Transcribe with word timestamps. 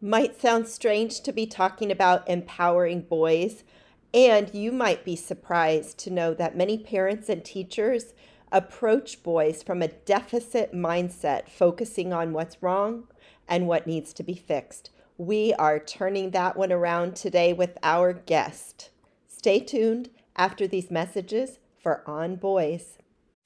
Might 0.00 0.38
sound 0.38 0.68
strange 0.68 1.22
to 1.22 1.32
be 1.32 1.46
talking 1.46 1.90
about 1.90 2.28
empowering 2.28 3.00
boys, 3.00 3.64
and 4.12 4.54
you 4.54 4.70
might 4.70 5.06
be 5.06 5.16
surprised 5.16 5.98
to 6.00 6.10
know 6.10 6.34
that 6.34 6.56
many 6.56 6.76
parents 6.76 7.30
and 7.30 7.42
teachers 7.42 8.12
approach 8.52 9.22
boys 9.22 9.62
from 9.62 9.80
a 9.80 9.88
deficit 9.88 10.74
mindset, 10.74 11.48
focusing 11.48 12.12
on 12.12 12.34
what's 12.34 12.62
wrong 12.62 13.08
and 13.48 13.66
what 13.66 13.86
needs 13.86 14.12
to 14.12 14.22
be 14.22 14.34
fixed. 14.34 14.90
We 15.16 15.54
are 15.54 15.78
turning 15.78 16.30
that 16.32 16.58
one 16.58 16.72
around 16.72 17.16
today 17.16 17.54
with 17.54 17.78
our 17.82 18.12
guest. 18.12 18.90
Stay 19.26 19.60
tuned 19.60 20.10
after 20.36 20.66
these 20.66 20.90
messages 20.90 21.58
for 21.82 22.02
On 22.06 22.36
Boys. 22.36 22.98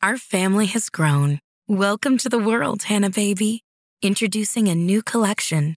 Our 0.02 0.16
family 0.16 0.66
has 0.66 0.88
grown. 0.88 1.38
Welcome 1.68 2.18
to 2.18 2.28
the 2.28 2.40
world, 2.40 2.84
Hanna 2.84 3.10
Baby. 3.10 3.62
Introducing 4.02 4.66
a 4.66 4.74
new 4.74 5.02
collection, 5.02 5.76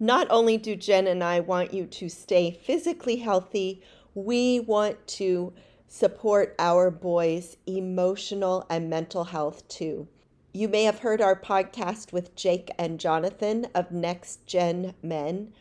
Not 0.00 0.26
only 0.30 0.58
do 0.58 0.74
jen 0.76 1.06
and 1.06 1.22
i 1.22 1.40
want 1.40 1.72
you 1.72 1.86
to 1.86 2.08
stay 2.08 2.50
physically 2.50 3.16
healthy 3.16 3.82
we 4.14 4.60
want 4.60 5.06
to 5.06 5.52
support 5.88 6.54
our 6.58 6.90
boys 6.90 7.56
emotional 7.66 8.66
and 8.70 8.90
mental 8.90 9.24
health 9.24 9.66
too. 9.68 10.08
You 10.52 10.68
may 10.68 10.84
have 10.84 11.00
heard 11.00 11.20
our 11.20 11.38
podcast 11.40 12.12
with 12.12 12.34
jake 12.36 12.70
and 12.78 13.00
jonathan 13.00 13.66
of 13.74 13.90
next 13.90 14.46
gen 14.46 14.94
men 15.02 15.52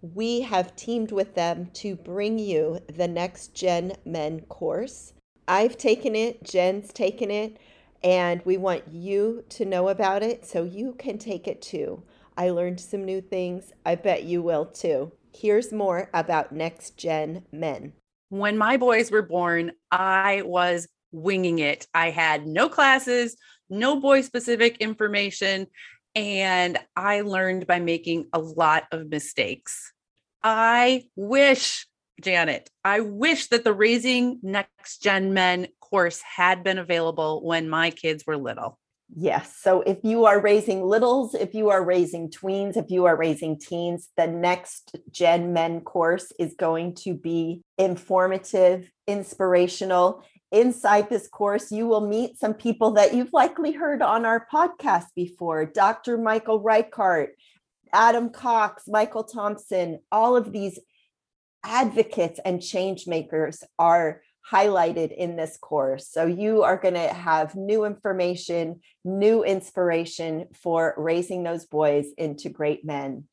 we 0.00 0.42
have 0.42 0.76
teamed 0.76 1.12
with 1.12 1.34
them 1.34 1.70
to 1.74 1.96
bring 1.96 2.38
you 2.38 2.80
the 2.94 3.08
Next 3.08 3.54
Gen 3.54 3.92
Men 4.04 4.40
course. 4.42 5.12
I've 5.48 5.78
taken 5.78 6.14
it, 6.16 6.42
Jen's 6.42 6.92
taken 6.92 7.30
it, 7.30 7.56
and 8.02 8.42
we 8.44 8.56
want 8.56 8.84
you 8.90 9.44
to 9.50 9.64
know 9.64 9.88
about 9.88 10.22
it 10.22 10.44
so 10.44 10.64
you 10.64 10.94
can 10.98 11.18
take 11.18 11.48
it 11.48 11.62
too. 11.62 12.02
I 12.36 12.50
learned 12.50 12.80
some 12.80 13.04
new 13.04 13.20
things. 13.20 13.72
I 13.84 13.94
bet 13.94 14.24
you 14.24 14.42
will 14.42 14.66
too. 14.66 15.12
Here's 15.34 15.72
more 15.72 16.10
about 16.12 16.52
Next 16.52 16.96
Gen 16.96 17.44
Men. 17.52 17.92
When 18.28 18.58
my 18.58 18.76
boys 18.76 19.10
were 19.10 19.22
born, 19.22 19.72
I 19.90 20.42
was 20.44 20.88
winging 21.12 21.60
it. 21.60 21.86
I 21.94 22.10
had 22.10 22.46
no 22.46 22.68
classes, 22.68 23.36
no 23.70 24.00
boy 24.00 24.20
specific 24.22 24.78
information, 24.78 25.66
and 26.16 26.78
I 26.96 27.20
learned 27.20 27.66
by 27.66 27.78
making 27.78 28.26
a 28.32 28.38
lot 28.38 28.84
of 28.90 29.10
mistakes. 29.10 29.92
I 30.42 31.04
wish, 31.14 31.86
Janet, 32.22 32.70
I 32.82 33.00
wish 33.00 33.48
that 33.48 33.64
the 33.64 33.74
Raising 33.74 34.40
Next 34.42 35.02
Gen 35.02 35.34
Men 35.34 35.68
course 35.80 36.22
had 36.22 36.64
been 36.64 36.78
available 36.78 37.44
when 37.44 37.68
my 37.68 37.90
kids 37.90 38.24
were 38.26 38.38
little. 38.38 38.78
Yes. 39.14 39.56
So 39.60 39.82
if 39.82 39.98
you 40.02 40.24
are 40.24 40.40
raising 40.40 40.82
littles, 40.82 41.34
if 41.34 41.54
you 41.54 41.70
are 41.70 41.84
raising 41.84 42.28
tweens, 42.28 42.76
if 42.76 42.90
you 42.90 43.04
are 43.04 43.16
raising 43.16 43.58
teens, 43.58 44.08
the 44.16 44.26
next 44.26 44.96
Gen 45.12 45.52
Men 45.52 45.82
course 45.82 46.32
is 46.40 46.54
going 46.58 46.96
to 47.04 47.14
be 47.14 47.62
informative, 47.78 48.90
inspirational. 49.06 50.24
Inside 50.52 51.08
this 51.08 51.28
course, 51.28 51.72
you 51.72 51.86
will 51.86 52.06
meet 52.06 52.38
some 52.38 52.54
people 52.54 52.92
that 52.92 53.14
you've 53.14 53.32
likely 53.32 53.72
heard 53.72 54.00
on 54.00 54.24
our 54.24 54.46
podcast 54.52 55.06
before 55.16 55.66
Dr. 55.66 56.16
Michael 56.16 56.60
Reichert, 56.60 57.30
Adam 57.92 58.30
Cox, 58.30 58.84
Michael 58.86 59.24
Thompson, 59.24 60.00
all 60.12 60.36
of 60.36 60.52
these 60.52 60.78
advocates 61.64 62.38
and 62.44 62.62
change 62.62 63.06
makers 63.06 63.64
are 63.78 64.22
highlighted 64.50 65.14
in 65.14 65.34
this 65.36 65.56
course. 65.56 66.08
So 66.08 66.26
you 66.26 66.62
are 66.62 66.76
going 66.76 66.94
to 66.94 67.08
have 67.08 67.56
new 67.56 67.84
information, 67.84 68.80
new 69.04 69.42
inspiration 69.42 70.46
for 70.54 70.94
raising 70.96 71.42
those 71.42 71.66
boys 71.66 72.06
into 72.16 72.48
great 72.48 72.84
men. 72.84 73.24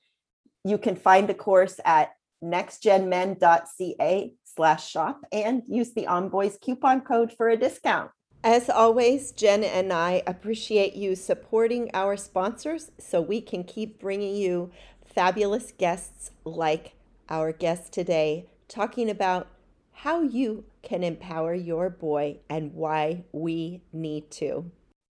You 0.65 0.79
can 0.79 0.95
find 0.95 1.29
the 1.29 1.35
course 1.35 1.79
at 1.85 2.13
nextgenmen.ca 2.43 4.33
slash 4.55 4.89
shop 4.89 5.21
and 5.31 5.63
use 5.67 5.91
the 5.91 6.05
ONBOYS 6.05 6.59
coupon 6.61 7.01
code 7.01 7.31
for 7.31 7.49
a 7.49 7.57
discount. 7.57 8.11
As 8.43 8.69
always, 8.69 9.31
Jen 9.31 9.63
and 9.63 9.93
I 9.93 10.21
appreciate 10.27 10.95
you 10.95 11.15
supporting 11.15 11.89
our 11.93 12.17
sponsors 12.17 12.91
so 12.97 13.21
we 13.21 13.39
can 13.39 13.63
keep 13.63 13.99
bringing 13.99 14.35
you 14.35 14.71
fabulous 15.05 15.71
guests 15.71 16.31
like 16.43 16.95
our 17.29 17.53
guest 17.53 17.93
today, 17.93 18.47
talking 18.67 19.09
about 19.09 19.47
how 19.91 20.21
you 20.21 20.65
can 20.81 21.03
empower 21.03 21.53
your 21.53 21.89
boy 21.89 22.37
and 22.49 22.73
why 22.73 23.23
we 23.31 23.81
need 23.93 24.29
to. 24.31 24.69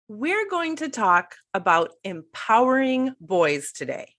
We're 0.09 0.49
going 0.49 0.75
to 0.77 0.89
talk 0.89 1.35
about 1.53 1.91
empowering 2.03 3.15
boys 3.21 3.71
today. 3.71 4.13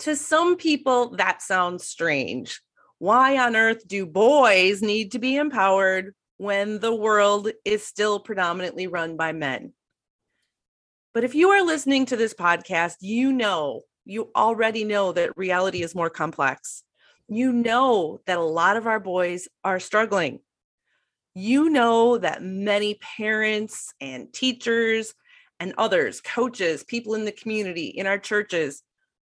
To 0.00 0.16
some 0.16 0.56
people, 0.56 1.10
that 1.16 1.42
sounds 1.42 1.84
strange. 1.84 2.60
Why 2.98 3.38
on 3.38 3.54
earth 3.54 3.86
do 3.86 4.06
boys 4.06 4.82
need 4.82 5.12
to 5.12 5.18
be 5.18 5.36
empowered 5.36 6.14
when 6.38 6.78
the 6.78 6.94
world 6.94 7.50
is 7.64 7.84
still 7.84 8.18
predominantly 8.20 8.86
run 8.86 9.16
by 9.16 9.32
men. 9.32 9.72
But 11.12 11.24
if 11.24 11.34
you 11.34 11.50
are 11.50 11.64
listening 11.64 12.06
to 12.06 12.16
this 12.16 12.34
podcast, 12.34 12.96
you 13.00 13.32
know, 13.32 13.82
you 14.04 14.30
already 14.34 14.84
know 14.84 15.12
that 15.12 15.36
reality 15.36 15.82
is 15.82 15.94
more 15.94 16.10
complex. 16.10 16.84
You 17.28 17.52
know 17.52 18.20
that 18.26 18.38
a 18.38 18.42
lot 18.42 18.76
of 18.76 18.86
our 18.86 19.00
boys 19.00 19.48
are 19.64 19.80
struggling. 19.80 20.40
You 21.34 21.68
know 21.70 22.18
that 22.18 22.42
many 22.42 22.94
parents 22.94 23.92
and 24.00 24.32
teachers 24.32 25.14
and 25.60 25.74
others, 25.76 26.20
coaches, 26.20 26.84
people 26.84 27.14
in 27.14 27.24
the 27.24 27.32
community, 27.32 27.88
in 27.88 28.06
our 28.06 28.18
churches, 28.18 28.82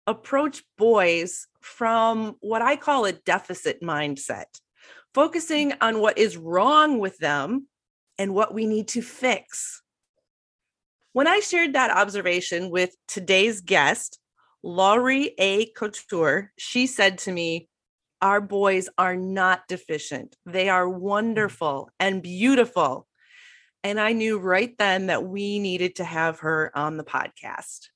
approach 0.07 0.63
boys 0.79 1.47
from 1.61 2.37
what 2.41 2.63
I 2.63 2.77
call 2.77 3.05
a 3.05 3.13
deficit 3.13 3.83
mindset 3.83 4.47
focusing 5.15 5.71
mm. 5.71 5.77
on 5.81 6.01
what 6.01 6.19
is 6.19 6.37
wrong 6.37 6.99
with 6.99 7.19
them 7.19 7.67
and 8.19 8.35
what 8.35 8.55
we 8.55 8.67
need 8.67 8.89
to 8.89 9.03
fix. 9.03 9.83
When 11.13 11.27
I 11.27 11.41
shared 11.41 11.73
that 11.73 11.91
observation 11.91 12.71
with 12.71 12.95
today's 13.09 13.61
guest, 13.61 14.19
Laurie 14.63 15.35
A. 15.39 15.67
Couture, 15.73 16.53
she 16.59 16.87
said 16.87 17.19
to 17.19 17.33
me, 17.33 17.69
Our 18.23 18.41
boys 18.41 18.89
are 18.99 19.17
not 19.17 19.63
deficient. 19.69 20.37
They 20.47 20.69
are 20.69 20.87
mm. 20.87 20.99
wonderful 20.99 21.91
and 21.99 22.23
beautiful. 22.23 23.07
And 23.83 23.99
I 23.99 24.13
knew 24.13 24.39
right 24.39 24.77
then 24.77 25.07
that 25.07 25.25
we 25.25 25.59
needed 25.59 25.97
to 25.97 26.05
have 26.05 26.41
her 26.41 26.71
on 26.75 26.99
the 26.99 27.05
podcast. 27.05 27.89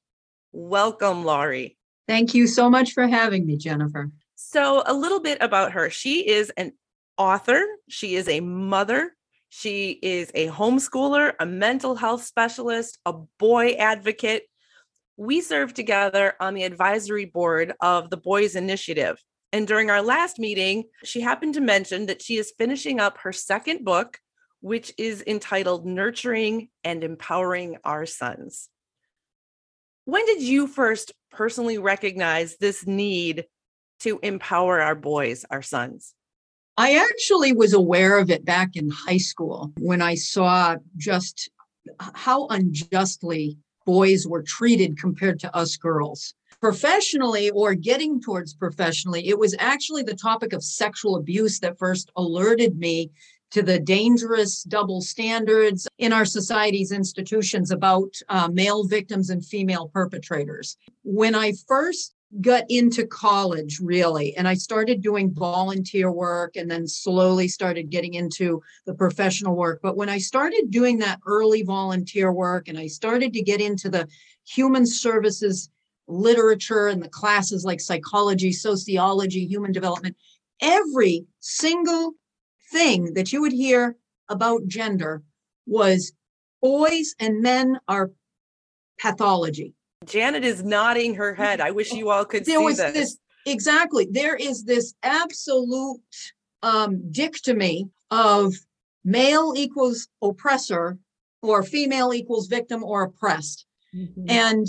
Welcome, 0.50 1.24
Laurie. 1.24 1.76
Thank 2.06 2.34
you 2.34 2.46
so 2.46 2.68
much 2.68 2.92
for 2.92 3.06
having 3.06 3.46
me, 3.46 3.56
Jennifer. 3.56 4.10
So, 4.34 4.82
a 4.86 4.92
little 4.92 5.20
bit 5.20 5.38
about 5.40 5.72
her. 5.72 5.90
She 5.90 6.28
is 6.28 6.50
an 6.56 6.72
author, 7.16 7.64
she 7.88 8.16
is 8.16 8.28
a 8.28 8.40
mother, 8.40 9.12
she 9.48 9.92
is 10.02 10.30
a 10.34 10.48
homeschooler, 10.48 11.34
a 11.38 11.46
mental 11.46 11.94
health 11.94 12.24
specialist, 12.24 12.98
a 13.06 13.12
boy 13.38 13.74
advocate. 13.74 14.48
We 15.16 15.40
serve 15.40 15.72
together 15.72 16.34
on 16.40 16.54
the 16.54 16.64
advisory 16.64 17.24
board 17.24 17.72
of 17.80 18.10
the 18.10 18.16
Boys 18.16 18.56
Initiative. 18.56 19.22
And 19.52 19.68
during 19.68 19.88
our 19.90 20.02
last 20.02 20.40
meeting, 20.40 20.84
she 21.04 21.20
happened 21.20 21.54
to 21.54 21.60
mention 21.60 22.06
that 22.06 22.20
she 22.20 22.36
is 22.36 22.52
finishing 22.58 22.98
up 22.98 23.18
her 23.18 23.32
second 23.32 23.84
book, 23.84 24.18
which 24.60 24.92
is 24.98 25.22
entitled 25.24 25.86
Nurturing 25.86 26.68
and 26.82 27.04
Empowering 27.04 27.76
Our 27.84 28.06
Sons. 28.06 28.68
When 30.06 30.26
did 30.26 30.42
you 30.42 30.66
first 30.66 31.12
personally 31.30 31.78
recognize 31.78 32.56
this 32.56 32.86
need 32.86 33.46
to 34.00 34.18
empower 34.22 34.80
our 34.80 34.94
boys, 34.94 35.46
our 35.50 35.62
sons? 35.62 36.14
I 36.76 36.96
actually 36.96 37.52
was 37.52 37.72
aware 37.72 38.18
of 38.18 38.30
it 38.30 38.44
back 38.44 38.70
in 38.74 38.90
high 38.90 39.18
school 39.18 39.72
when 39.78 40.02
I 40.02 40.14
saw 40.16 40.76
just 40.96 41.48
how 42.14 42.48
unjustly 42.48 43.56
boys 43.86 44.26
were 44.26 44.42
treated 44.42 44.98
compared 44.98 45.40
to 45.40 45.56
us 45.56 45.76
girls. 45.76 46.34
Professionally 46.60 47.50
or 47.50 47.74
getting 47.74 48.20
towards 48.20 48.54
professionally, 48.54 49.28
it 49.28 49.38
was 49.38 49.54
actually 49.58 50.02
the 50.02 50.16
topic 50.16 50.52
of 50.52 50.62
sexual 50.62 51.16
abuse 51.16 51.60
that 51.60 51.78
first 51.78 52.10
alerted 52.16 52.76
me 52.78 53.10
to 53.54 53.62
the 53.62 53.78
dangerous 53.78 54.64
double 54.64 55.00
standards 55.00 55.86
in 55.98 56.12
our 56.12 56.24
society's 56.24 56.90
institutions 56.90 57.70
about 57.70 58.12
uh, 58.28 58.48
male 58.52 58.82
victims 58.82 59.30
and 59.30 59.46
female 59.46 59.88
perpetrators. 59.94 60.76
When 61.04 61.36
I 61.36 61.52
first 61.68 62.14
got 62.40 62.64
into 62.68 63.06
college 63.06 63.78
really 63.80 64.36
and 64.36 64.48
i 64.48 64.54
started 64.54 65.00
doing 65.00 65.32
volunteer 65.32 66.10
work 66.10 66.56
and 66.56 66.68
then 66.68 66.84
slowly 66.84 67.46
started 67.46 67.90
getting 67.90 68.14
into 68.14 68.60
the 68.86 68.94
professional 68.94 69.54
work 69.54 69.78
but 69.84 69.96
when 69.96 70.08
i 70.08 70.18
started 70.18 70.68
doing 70.68 70.98
that 70.98 71.20
early 71.28 71.62
volunteer 71.62 72.32
work 72.32 72.66
and 72.66 72.76
i 72.76 72.88
started 72.88 73.32
to 73.32 73.40
get 73.40 73.60
into 73.60 73.88
the 73.88 74.08
human 74.44 74.84
services 74.84 75.70
literature 76.08 76.88
and 76.88 77.00
the 77.00 77.08
classes 77.08 77.64
like 77.64 77.80
psychology 77.80 78.50
sociology 78.50 79.46
human 79.46 79.70
development 79.70 80.16
every 80.60 81.24
single 81.38 82.14
thing 82.70 83.14
that 83.14 83.32
you 83.32 83.40
would 83.40 83.52
hear 83.52 83.96
about 84.28 84.66
gender 84.66 85.22
was 85.66 86.12
boys 86.60 87.14
and 87.18 87.42
men 87.42 87.78
are 87.88 88.10
pathology 88.98 89.74
Janet 90.06 90.44
is 90.44 90.62
nodding 90.62 91.14
her 91.14 91.34
head. 91.34 91.60
I 91.60 91.70
wish 91.70 91.92
you 91.92 92.10
all 92.10 92.24
could 92.24 92.44
there 92.44 92.58
see 92.58 92.64
was 92.64 92.76
this. 92.76 92.92
this. 92.92 93.18
Exactly. 93.46 94.06
There 94.10 94.36
is 94.36 94.64
this 94.64 94.94
absolute 95.02 96.00
um, 96.62 97.10
dichotomy 97.10 97.88
of 98.10 98.54
male 99.04 99.52
equals 99.56 100.08
oppressor 100.22 100.98
or 101.42 101.62
female 101.62 102.14
equals 102.14 102.46
victim 102.46 102.82
or 102.82 103.02
oppressed. 103.02 103.66
Mm-hmm. 103.94 104.30
And 104.30 104.66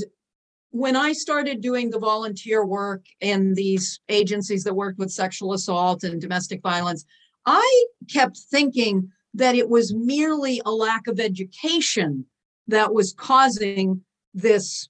when 0.71 0.97
I 0.97 1.13
started 1.13 1.61
doing 1.61 1.89
the 1.89 1.99
volunteer 1.99 2.65
work 2.65 3.05
in 3.21 3.53
these 3.53 4.01
agencies 4.09 4.65
that 4.65 4.73
worked 4.73 4.99
with 4.99 5.09
sexual 5.09 5.53
assault 5.53 6.03
and 6.03 6.19
domestic 6.19 6.61
violence, 6.61 7.05
I 7.45 7.85
kept 8.11 8.37
thinking 8.37 9.11
that 9.33 9.55
it 9.55 9.69
was 9.69 9.93
merely 9.93 10.61
a 10.65 10.71
lack 10.71 11.07
of 11.07 11.19
education 11.19 12.25
that 12.67 12.93
was 12.93 13.13
causing 13.13 14.01
this 14.33 14.89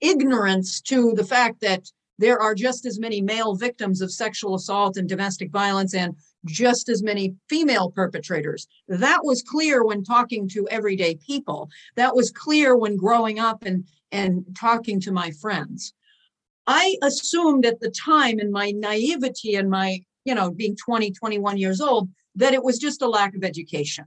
ignorance 0.00 0.80
to 0.82 1.12
the 1.14 1.24
fact 1.24 1.60
that 1.62 1.90
there 2.18 2.40
are 2.40 2.54
just 2.54 2.86
as 2.86 2.98
many 2.98 3.20
male 3.20 3.54
victims 3.54 4.00
of 4.00 4.12
sexual 4.12 4.54
assault 4.54 4.96
and 4.96 5.08
domestic 5.08 5.50
violence 5.50 5.94
and 5.94 6.14
just 6.46 6.88
as 6.88 7.02
many 7.02 7.34
female 7.48 7.90
perpetrators. 7.90 8.66
That 8.88 9.20
was 9.24 9.42
clear 9.42 9.84
when 9.84 10.02
talking 10.02 10.48
to 10.50 10.68
everyday 10.68 11.16
people. 11.16 11.68
That 11.96 12.14
was 12.14 12.30
clear 12.30 12.76
when 12.76 12.96
growing 12.96 13.38
up 13.38 13.64
and, 13.64 13.84
and 14.12 14.44
talking 14.58 15.00
to 15.00 15.12
my 15.12 15.30
friends. 15.32 15.92
I 16.66 16.96
assumed 17.02 17.66
at 17.66 17.80
the 17.80 17.90
time 17.90 18.40
in 18.40 18.50
my 18.50 18.70
naivety 18.70 19.54
and 19.56 19.68
my, 19.68 20.00
you 20.26 20.34
know, 20.34 20.50
being 20.50 20.76
20, 20.76 21.12
21 21.12 21.56
years 21.56 21.80
old, 21.80 22.10
that 22.34 22.52
it 22.52 22.62
was 22.62 22.78
just 22.78 23.00
a 23.02 23.08
lack 23.08 23.34
of 23.34 23.44
education. 23.44 24.04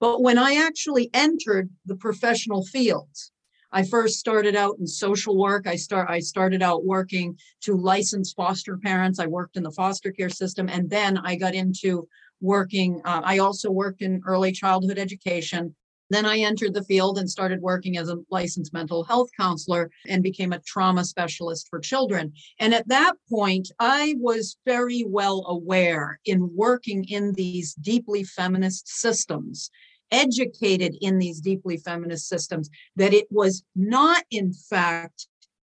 But 0.00 0.20
when 0.20 0.36
I 0.36 0.56
actually 0.56 1.10
entered 1.14 1.70
the 1.86 1.96
professional 1.96 2.64
fields, 2.64 3.30
I 3.70 3.84
first 3.84 4.18
started 4.18 4.54
out 4.54 4.76
in 4.78 4.86
social 4.86 5.38
work. 5.38 5.66
I 5.66 5.76
start 5.76 6.10
I 6.10 6.18
started 6.18 6.62
out 6.62 6.84
working 6.84 7.38
to 7.62 7.74
license 7.74 8.32
foster 8.32 8.76
parents. 8.76 9.18
I 9.18 9.26
worked 9.26 9.56
in 9.56 9.62
the 9.62 9.70
foster 9.70 10.12
care 10.12 10.28
system, 10.28 10.68
and 10.68 10.90
then 10.90 11.16
I 11.18 11.36
got 11.36 11.54
into 11.54 12.06
working. 12.40 13.00
Uh, 13.04 13.22
I 13.24 13.38
also 13.38 13.70
worked 13.70 14.02
in 14.02 14.20
early 14.26 14.52
childhood 14.52 14.98
education. 14.98 15.74
Then 16.12 16.26
I 16.26 16.38
entered 16.38 16.74
the 16.74 16.84
field 16.84 17.18
and 17.18 17.30
started 17.30 17.60
working 17.60 17.96
as 17.96 18.08
a 18.08 18.18
licensed 18.30 18.72
mental 18.72 19.04
health 19.04 19.30
counselor 19.38 19.90
and 20.08 20.22
became 20.22 20.52
a 20.52 20.60
trauma 20.60 21.04
specialist 21.04 21.68
for 21.70 21.80
children. 21.80 22.32
And 22.58 22.74
at 22.74 22.88
that 22.88 23.14
point, 23.30 23.70
I 23.78 24.14
was 24.18 24.56
very 24.66 25.04
well 25.06 25.44
aware 25.48 26.20
in 26.24 26.50
working 26.54 27.04
in 27.04 27.32
these 27.32 27.74
deeply 27.74 28.24
feminist 28.24 28.88
systems 28.88 29.70
educated 30.12 30.94
in 31.00 31.18
these 31.18 31.40
deeply 31.40 31.78
feminist 31.78 32.28
systems, 32.28 32.68
that 32.96 33.14
it 33.14 33.26
was 33.30 33.64
not, 33.74 34.22
in 34.30 34.52
fact, 34.52 35.26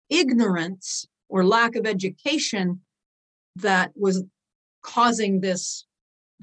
ignorance 0.08 1.06
or 1.28 1.44
lack 1.44 1.74
of 1.74 1.86
education 1.86 2.80
that 3.56 3.90
was 3.96 4.22
causing 4.82 5.40
this 5.40 5.86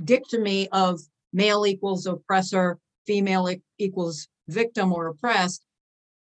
dichotomy 0.04 0.68
of 0.74 1.00
male 1.32 1.66
equals 1.66 2.06
oppressor, 2.06 2.78
female 3.06 3.50
equals 3.78 4.28
victim 4.48 4.94
or 4.94 5.08
oppressed. 5.08 5.64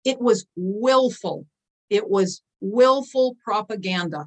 It 0.05 0.21
was 0.21 0.47
willful. 0.57 1.47
It 1.91 2.09
was 2.09 2.43
willful 2.61 3.37
propaganda. 3.45 4.27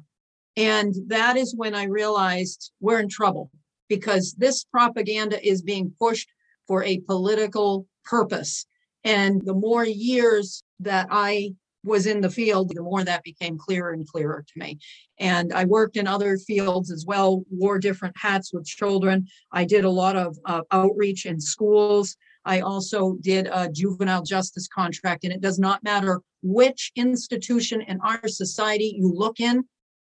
And 0.56 0.94
that 1.06 1.36
is 1.36 1.54
when 1.54 1.74
I 1.74 1.84
realized 1.84 2.72
we're 2.80 3.00
in 3.00 3.08
trouble 3.08 3.50
because 3.88 4.34
this 4.34 4.64
propaganda 4.64 5.44
is 5.46 5.62
being 5.62 5.92
pushed 5.98 6.28
for 6.66 6.82
a 6.84 7.00
political 7.00 7.86
purpose. 8.04 8.66
And 9.04 9.40
the 9.44 9.54
more 9.54 9.84
years 9.84 10.62
that 10.80 11.08
I 11.10 11.54
was 11.84 12.06
in 12.06 12.20
the 12.20 12.30
field, 12.30 12.74
the 12.74 12.82
more 12.82 13.04
that 13.04 13.22
became 13.22 13.56
clearer 13.56 13.92
and 13.92 14.06
clearer 14.06 14.44
to 14.46 14.58
me. 14.58 14.78
And 15.18 15.52
I 15.52 15.64
worked 15.64 15.96
in 15.96 16.06
other 16.06 16.36
fields 16.36 16.90
as 16.90 17.06
well, 17.06 17.44
wore 17.50 17.78
different 17.78 18.16
hats 18.18 18.52
with 18.52 18.66
children. 18.66 19.26
I 19.52 19.64
did 19.64 19.84
a 19.84 19.90
lot 19.90 20.16
of 20.16 20.36
uh, 20.44 20.62
outreach 20.70 21.24
in 21.24 21.40
schools. 21.40 22.16
I 22.48 22.60
also 22.60 23.16
did 23.20 23.46
a 23.52 23.70
juvenile 23.70 24.22
justice 24.22 24.66
contract, 24.66 25.24
and 25.24 25.32
it 25.32 25.42
does 25.42 25.58
not 25.58 25.84
matter 25.84 26.22
which 26.42 26.92
institution 26.96 27.82
in 27.82 28.00
our 28.00 28.26
society 28.26 28.94
you 28.96 29.12
look 29.12 29.38
in, 29.38 29.64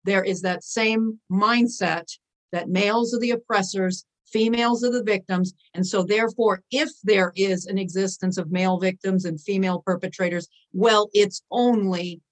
there 0.04 0.24
is 0.24 0.40
that 0.40 0.64
same 0.64 1.20
mindset 1.30 2.06
that 2.50 2.70
males 2.70 3.14
are 3.14 3.20
the 3.20 3.32
oppressors 3.32 4.06
females 4.32 4.82
are 4.82 4.90
the 4.90 5.02
victims. 5.02 5.52
And 5.74 5.86
so, 5.86 6.02
therefore, 6.02 6.62
if 6.70 6.88
there 7.04 7.32
is 7.36 7.66
an 7.66 7.78
existence 7.78 8.38
of 8.38 8.50
male 8.50 8.78
victims 8.78 9.26
and 9.26 9.38
female 9.38 9.82
perpetrators, 9.84 10.48
well, 10.72 11.10
it's 11.12 11.42
only 11.50 12.22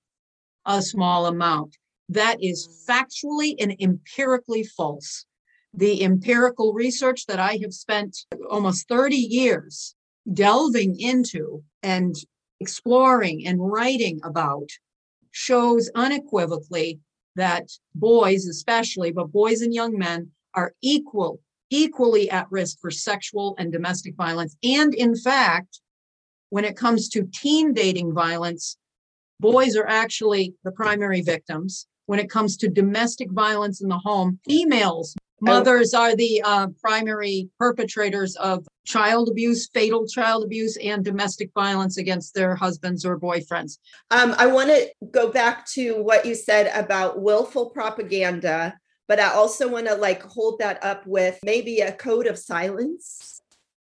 a 0.64 0.80
small 0.82 1.26
amount. 1.26 1.76
That 2.08 2.38
is 2.42 2.86
factually 2.88 3.54
and 3.60 3.76
empirically 3.80 4.64
false. 4.64 5.26
The 5.74 6.02
empirical 6.02 6.72
research 6.72 7.26
that 7.26 7.38
I 7.38 7.58
have 7.62 7.72
spent 7.72 8.24
almost 8.48 8.88
30 8.88 9.16
years 9.16 9.94
delving 10.32 10.98
into 11.00 11.62
and 11.82 12.14
exploring 12.60 13.46
and 13.46 13.58
writing 13.60 14.20
about 14.22 14.68
shows 15.30 15.90
unequivocally 15.94 17.00
that 17.36 17.70
boys, 17.94 18.46
especially, 18.46 19.12
but 19.12 19.32
boys 19.32 19.62
and 19.62 19.72
young 19.72 19.96
men, 19.96 20.30
are 20.54 20.74
equal 20.82 21.40
equally 21.70 22.28
at 22.30 22.50
risk 22.50 22.78
for 22.80 22.90
sexual 22.90 23.54
and 23.58 23.72
domestic 23.72 24.16
violence. 24.16 24.56
And 24.62 24.92
in 24.92 25.14
fact, 25.16 25.80
when 26.50 26.64
it 26.64 26.76
comes 26.76 27.08
to 27.10 27.28
teen 27.32 27.72
dating 27.72 28.12
violence, 28.12 28.76
boys 29.38 29.76
are 29.76 29.86
actually 29.86 30.54
the 30.64 30.72
primary 30.72 31.22
victims. 31.22 31.86
When 32.06 32.18
it 32.18 32.28
comes 32.28 32.56
to 32.56 32.68
domestic 32.68 33.30
violence 33.30 33.80
in 33.80 33.88
the 33.88 33.98
home, 33.98 34.40
females 34.44 35.14
Mothers 35.40 35.94
are 35.94 36.14
the 36.14 36.42
uh, 36.44 36.68
primary 36.80 37.48
perpetrators 37.58 38.36
of 38.36 38.66
child 38.84 39.28
abuse, 39.28 39.68
fatal 39.68 40.06
child 40.06 40.44
abuse, 40.44 40.76
and 40.76 41.04
domestic 41.04 41.50
violence 41.54 41.96
against 41.96 42.34
their 42.34 42.54
husbands 42.54 43.04
or 43.04 43.18
boyfriends. 43.18 43.78
Um, 44.10 44.34
I 44.38 44.46
want 44.46 44.68
to 44.68 44.90
go 45.10 45.30
back 45.30 45.66
to 45.70 46.02
what 46.02 46.26
you 46.26 46.34
said 46.34 46.70
about 46.74 47.20
willful 47.20 47.70
propaganda, 47.70 48.78
but 49.08 49.18
I 49.18 49.30
also 49.30 49.68
want 49.68 49.86
to 49.86 49.94
like 49.94 50.22
hold 50.22 50.58
that 50.58 50.82
up 50.84 51.06
with 51.06 51.38
maybe 51.42 51.80
a 51.80 51.92
code 51.92 52.26
of 52.26 52.38
silence. 52.38 53.40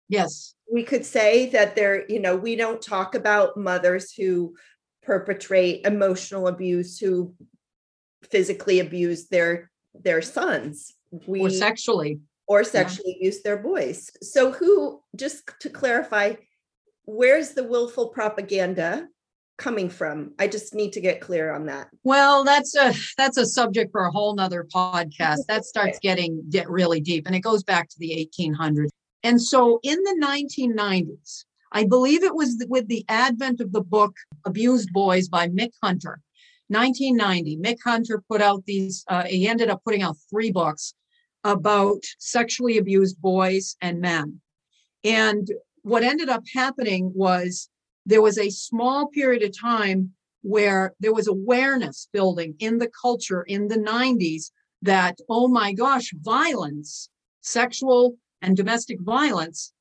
Yes. 0.08 0.54
We 0.70 0.82
could 0.82 1.04
say 1.04 1.50
that 1.50 1.76
there, 1.76 2.04
you 2.10 2.20
know, 2.20 2.36
we 2.36 2.56
don't 2.56 2.82
talk 2.82 3.14
about 3.14 3.56
mothers 3.56 4.12
who 4.12 4.56
perpetrate 5.02 5.86
emotional 5.86 6.48
abuse, 6.48 6.98
who 6.98 7.34
physically 8.30 8.80
abuse 8.80 9.28
their 9.28 9.70
their 9.94 10.22
sons. 10.22 10.94
We 11.26 11.40
Or 11.40 11.50
sexually. 11.50 12.20
or 12.46 12.64
sexually 12.64 13.16
abuse 13.16 13.42
their 13.42 13.56
boys. 13.56 14.10
So 14.22 14.52
who 14.52 15.00
just 15.16 15.50
to 15.60 15.70
clarify, 15.70 16.34
where's 17.04 17.50
the 17.52 17.64
willful 17.64 18.08
propaganda 18.08 19.08
coming 19.56 19.88
from? 19.88 20.32
I 20.38 20.48
just 20.48 20.74
need 20.74 20.92
to 20.94 21.00
get 21.00 21.20
clear 21.20 21.52
on 21.52 21.66
that. 21.66 21.88
Well, 22.02 22.44
that's 22.44 22.74
a 22.76 22.92
that's 23.16 23.36
a 23.38 23.46
subject 23.46 23.92
for 23.92 24.04
a 24.04 24.10
whole 24.10 24.34
nother 24.34 24.66
podcast. 24.74 25.38
That 25.48 25.64
starts 25.64 25.98
getting 26.00 26.42
get 26.50 26.68
really 26.68 27.00
deep, 27.00 27.26
and 27.26 27.34
it 27.36 27.40
goes 27.40 27.62
back 27.62 27.88
to 27.88 27.96
the 27.98 28.28
1800s. 28.38 28.88
And 29.22 29.40
so, 29.40 29.80
in 29.82 29.98
the 30.02 30.16
1990s, 30.22 31.44
I 31.72 31.84
believe 31.84 32.22
it 32.24 32.34
was 32.34 32.62
with 32.68 32.88
the 32.88 33.04
advent 33.08 33.60
of 33.60 33.72
the 33.72 33.80
book 33.82 34.14
"Abused 34.44 34.90
Boys" 34.92 35.28
by 35.28 35.48
Mic 35.48 35.72
Hunter, 35.82 36.20
1990. 36.68 37.56
Mic 37.56 37.78
Hunter 37.82 38.22
put 38.28 38.42
out 38.42 38.64
these. 38.66 39.04
Uh, 39.08 39.24
he 39.24 39.48
ended 39.48 39.70
up 39.70 39.82
putting 39.84 40.02
out 40.02 40.16
three 40.30 40.50
books 40.50 40.94
about 41.44 42.02
sexually 42.18 42.78
abused 42.78 43.20
boys 43.20 43.76
and 43.80 44.00
men. 44.00 44.40
And 45.04 45.46
what 45.82 46.02
ended 46.02 46.28
up 46.28 46.44
happening 46.54 47.12
was 47.14 47.68
there 48.06 48.22
was 48.22 48.38
a 48.38 48.50
small 48.50 49.08
period 49.08 49.42
of 49.42 49.58
time 49.58 50.12
where 50.42 50.94
there 51.00 51.14
was 51.14 51.28
awareness 51.28 52.08
building 52.12 52.54
in 52.58 52.78
the 52.78 52.90
culture 53.00 53.42
in 53.42 53.68
the 53.68 53.78
90s 53.78 54.50
that, 54.82 55.18
oh 55.28 55.48
my 55.48 55.72
gosh, 55.72 56.12
violence, 56.20 57.08
sexual 57.40 58.16
and 58.42 58.56
domestic 58.56 59.00
violence 59.00 59.72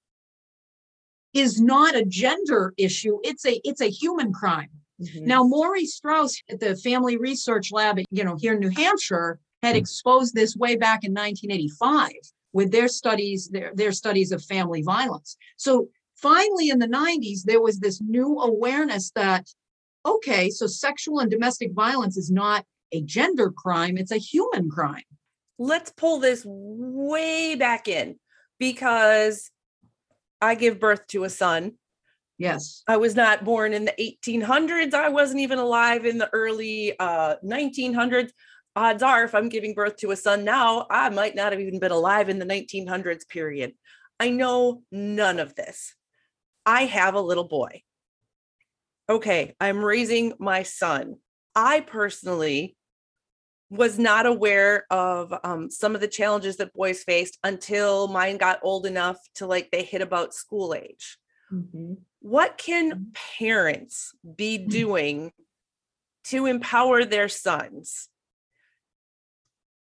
is 1.34 1.60
not 1.60 1.96
a 1.96 2.06
gender 2.06 2.74
issue. 2.78 3.20
It's 3.24 3.46
a 3.46 3.60
it's 3.64 3.82
a 3.82 3.90
human 3.90 4.32
crime. 4.32 4.70
Mm-hmm. 5.02 5.26
Now, 5.26 5.44
Murray 5.44 5.86
Straus 5.86 6.40
at 6.50 6.60
the 6.60 6.76
Family 6.78 7.18
Research 7.18 7.72
Lab, 7.72 8.00
you 8.12 8.24
know, 8.24 8.38
here 8.40 8.54
in 8.54 8.60
New 8.60 8.70
Hampshire, 8.70 9.40
had 9.64 9.76
exposed 9.76 10.36
this 10.36 10.56
way 10.56 10.76
back 10.76 11.04
in 11.04 11.14
1985 11.14 12.12
with 12.52 12.72
their 12.72 12.88
studies, 12.88 13.48
their, 13.48 13.72
their 13.74 13.92
studies 13.92 14.32
of 14.32 14.44
family 14.44 14.82
violence. 14.82 15.38
So 15.58 15.88
finally 16.18 16.70
in 16.70 16.80
the 16.80 16.88
90s, 16.88 17.44
there 17.44 17.62
was 17.62 17.80
this 17.80 18.02
new 18.02 18.40
awareness 18.40 19.12
that, 19.12 19.48
okay, 20.06 20.50
so 20.50 20.68
sexual 20.68 21.20
and 21.20 21.32
domestic 21.32 21.72
violence 21.72 22.18
is 22.18 22.30
not 22.30 22.66
a 22.92 23.02
gender 23.02 23.50
crime, 23.52 23.98
it's 23.98 24.12
a 24.12 24.18
human 24.18 24.70
crime. 24.70 25.04
let's 25.58 25.92
pull 25.92 26.20
this 26.20 26.44
way 26.46 27.56
back 27.56 27.88
in 27.88 28.18
because 28.60 29.50
I 30.42 30.56
give 30.56 30.80
birth 30.80 31.08
to 31.08 31.24
a 31.24 31.30
son. 31.30 31.74
Yes. 32.38 32.84
I 32.88 32.98
was 32.98 33.16
not 33.16 33.46
born 33.46 33.74
in 33.74 33.86
the 33.86 33.94
1800s. 34.00 34.94
I 34.94 35.10
wasn't 35.10 35.40
even 35.40 35.60
alive 35.60 36.06
in 36.06 36.18
the 36.18 36.30
early 36.34 36.98
uh, 37.00 37.36
1900s. 37.46 38.32
Odds 38.76 39.04
are, 39.04 39.24
if 39.24 39.36
I'm 39.36 39.50
giving 39.50 39.74
birth 39.74 39.98
to 39.98 40.12
a 40.12 40.16
son 40.16 40.44
now, 40.44 40.88
I 40.90 41.10
might 41.10 41.36
not 41.36 41.52
have 41.52 41.62
even 41.62 41.80
been 41.80 41.92
alive 41.92 42.30
in 42.30 42.40
the 42.40 42.46
1900s 42.46 43.28
period. 43.28 43.74
I 44.20 44.30
know 44.30 44.82
none 44.92 45.40
of 45.40 45.56
this. 45.56 45.96
I 46.66 46.86
have 46.86 47.14
a 47.14 47.22
little 47.22 47.48
boy. 47.48 47.84
Okay, 49.10 49.54
I'm 49.60 49.84
raising 49.84 50.34
my 50.40 50.64
son. 50.64 51.18
I 51.56 51.82
personally 51.82 52.76
was 53.70 53.98
not 53.98 54.26
aware 54.26 54.86
of 54.92 55.34
um, 55.44 55.70
some 55.70 55.96
of 55.96 56.02
the 56.02 56.08
challenges 56.08 56.58
that 56.58 56.74
boys 56.74 57.04
faced 57.04 57.40
until 57.44 58.08
mine 58.08 58.38
got 58.38 58.60
old 58.62 58.86
enough 58.86 59.18
to 59.36 59.48
like 59.48 59.72
they 59.72 59.84
hit 59.84 60.02
about 60.02 60.34
school 60.34 60.76
age 60.76 61.18
mm-hmm. 61.52 61.94
what 62.20 62.58
can 62.58 62.92
mm-hmm. 62.92 63.04
parents 63.40 64.14
be 64.36 64.60
mm-hmm. 64.60 64.70
doing 64.70 65.32
to 66.26 66.46
empower 66.46 67.04
their 67.04 67.28
sons 67.28 68.10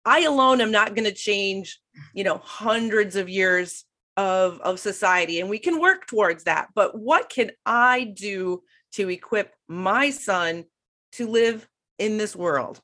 i 0.04 0.20
alone 0.22 0.60
am 0.60 0.70
not 0.70 0.94
going 0.94 1.04
to 1.04 1.14
change 1.14 1.80
you 2.14 2.24
know 2.24 2.38
hundreds 2.38 3.16
of 3.16 3.28
years 3.28 3.84
of 4.16 4.60
of 4.60 4.78
society 4.78 5.40
and 5.40 5.48
we 5.48 5.58
can 5.58 5.80
work 5.80 6.06
towards 6.06 6.44
that 6.44 6.68
but 6.74 6.98
what 6.98 7.28
can 7.28 7.50
i 7.64 8.04
do 8.04 8.62
to 8.92 9.08
equip 9.08 9.54
my 9.68 10.10
son 10.10 10.64
to 11.12 11.26
live 11.26 11.66
in 11.98 12.18
this 12.18 12.36
world 12.36 12.80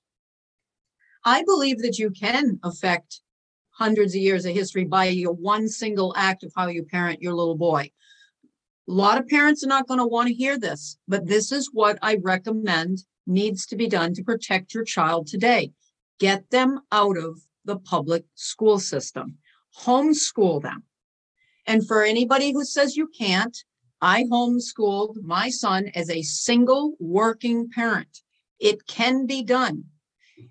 I 1.25 1.44
believe 1.44 1.82
that 1.82 1.98
you 1.98 2.10
can 2.10 2.58
affect 2.62 3.20
hundreds 3.70 4.14
of 4.14 4.20
years 4.22 4.46
of 4.46 4.54
history 4.54 4.84
by 4.84 5.06
your 5.06 5.32
one 5.34 5.68
single 5.68 6.14
act 6.16 6.42
of 6.42 6.52
how 6.56 6.68
you 6.68 6.84
parent 6.84 7.20
your 7.20 7.34
little 7.34 7.54
boy. 7.54 7.90
A 8.88 8.92
lot 8.92 9.20
of 9.20 9.28
parents 9.28 9.62
are 9.62 9.68
not 9.68 9.87
going 9.87 10.00
to 10.00 10.06
want 10.06 10.28
to 10.28 10.34
hear 10.34 10.58
this, 10.58 10.96
but 11.06 11.26
this 11.26 11.52
is 11.52 11.70
what 11.72 11.98
I 12.00 12.16
recommend 12.22 13.04
needs 13.26 13.66
to 13.66 13.76
be 13.76 13.88
done 13.88 14.14
to 14.14 14.22
protect 14.22 14.72
your 14.72 14.84
child 14.84 15.26
today. 15.26 15.72
Get 16.18 16.50
them 16.50 16.80
out 16.90 17.16
of 17.16 17.40
the 17.64 17.78
public 17.78 18.25
school 18.34 18.78
system, 18.78 19.38
homeschool 19.84 20.62
them. 20.62 20.84
And 21.66 21.87
for 21.87 22.02
anybody 22.02 22.52
who 22.52 22.64
says 22.64 22.96
you 22.96 23.08
can't, 23.08 23.56
I 24.00 24.25
homeschooled 24.25 25.22
my 25.22 25.50
son 25.50 25.90
as 25.94 26.08
a 26.08 26.22
single 26.22 26.94
working 26.98 27.68
parent. 27.68 28.22
It 28.58 28.87
can 28.87 29.26
be 29.26 29.42
done. 29.42 29.84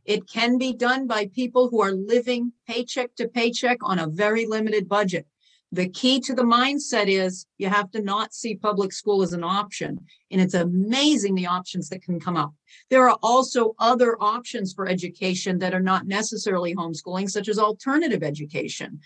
It 0.06 0.28
can 0.28 0.58
be 0.58 0.74
done 0.74 1.08
by 1.08 1.28
people 1.28 1.70
who 1.70 1.82
are 1.82 1.94
living 1.94 2.52
paycheck 2.68 3.16
to 3.16 3.28
paycheck 3.28 3.78
on 3.82 4.00
a 4.00 4.08
very 4.08 4.46
limited 4.46 4.88
budget. 4.88 5.26
The 5.72 5.90
key 5.90 6.22
to 6.22 6.34
the 6.34 6.44
mindset 6.44 7.08
is 7.08 7.46
you 7.58 7.68
have 7.68 7.92
to 7.92 8.02
not 8.02 8.34
see 8.34 8.56
public 8.56 8.94
school 8.94 9.22
as 9.22 9.34
an 9.34 9.44
option. 9.44 10.00
And 10.32 10.40
it's 10.40 10.54
amazing 10.54 11.36
the 11.36 11.48
options 11.48 11.90
that 11.90 12.02
can 12.02 12.20
come 12.20 12.38
up. 12.38 12.54
There 12.90 13.08
are 13.10 13.18
also 13.22 13.76
other 13.80 14.16
options 14.22 14.74
for 14.74 14.88
education 14.88 15.60
that 15.60 15.74
are 15.74 15.82
not 15.82 16.08
necessarily 16.08 16.74
homeschooling, 16.74 17.30
such 17.30 17.50
as 17.50 17.60
alternative 17.60 18.24
education, 18.24 19.02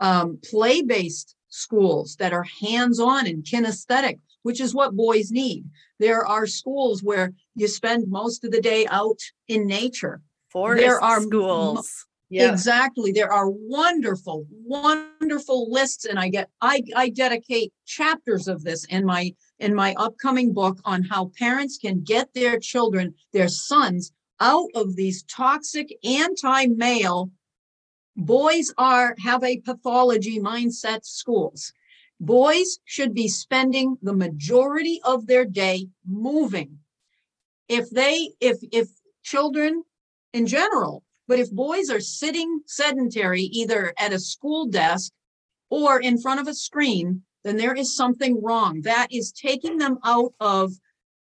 um, 0.00 0.38
play 0.48 0.82
based 0.82 1.34
schools 1.48 2.16
that 2.16 2.32
are 2.32 2.46
hands 2.62 3.00
on 3.00 3.26
and 3.26 3.42
kinesthetic, 3.42 4.20
which 4.42 4.60
is 4.60 4.74
what 4.74 4.94
boys 4.94 5.30
need. 5.30 5.64
There 5.98 6.24
are 6.24 6.46
schools 6.46 7.02
where 7.02 7.32
you 7.56 7.66
spend 7.66 8.08
most 8.08 8.44
of 8.44 8.52
the 8.52 8.60
day 8.60 8.86
out 8.86 9.18
in 9.48 9.66
nature. 9.66 10.20
forest 10.48 11.02
are 11.02 11.16
m- 11.16 11.28
schools 12.30 12.52
Exactly. 12.52 13.12
There 13.12 13.32
are 13.32 13.48
wonderful, 13.50 14.46
wonderful 14.50 15.70
lists, 15.70 16.04
and 16.04 16.18
I 16.18 16.28
get 16.28 16.50
I 16.60 16.82
I 16.94 17.08
dedicate 17.08 17.72
chapters 17.86 18.48
of 18.48 18.64
this 18.64 18.84
in 18.86 19.04
my 19.04 19.34
in 19.58 19.74
my 19.74 19.94
upcoming 19.94 20.52
book 20.52 20.78
on 20.84 21.02
how 21.02 21.32
parents 21.38 21.78
can 21.78 22.02
get 22.02 22.32
their 22.34 22.58
children, 22.58 23.14
their 23.32 23.48
sons, 23.48 24.12
out 24.40 24.68
of 24.74 24.94
these 24.94 25.22
toxic 25.24 25.96
anti-male 26.04 27.30
boys 28.16 28.72
are 28.76 29.14
have 29.24 29.42
a 29.44 29.60
pathology 29.60 30.38
mindset 30.38 31.04
schools. 31.04 31.72
Boys 32.20 32.78
should 32.84 33.14
be 33.14 33.28
spending 33.28 33.96
the 34.02 34.12
majority 34.12 35.00
of 35.04 35.26
their 35.26 35.44
day 35.44 35.88
moving. 36.06 36.78
If 37.68 37.90
they 37.90 38.32
if 38.40 38.58
if 38.72 38.88
children 39.22 39.84
in 40.32 40.46
general 40.46 41.04
but 41.28 41.38
if 41.38 41.52
boys 41.52 41.90
are 41.90 42.00
sitting 42.00 42.60
sedentary, 42.66 43.42
either 43.42 43.92
at 43.98 44.12
a 44.14 44.18
school 44.18 44.66
desk 44.66 45.12
or 45.70 46.00
in 46.00 46.18
front 46.18 46.40
of 46.40 46.48
a 46.48 46.54
screen, 46.54 47.22
then 47.44 47.58
there 47.58 47.74
is 47.74 47.94
something 47.94 48.42
wrong. 48.42 48.80
That 48.82 49.08
is 49.12 49.30
taking 49.30 49.76
them 49.76 49.98
out 50.04 50.32
of 50.40 50.72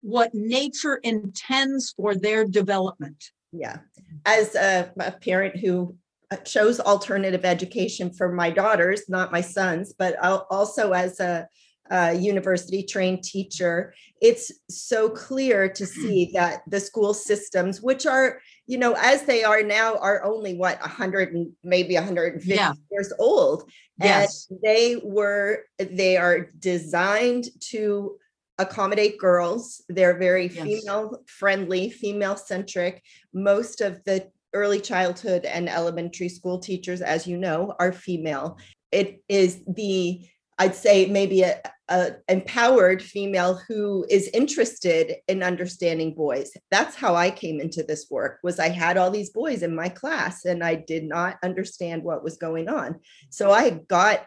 what 0.03 0.31
nature 0.33 0.97
intends 1.03 1.93
for 1.97 2.15
their 2.15 2.45
development. 2.45 3.33
Yeah. 3.53 3.79
As 4.25 4.55
a, 4.55 4.93
a 4.99 5.13
parent 5.13 5.57
who 5.57 5.97
uh, 6.31 6.37
chose 6.37 6.79
alternative 6.79 7.45
education 7.45 8.13
for 8.13 8.33
my 8.33 8.51
daughters, 8.51 9.09
not 9.09 9.33
my 9.33 9.41
sons, 9.41 9.93
but 9.99 10.17
also 10.23 10.93
as 10.93 11.19
a, 11.19 11.49
a 11.91 12.15
university 12.15 12.83
trained 12.83 13.23
teacher, 13.23 13.95
it's 14.21 14.53
so 14.69 15.09
clear 15.09 15.69
to 15.69 15.87
see 16.01 16.31
that 16.35 16.63
the 16.69 16.81
school 16.81 17.15
systems, 17.15 17.81
which 17.83 18.07
are, 18.07 18.41
you 18.67 18.79
know, 18.79 18.95
as 18.99 19.23
they 19.23 19.45
are 19.45 19.63
now, 19.63 19.97
are 19.97 20.25
only 20.25 20.55
what 20.55 20.81
100 20.81 21.35
and 21.35 21.53
maybe 21.63 21.95
150 21.95 22.49
Yeah. 22.55 22.73
years 22.91 23.13
old. 23.19 23.71
Yes. 24.03 24.47
And 24.51 24.59
they 24.63 25.01
were, 25.03 25.65
they 25.79 26.17
are 26.17 26.51
designed 26.59 27.47
to 27.71 28.17
accommodate 28.59 29.19
girls. 29.19 29.83
They're 29.89 30.19
very 30.19 30.49
Yes. 30.49 30.63
female 30.65 31.23
friendly, 31.27 31.91
female 31.91 32.37
centric. 32.37 33.03
Most 33.35 33.81
of 33.81 34.03
the 34.05 34.31
early 34.55 34.81
childhood 34.81 35.45
and 35.45 35.69
elementary 35.69 36.31
school 36.31 36.59
teachers, 36.59 37.03
as 37.03 37.27
you 37.27 37.37
know, 37.37 37.75
are 37.79 37.93
female. 37.93 38.57
It 38.91 39.23
is 39.29 39.61
the 39.67 40.27
I'd 40.59 40.75
say 40.75 41.07
maybe 41.07 41.43
a, 41.43 41.61
a, 41.89 42.13
empowered 42.29 43.03
female 43.03 43.61
who 43.69 44.07
is 44.09 44.31
interested 44.33 45.17
in 45.29 45.43
understanding 45.43 46.15
boys. 46.15 46.51
That's 46.71 46.97
how 46.97 47.15
I 47.15 47.31
came 47.31 47.61
into 47.61 47.83
this 47.83 48.07
work. 48.11 48.39
Was 48.43 48.59
I 48.59 48.69
had 48.69 48.97
all 48.97 49.11
these 49.11 49.31
boys 49.31 49.63
in 49.63 49.75
my 49.75 49.89
class 49.89 50.45
and 50.45 50.65
I 50.65 50.77
did 50.77 51.05
not 51.05 51.37
understand 51.43 52.03
what 52.03 52.25
was 52.25 52.39
going 52.39 52.69
on. 52.69 53.01
So 53.31 53.51
I 53.51 53.71
got 53.89 54.27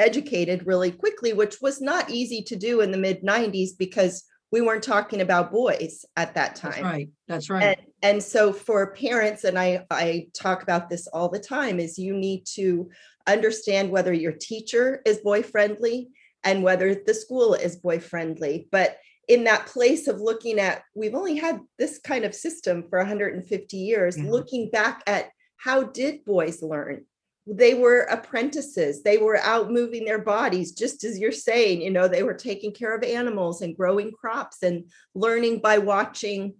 educated 0.00 0.66
really 0.66 0.90
quickly, 0.90 1.32
which 1.32 1.60
was 1.60 1.80
not 1.80 2.10
easy 2.10 2.42
to 2.42 2.56
do 2.56 2.80
in 2.80 2.90
the 2.90 2.98
mid 2.98 3.22
90s 3.22 3.70
because 3.78 4.24
we 4.52 4.60
weren't 4.60 4.82
talking 4.82 5.20
about 5.20 5.52
boys 5.52 6.04
at 6.16 6.34
that 6.34 6.56
time. 6.56 6.72
That's 6.72 6.82
right. 6.82 7.08
That's 7.28 7.50
right. 7.50 7.62
And, 7.62 7.76
and 8.02 8.22
so 8.22 8.52
for 8.52 8.94
parents, 8.94 9.44
and 9.44 9.58
I, 9.58 9.86
I 9.90 10.26
talk 10.34 10.62
about 10.62 10.88
this 10.90 11.06
all 11.06 11.28
the 11.28 11.38
time, 11.38 11.78
is 11.78 11.98
you 11.98 12.14
need 12.16 12.46
to 12.54 12.90
understand 13.32 13.90
whether 13.90 14.12
your 14.12 14.32
teacher 14.32 15.02
is 15.04 15.18
boy 15.18 15.42
friendly 15.42 16.10
and 16.44 16.62
whether 16.62 16.94
the 16.94 17.14
school 17.14 17.54
is 17.54 17.76
boy 17.76 18.00
friendly. 18.00 18.68
But 18.70 18.98
in 19.28 19.44
that 19.44 19.66
place 19.66 20.08
of 20.08 20.20
looking 20.20 20.58
at, 20.58 20.82
we've 20.94 21.14
only 21.14 21.36
had 21.36 21.60
this 21.78 21.98
kind 21.98 22.24
of 22.24 22.34
system 22.34 22.84
for 22.88 22.98
150 22.98 23.76
years, 23.76 24.16
Mhm. 24.16 24.30
looking 24.30 24.70
back 24.70 25.02
at 25.06 25.30
how 25.56 25.84
did 25.84 26.24
boys 26.24 26.62
learn? 26.62 27.06
They 27.46 27.74
were 27.74 28.02
apprentices. 28.02 29.02
They 29.02 29.18
were 29.18 29.38
out 29.38 29.70
moving 29.70 30.04
their 30.04 30.18
bodies, 30.18 30.72
just 30.72 31.04
as 31.04 31.18
you're 31.18 31.32
saying, 31.32 31.82
you 31.82 31.90
know, 31.90 32.08
they 32.08 32.22
were 32.22 32.34
taking 32.34 32.72
care 32.72 32.94
of 32.94 33.02
animals 33.02 33.60
and 33.62 33.76
growing 33.76 34.12
crops 34.12 34.62
and 34.62 34.90
learning 35.14 35.58
by 35.58 35.78
watching 35.78 36.54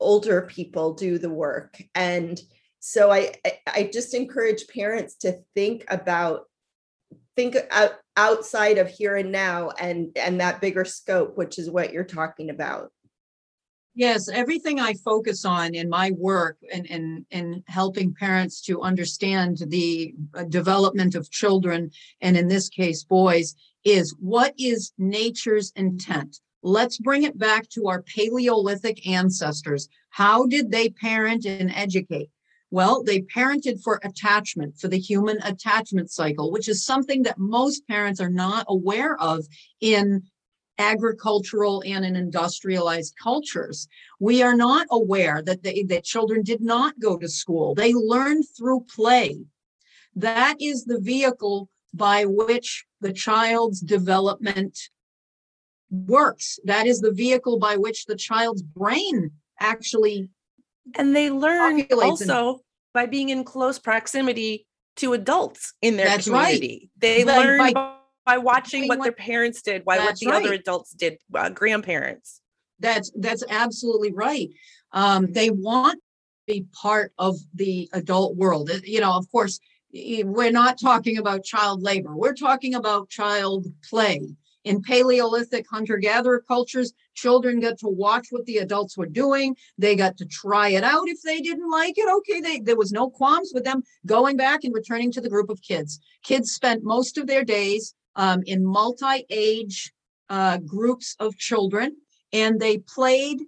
older 0.00 0.42
people 0.42 0.94
do 0.94 1.18
the 1.18 1.30
work. 1.30 1.80
And 1.94 2.40
so 2.84 3.12
I, 3.12 3.32
I- 3.68 3.90
just 3.92 4.12
encourage 4.12 4.66
parents 4.66 5.14
to 5.18 5.38
think 5.54 5.84
about, 5.88 6.46
think 7.36 7.56
out, 7.70 7.92
outside 8.16 8.78
of 8.78 8.88
here 8.88 9.14
and 9.16 9.30
now 9.30 9.70
and, 9.78 10.10
and 10.16 10.40
that 10.40 10.60
bigger 10.60 10.84
scope, 10.84 11.36
which 11.36 11.60
is 11.60 11.70
what 11.70 11.92
you're 11.92 12.02
talking 12.02 12.50
about. 12.50 12.90
Yes, 13.94 14.28
everything 14.28 14.80
I 14.80 14.94
focus 14.94 15.44
on 15.44 15.76
in 15.76 15.88
my 15.88 16.10
work 16.18 16.56
and 16.72 16.84
in, 16.86 17.24
in 17.30 17.62
helping 17.68 18.14
parents 18.14 18.60
to 18.62 18.82
understand 18.82 19.58
the 19.68 20.14
uh, 20.34 20.42
development 20.44 21.14
of 21.14 21.30
children, 21.30 21.92
and 22.20 22.36
in 22.36 22.48
this 22.48 22.68
case, 22.68 23.04
boys, 23.04 23.54
is 23.84 24.16
what 24.18 24.54
is 24.58 24.92
nature's 24.98 25.72
intent? 25.76 26.40
Let's 26.64 26.98
bring 26.98 27.22
it 27.22 27.38
back 27.38 27.68
to 27.70 27.86
our 27.86 28.02
Paleolithic 28.02 29.06
ancestors. 29.06 29.88
How 30.08 30.46
did 30.46 30.72
they 30.72 30.88
parent 30.88 31.44
and 31.44 31.70
educate? 31.72 32.30
Well, 32.72 33.02
they 33.02 33.20
parented 33.20 33.82
for 33.82 34.00
attachment, 34.02 34.78
for 34.78 34.88
the 34.88 34.98
human 34.98 35.36
attachment 35.42 36.10
cycle, 36.10 36.50
which 36.50 36.70
is 36.70 36.86
something 36.86 37.22
that 37.24 37.38
most 37.38 37.86
parents 37.86 38.18
are 38.18 38.30
not 38.30 38.64
aware 38.66 39.20
of 39.20 39.44
in 39.82 40.22
agricultural 40.78 41.82
and 41.86 42.02
in 42.02 42.16
industrialized 42.16 43.14
cultures. 43.22 43.88
We 44.20 44.42
are 44.42 44.56
not 44.56 44.86
aware 44.90 45.42
that 45.42 45.62
they, 45.62 45.82
that 45.90 46.04
children 46.04 46.42
did 46.42 46.62
not 46.62 46.98
go 46.98 47.18
to 47.18 47.28
school. 47.28 47.74
They 47.74 47.92
learned 47.92 48.46
through 48.56 48.86
play. 48.88 49.44
That 50.16 50.56
is 50.58 50.86
the 50.86 50.98
vehicle 50.98 51.68
by 51.92 52.24
which 52.24 52.86
the 53.02 53.12
child's 53.12 53.80
development 53.80 54.78
works. 55.90 56.58
That 56.64 56.86
is 56.86 57.00
the 57.00 57.12
vehicle 57.12 57.58
by 57.58 57.76
which 57.76 58.06
the 58.06 58.16
child's 58.16 58.62
brain 58.62 59.32
actually 59.60 60.30
And 60.96 61.14
they 61.14 61.30
learn 61.30 61.80
Populates 61.82 62.22
in- 62.22 62.30
also 62.30 62.60
by 62.94 63.06
being 63.06 63.28
in 63.30 63.44
close 63.44 63.78
proximity 63.78 64.66
to 64.96 65.12
adults 65.14 65.74
in 65.80 65.96
their 65.96 66.06
That's 66.06 66.28
right. 66.28 66.54
community. 66.54 66.90
They 66.98 67.24
By- 67.24 67.38
learn 67.38 67.58
by 67.58 67.72
by, 67.72 67.96
by 68.26 68.38
watching 68.38 68.88
what 68.88 68.98
what- 68.98 69.04
their 69.04 69.12
parents 69.12 69.62
did, 69.62 69.82
why 69.84 69.98
what 69.98 70.18
the 70.18 70.30
other 70.30 70.52
adults 70.52 70.90
did, 70.92 71.18
uh, 71.34 71.48
grandparents. 71.50 72.40
That's 72.78 73.10
that's 73.14 73.44
absolutely 73.48 74.12
right. 74.12 74.50
Um, 74.92 75.32
they 75.32 75.50
want 75.50 75.94
to 75.94 76.52
be 76.52 76.66
part 76.72 77.12
of 77.18 77.36
the 77.54 77.88
adult 77.92 78.36
world. 78.36 78.70
Uh, 78.70 78.78
You 78.84 79.00
know, 79.00 79.12
of 79.12 79.30
course, 79.30 79.60
we're 79.94 80.50
not 80.50 80.78
talking 80.80 81.16
about 81.18 81.44
child 81.44 81.82
labor. 81.82 82.14
We're 82.16 82.34
talking 82.34 82.74
about 82.74 83.08
child 83.08 83.66
play. 83.88 84.20
In 84.64 84.80
Paleolithic 84.82 85.66
hunter-gatherer 85.70 86.40
cultures, 86.46 86.92
children 87.14 87.60
got 87.60 87.78
to 87.78 87.88
watch 87.88 88.28
what 88.30 88.44
the 88.46 88.58
adults 88.58 88.96
were 88.96 89.06
doing. 89.06 89.56
They 89.78 89.96
got 89.96 90.16
to 90.18 90.26
try 90.26 90.70
it 90.70 90.84
out. 90.84 91.08
If 91.08 91.22
they 91.22 91.40
didn't 91.40 91.70
like 91.70 91.94
it, 91.96 92.08
okay, 92.08 92.40
they, 92.40 92.60
there 92.60 92.76
was 92.76 92.92
no 92.92 93.10
qualms 93.10 93.52
with 93.54 93.64
them 93.64 93.82
going 94.06 94.36
back 94.36 94.64
and 94.64 94.74
returning 94.74 95.12
to 95.12 95.20
the 95.20 95.30
group 95.30 95.50
of 95.50 95.62
kids. 95.62 96.00
Kids 96.22 96.52
spent 96.52 96.84
most 96.84 97.18
of 97.18 97.26
their 97.26 97.44
days 97.44 97.94
um, 98.16 98.42
in 98.46 98.64
multi-age 98.64 99.92
uh, 100.28 100.58
groups 100.58 101.16
of 101.20 101.36
children 101.36 101.96
and 102.32 102.58
they 102.58 102.78
played 102.78 103.40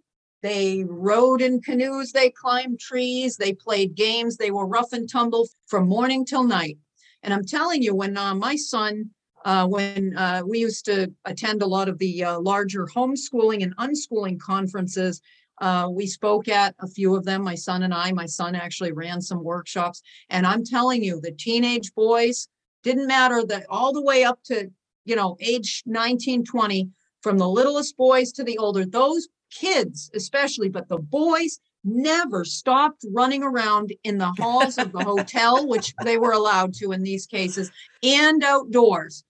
they 0.43 0.85
rode 0.87 1.41
in 1.41 1.61
canoes 1.61 2.13
they 2.13 2.31
climbed 2.31 2.79
trees 2.79 3.37
they 3.37 3.55
played 3.55 3.95
games 3.95 4.37
they 4.37 4.51
were 4.51 4.67
rough 4.67 4.93
and 4.93 5.11
tumble 5.11 5.49
from 5.67 5.89
morning 5.89 6.25
till 6.25 6.45
night 6.45 6.77
and 7.23 7.33
i'm 7.33 7.45
telling 7.45 7.83
you 7.83 7.95
when 7.95 8.17
uh, 8.17 8.35
my 8.35 8.55
son 8.55 9.11
uh, 9.45 9.67
when 9.67 10.17
uh, 10.17 10.43
we 10.47 10.59
used 10.59 10.85
to 10.87 11.13
attend 11.25 11.63
a 11.63 11.67
lot 11.67 11.89
of 11.89 11.99
the 11.99 12.25
uh, 12.25 12.41
larger 12.41 12.87
homeschooling 12.87 13.63
and 13.63 13.77
unschooling 13.77 14.39
conferences 14.39 15.21
uh, 15.61 15.89
we 15.89 16.07
spoke 16.07 16.49
at 16.49 16.75
a 16.81 16.89
few 16.89 17.15
of 17.15 17.25
them 17.25 17.43
my 17.43 17.55
son 17.55 17.83
and 17.85 17.95
i 17.95 18.11
my 18.13 18.27
son 18.27 18.55
actually 18.55 18.93
ran 18.93 19.21
some 19.21 19.43
workshops 19.43 20.03
and 20.31 20.47
i'm 20.47 20.65
telling 20.65 21.03
you 21.03 21.21
the 21.21 21.33
teenage 21.33 21.95
boys 21.95 22.49
didn't 22.83 23.07
matter 23.07 23.45
that 23.45 23.67
all 23.69 23.93
the 23.93 24.03
way 24.03 24.25
up 24.25 24.41
to 24.45 24.71
you 25.05 25.15
know 25.15 25.37
age 25.41 25.83
19 25.87 26.45
20 26.45 26.91
from 27.25 27.39
the 27.39 27.49
littlest 27.49 27.97
boys 27.97 28.33
to 28.33 28.45
the 28.45 28.59
older, 28.59 28.85
those 28.85 29.29
kids 29.51 30.11
especially, 30.15 30.69
but 30.69 30.89
the 30.91 30.99
boys 30.99 31.59
never 31.83 32.45
stopped 32.45 33.05
running 33.13 33.43
around 33.43 33.95
in 34.05 34.19
the 34.19 34.31
halls 34.39 34.77
of 34.77 34.93
the 34.93 35.03
hotel, 35.05 35.67
which 35.67 35.95
they 36.05 36.19
were 36.19 36.33
allowed 36.33 36.75
to 36.75 36.93
in 36.93 37.03
these 37.03 37.27
cases, 37.27 37.73
and 38.03 38.45
outdoors. 38.45 39.25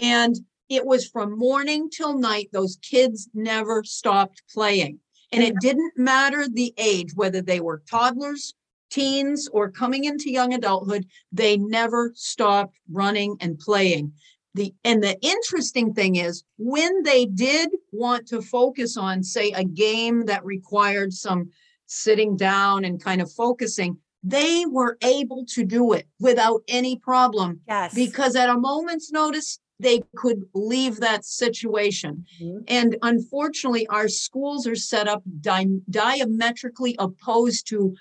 And 0.00 0.36
it 0.68 0.84
was 0.86 1.08
from 1.08 1.38
morning 1.38 1.90
till 1.90 2.18
night, 2.18 2.48
those 2.52 2.78
kids 2.82 3.28
never 3.34 3.84
stopped 3.84 4.42
playing. 4.52 4.98
And 5.32 5.42
it 5.42 5.56
didn't 5.60 5.94
matter 5.96 6.46
the 6.48 6.72
age, 6.78 7.10
whether 7.16 7.42
they 7.42 7.58
were 7.58 7.82
toddlers, 7.90 8.54
teens, 8.90 9.48
or 9.52 9.68
coming 9.68 10.04
into 10.04 10.30
young 10.30 10.54
adulthood, 10.54 11.06
they 11.32 11.56
never 11.56 12.12
stopped 12.14 12.76
running 12.88 13.36
and 13.40 13.58
playing 13.58 14.12
the 14.54 14.72
and 14.84 15.02
the 15.02 15.18
interesting 15.20 15.92
thing 15.92 16.16
is 16.16 16.44
when 16.56 17.02
they 17.02 17.26
did 17.26 17.70
want 17.92 18.26
to 18.28 18.40
focus 18.40 18.96
on 18.96 19.22
say 19.22 19.50
a 19.50 19.64
game 19.64 20.24
that 20.26 20.44
required 20.44 21.12
some 21.12 21.50
sitting 21.86 22.36
down 22.36 22.84
and 22.84 23.02
kind 23.02 23.20
of 23.20 23.30
focusing 23.32 23.98
they 24.22 24.64
were 24.66 24.96
able 25.02 25.44
to 25.44 25.64
do 25.64 25.92
it 25.92 26.06
without 26.18 26.62
any 26.68 26.96
problem 26.96 27.60
Yes. 27.68 27.94
because 27.94 28.36
at 28.36 28.48
a 28.48 28.56
moment's 28.56 29.12
notice 29.12 29.58
they 29.84 30.02
could 30.16 30.40
leave 30.54 30.96
that 31.00 31.24
situation 31.24 32.24
Mhm. 32.40 32.64
and 32.68 32.96
unfortunately 33.02 33.86
our 33.88 34.08
schools 34.08 34.66
are 34.66 34.80
set 34.92 35.06
up 35.06 35.22
di- 35.40 35.80
diametrically 35.90 36.96
opposed 36.98 37.68
to 37.68 37.94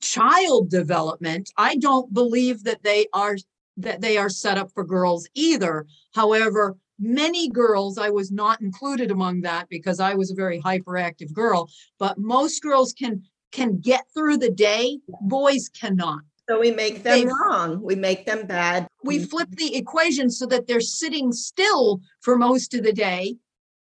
child 0.00 0.68
development 0.70 1.50
i 1.56 1.76
don't 1.76 2.12
believe 2.12 2.64
that 2.64 2.82
they 2.82 3.06
are 3.12 3.36
that 3.76 4.00
they 4.00 4.16
are 4.18 4.28
set 4.28 4.58
up 4.58 4.70
for 4.74 4.84
girls 4.84 5.26
either. 5.34 5.86
However, 6.12 6.76
many 6.98 7.48
girls, 7.48 7.96
I 7.96 8.10
was 8.10 8.30
not 8.30 8.60
included 8.60 9.10
among 9.10 9.40
that 9.42 9.68
because 9.70 9.98
I 9.98 10.12
was 10.14 10.30
a 10.30 10.34
very 10.34 10.60
hyperactive 10.60 11.32
girl, 11.32 11.70
but 11.98 12.18
most 12.18 12.62
girls 12.62 12.92
can 12.92 13.22
can 13.50 13.78
get 13.80 14.04
through 14.14 14.38
the 14.38 14.50
day. 14.50 14.98
Boys 15.22 15.70
cannot. 15.70 16.20
So 16.48 16.58
we 16.58 16.70
make 16.70 17.02
them 17.02 17.20
They- 17.20 17.26
wrong. 17.26 17.80
We 17.82 17.94
make 17.94 18.26
them 18.26 18.46
bad. 18.46 18.88
We 19.04 19.24
flip 19.24 19.50
the 19.52 19.76
equation 19.76 20.30
so 20.30 20.46
that 20.46 20.66
they're 20.66 20.80
sitting 20.80 21.32
still 21.32 22.00
for 22.20 22.36
most 22.36 22.74
of 22.74 22.82
the 22.82 22.92
day 22.92 23.36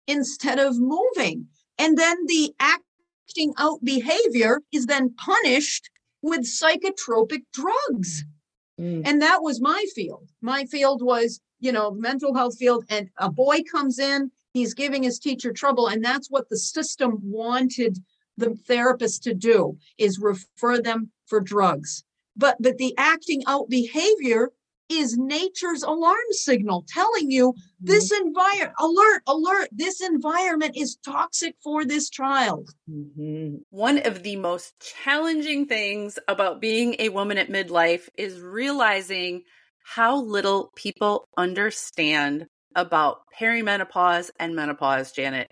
instead 0.08 0.60
of 0.60 0.80
moving. 0.80 1.48
And 1.78 1.98
then 1.98 2.18
the 2.28 2.54
acting 2.60 3.54
out 3.58 3.84
behavior 3.84 4.62
is 4.72 4.86
then 4.86 5.14
punished 5.16 5.90
with 6.22 6.42
psychotropic 6.42 7.44
drugs. 7.52 8.24
Mm. 8.80 9.02
And 9.06 9.22
that 9.22 9.42
was 9.42 9.60
my 9.60 9.86
field. 9.96 10.30
My 10.42 10.66
field 10.66 11.02
was, 11.02 11.40
you 11.60 11.72
know, 11.72 11.92
mental 11.92 12.36
health 12.36 12.58
field. 12.58 12.86
And 12.90 13.10
a 13.18 13.32
boy 13.32 13.64
comes 13.64 13.98
in, 14.00 14.32
he's 14.54 14.74
giving 14.74 15.04
his 15.04 15.20
teacher 15.20 15.52
trouble. 15.52 15.88
And 15.88 16.04
that's 16.04 16.30
what 16.30 16.50
the 16.50 16.58
system 16.58 17.20
wanted 17.24 17.98
the 18.38 18.56
therapist 18.68 19.24
to 19.24 19.34
do 19.34 19.78
is 19.98 20.20
refer 20.20 20.82
them 20.82 21.12
for 21.26 21.40
drugs. 21.40 22.04
But 22.36 22.58
but 22.60 22.78
the 22.78 22.94
acting 22.98 23.44
out 23.48 23.70
behavior 23.70 24.52
is 24.92 25.18
nature's 25.18 25.84
alarm 25.84 26.18
signal 26.32 26.86
telling 26.88 27.32
you 27.32 27.54
this 27.80 28.12
environment 28.12 28.74
alert 28.80 29.22
alert 29.28 29.70
this 29.72 30.02
environment 30.02 30.76
is 30.76 30.98
toxic 31.04 31.56
for 31.64 31.86
this 31.86 32.10
child. 32.10 32.70
Mm-hmm. 32.90 33.56
one 33.70 34.00
of 34.00 34.24
the 34.24 34.36
most 34.36 34.74
challenging 35.04 35.66
things 35.66 36.20
about 36.28 36.62
being 36.62 36.96
a 37.00 37.10
woman 37.10 37.38
at 37.38 37.50
midlife 37.50 38.10
is 38.18 38.40
realizing 38.42 39.44
how 39.84 40.22
little 40.22 40.72
people 40.76 41.28
understand 41.38 42.48
about 42.76 43.22
perimenopause 43.40 44.30
and 44.40 44.56
menopause 44.56 45.12
janet 45.12 45.52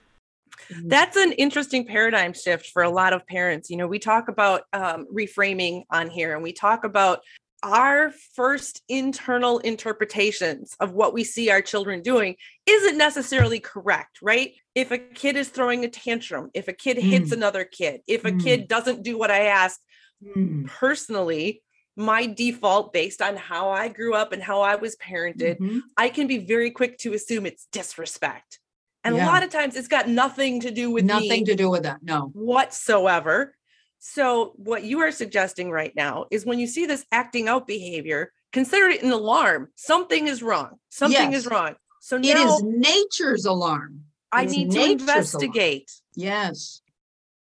Mm-hmm. 0.69 0.87
That's 0.87 1.17
an 1.17 1.33
interesting 1.33 1.85
paradigm 1.85 2.33
shift 2.33 2.67
for 2.67 2.83
a 2.83 2.89
lot 2.89 3.13
of 3.13 3.25
parents. 3.27 3.69
You 3.69 3.77
know, 3.77 3.87
we 3.87 3.99
talk 3.99 4.27
about 4.27 4.63
um, 4.73 5.07
reframing 5.13 5.83
on 5.89 6.09
here 6.09 6.33
and 6.33 6.43
we 6.43 6.53
talk 6.53 6.83
about 6.83 7.21
our 7.63 8.11
first 8.33 8.81
internal 8.89 9.59
interpretations 9.59 10.75
of 10.79 10.93
what 10.93 11.13
we 11.13 11.23
see 11.23 11.49
our 11.51 11.61
children 11.61 12.01
doing 12.01 12.35
isn't 12.65 12.97
necessarily 12.97 13.59
correct, 13.59 14.19
right? 14.21 14.53
If 14.73 14.91
a 14.91 14.97
kid 14.97 15.35
is 15.35 15.49
throwing 15.49 15.85
a 15.85 15.89
tantrum, 15.89 16.49
if 16.53 16.67
a 16.67 16.73
kid 16.73 16.97
hits 16.97 17.29
mm. 17.29 17.33
another 17.33 17.63
kid, 17.63 18.01
if 18.07 18.25
a 18.25 18.31
mm. 18.31 18.43
kid 18.43 18.67
doesn't 18.67 19.03
do 19.03 19.17
what 19.17 19.29
I 19.29 19.45
asked, 19.45 19.79
mm. 20.23 20.65
personally, 20.65 21.61
my 21.95 22.25
default 22.25 22.93
based 22.93 23.21
on 23.21 23.35
how 23.35 23.69
I 23.69 23.89
grew 23.89 24.15
up 24.15 24.31
and 24.31 24.41
how 24.41 24.61
I 24.61 24.75
was 24.75 24.95
parented, 24.95 25.59
mm-hmm. 25.59 25.79
I 25.97 26.09
can 26.09 26.27
be 26.27 26.39
very 26.39 26.71
quick 26.71 26.97
to 26.99 27.13
assume 27.13 27.45
it's 27.45 27.67
disrespect. 27.71 28.59
And 29.03 29.15
yeah. 29.15 29.25
a 29.25 29.27
lot 29.27 29.43
of 29.43 29.49
times 29.49 29.75
it's 29.75 29.87
got 29.87 30.07
nothing 30.07 30.59
to 30.61 30.71
do 30.71 30.91
with 30.91 31.05
nothing 31.05 31.45
to 31.45 31.55
do 31.55 31.69
with 31.69 31.83
that. 31.83 32.03
No. 32.03 32.31
Whatsoever. 32.33 33.55
So 33.99 34.53
what 34.55 34.83
you 34.83 34.99
are 34.99 35.11
suggesting 35.11 35.71
right 35.71 35.95
now 35.95 36.25
is 36.31 36.45
when 36.45 36.59
you 36.59 36.67
see 36.67 36.85
this 36.85 37.05
acting 37.11 37.47
out 37.47 37.67
behavior, 37.67 38.31
consider 38.51 38.87
it 38.87 39.03
an 39.03 39.11
alarm. 39.11 39.69
Something 39.75 40.27
is 40.27 40.41
wrong. 40.41 40.79
Something 40.89 41.31
yes. 41.31 41.45
is 41.45 41.51
wrong. 41.51 41.75
So 42.01 42.17
now 42.17 42.29
it 42.29 42.37
is 42.37 42.63
nature's 42.63 43.45
alarm. 43.45 44.05
I 44.31 44.45
need 44.45 44.71
to 44.71 44.83
investigate. 44.83 45.91
Alarm. 46.17 46.31
Yes. 46.31 46.81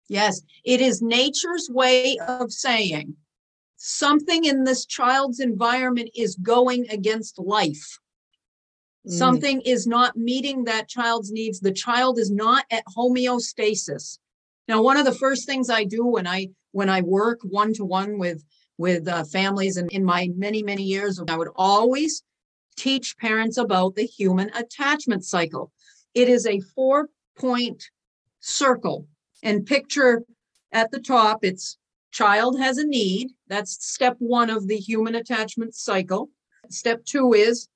Yes. 0.08 0.42
It 0.64 0.80
is 0.80 1.02
nature's 1.02 1.68
way 1.70 2.16
of 2.26 2.52
saying 2.52 3.16
something 3.76 4.44
in 4.44 4.64
this 4.64 4.86
child's 4.86 5.40
environment 5.40 6.10
is 6.14 6.36
going 6.36 6.88
against 6.90 7.38
life. 7.38 7.98
Mm. 9.06 9.12
Something 9.12 9.60
is 9.62 9.86
not 9.86 10.16
meeting 10.16 10.64
that 10.64 10.88
child's 10.88 11.30
needs. 11.30 11.60
The 11.60 11.72
child 11.72 12.18
is 12.18 12.30
not 12.30 12.64
at 12.70 12.84
homeostasis. 12.86 14.18
Now, 14.68 14.82
one 14.82 14.96
of 14.96 15.04
the 15.04 15.14
first 15.14 15.46
things 15.46 15.70
I 15.70 15.84
do 15.84 16.04
when 16.04 16.26
I 16.26 16.48
when 16.72 16.88
I 16.88 17.00
work 17.02 17.40
one 17.42 17.72
to 17.74 17.84
one 17.84 18.18
with 18.18 18.44
with 18.78 19.08
uh, 19.08 19.24
families 19.24 19.76
and 19.76 19.90
in 19.92 20.04
my 20.04 20.28
many 20.36 20.62
many 20.62 20.82
years, 20.82 21.20
I 21.28 21.36
would 21.36 21.50
always 21.56 22.22
teach 22.76 23.16
parents 23.18 23.56
about 23.56 23.94
the 23.94 24.04
human 24.04 24.50
attachment 24.54 25.24
cycle. 25.24 25.72
It 26.14 26.28
is 26.28 26.46
a 26.46 26.60
four 26.74 27.08
point 27.38 27.82
circle, 28.40 29.06
and 29.42 29.66
picture 29.66 30.24
at 30.72 30.90
the 30.90 31.00
top. 31.00 31.44
It's 31.44 31.78
child 32.10 32.58
has 32.58 32.78
a 32.78 32.86
need. 32.86 33.28
That's 33.46 33.86
step 33.86 34.16
one 34.18 34.50
of 34.50 34.66
the 34.66 34.76
human 34.76 35.14
attachment 35.14 35.74
cycle. 35.74 36.30
Step 36.70 37.04
two 37.04 37.32
is 37.32 37.68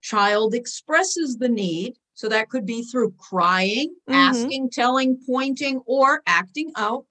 child 0.00 0.54
expresses 0.54 1.36
the 1.36 1.48
need. 1.48 1.96
So 2.14 2.28
that 2.28 2.50
could 2.50 2.66
be 2.66 2.82
through 2.82 3.14
crying, 3.18 3.94
mm-hmm. 4.08 4.12
asking, 4.12 4.70
telling, 4.70 5.18
pointing, 5.26 5.80
or 5.86 6.22
acting 6.26 6.70
out. 6.76 7.06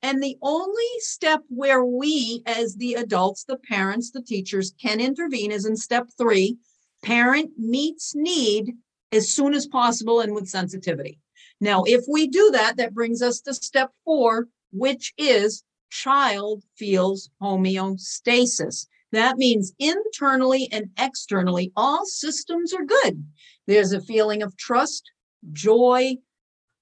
And 0.00 0.22
the 0.22 0.38
only 0.42 0.86
step 1.00 1.42
where 1.48 1.84
we, 1.84 2.42
as 2.46 2.76
the 2.76 2.94
adults, 2.94 3.44
the 3.44 3.58
parents, 3.58 4.10
the 4.10 4.22
teachers, 4.22 4.72
can 4.80 5.00
intervene 5.00 5.50
is 5.50 5.66
in 5.66 5.76
step 5.76 6.08
three 6.16 6.56
parent 7.02 7.50
meets 7.58 8.14
need 8.14 8.74
as 9.12 9.28
soon 9.30 9.54
as 9.54 9.66
possible 9.66 10.20
and 10.20 10.34
with 10.34 10.48
sensitivity. 10.48 11.18
Now, 11.60 11.84
if 11.84 12.04
we 12.08 12.28
do 12.28 12.50
that, 12.52 12.76
that 12.76 12.94
brings 12.94 13.22
us 13.22 13.40
to 13.42 13.54
step 13.54 13.90
four, 14.04 14.48
which 14.72 15.12
is 15.18 15.64
child 15.90 16.62
feels 16.76 17.30
homeostasis. 17.42 18.86
That 19.12 19.38
means 19.38 19.72
internally 19.78 20.68
and 20.70 20.90
externally, 20.98 21.72
all 21.76 22.04
systems 22.04 22.74
are 22.74 22.84
good. 22.84 23.24
There's 23.66 23.92
a 23.92 24.00
feeling 24.00 24.42
of 24.42 24.56
trust, 24.56 25.10
joy, 25.52 26.16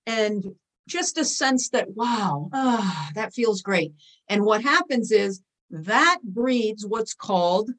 and 0.06 0.54
just 0.88 1.18
a 1.18 1.24
sense 1.24 1.68
that, 1.70 1.94
wow, 1.94 2.48
ah, 2.52 3.10
that 3.14 3.34
feels 3.34 3.62
great. 3.62 3.92
And 4.28 4.44
what 4.44 4.62
happens 4.62 5.10
is 5.10 5.42
that 5.70 6.18
breeds 6.22 6.86
what's 6.86 7.14
called 7.14 7.70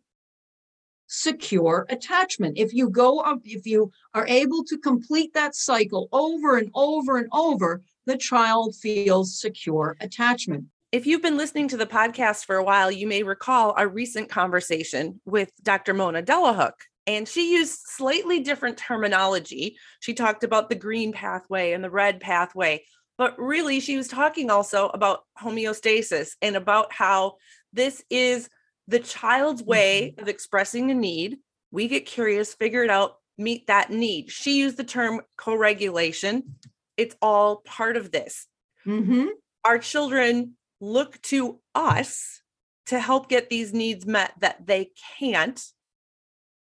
secure 1.07 1.85
attachment. 1.89 2.57
If 2.57 2.73
you 2.73 2.89
go 2.89 3.19
up, 3.19 3.39
if 3.45 3.65
you 3.65 3.91
are 4.13 4.27
able 4.27 4.63
to 4.65 4.77
complete 4.77 5.33
that 5.33 5.55
cycle 5.55 6.09
over 6.11 6.57
and 6.57 6.69
over 6.75 7.17
and 7.17 7.29
over, 7.31 7.81
the 8.05 8.17
child 8.17 8.75
feels 8.75 9.39
secure 9.39 9.95
attachment. 10.01 10.65
If 10.91 11.05
you've 11.05 11.21
been 11.21 11.37
listening 11.37 11.67
to 11.69 11.77
the 11.77 11.85
podcast 11.85 12.45
for 12.45 12.55
a 12.55 12.63
while, 12.63 12.89
you 12.89 13.07
may 13.07 13.23
recall 13.23 13.73
a 13.77 13.85
recent 13.85 14.29
conversation 14.29 15.19
with 15.25 15.51
Dr. 15.61 15.93
Mona 15.93 16.21
Delahooke. 16.21 16.79
And 17.05 17.27
she 17.27 17.53
used 17.53 17.79
slightly 17.85 18.39
different 18.39 18.77
terminology. 18.77 19.77
She 19.99 20.13
talked 20.13 20.45
about 20.45 20.69
the 20.69 20.75
green 20.75 21.11
pathway 21.11 21.73
and 21.73 21.83
the 21.83 21.89
red 21.89 22.21
pathway, 22.21 22.85
but 23.17 23.37
really 23.37 23.81
she 23.81 23.97
was 23.97 24.07
talking 24.07 24.49
also 24.49 24.87
about 24.87 25.21
homeostasis 25.41 26.31
and 26.41 26.55
about 26.55 26.93
how 26.93 27.35
this 27.73 28.03
is 28.09 28.49
the 28.87 28.99
child's 28.99 29.63
way 29.63 30.11
mm-hmm. 30.11 30.21
of 30.21 30.29
expressing 30.29 30.89
a 30.89 30.93
need. 30.93 31.37
We 31.71 31.89
get 31.89 32.05
curious, 32.05 32.55
figure 32.55 32.83
it 32.83 32.89
out, 32.89 33.17
meet 33.37 33.67
that 33.67 33.91
need. 33.91 34.31
She 34.31 34.57
used 34.57 34.77
the 34.77 34.85
term 34.85 35.21
co 35.37 35.53
regulation. 35.55 36.55
It's 36.95 37.15
all 37.21 37.57
part 37.57 37.97
of 37.97 38.09
this. 38.09 38.47
Mm-hmm. 38.85 39.27
Our 39.65 39.79
children 39.79 40.56
look 40.79 41.21
to 41.23 41.59
us 41.75 42.41
to 42.87 42.99
help 42.99 43.29
get 43.29 43.49
these 43.49 43.73
needs 43.73 44.05
met 44.05 44.33
that 44.39 44.65
they 44.65 44.91
can't. 45.19 45.61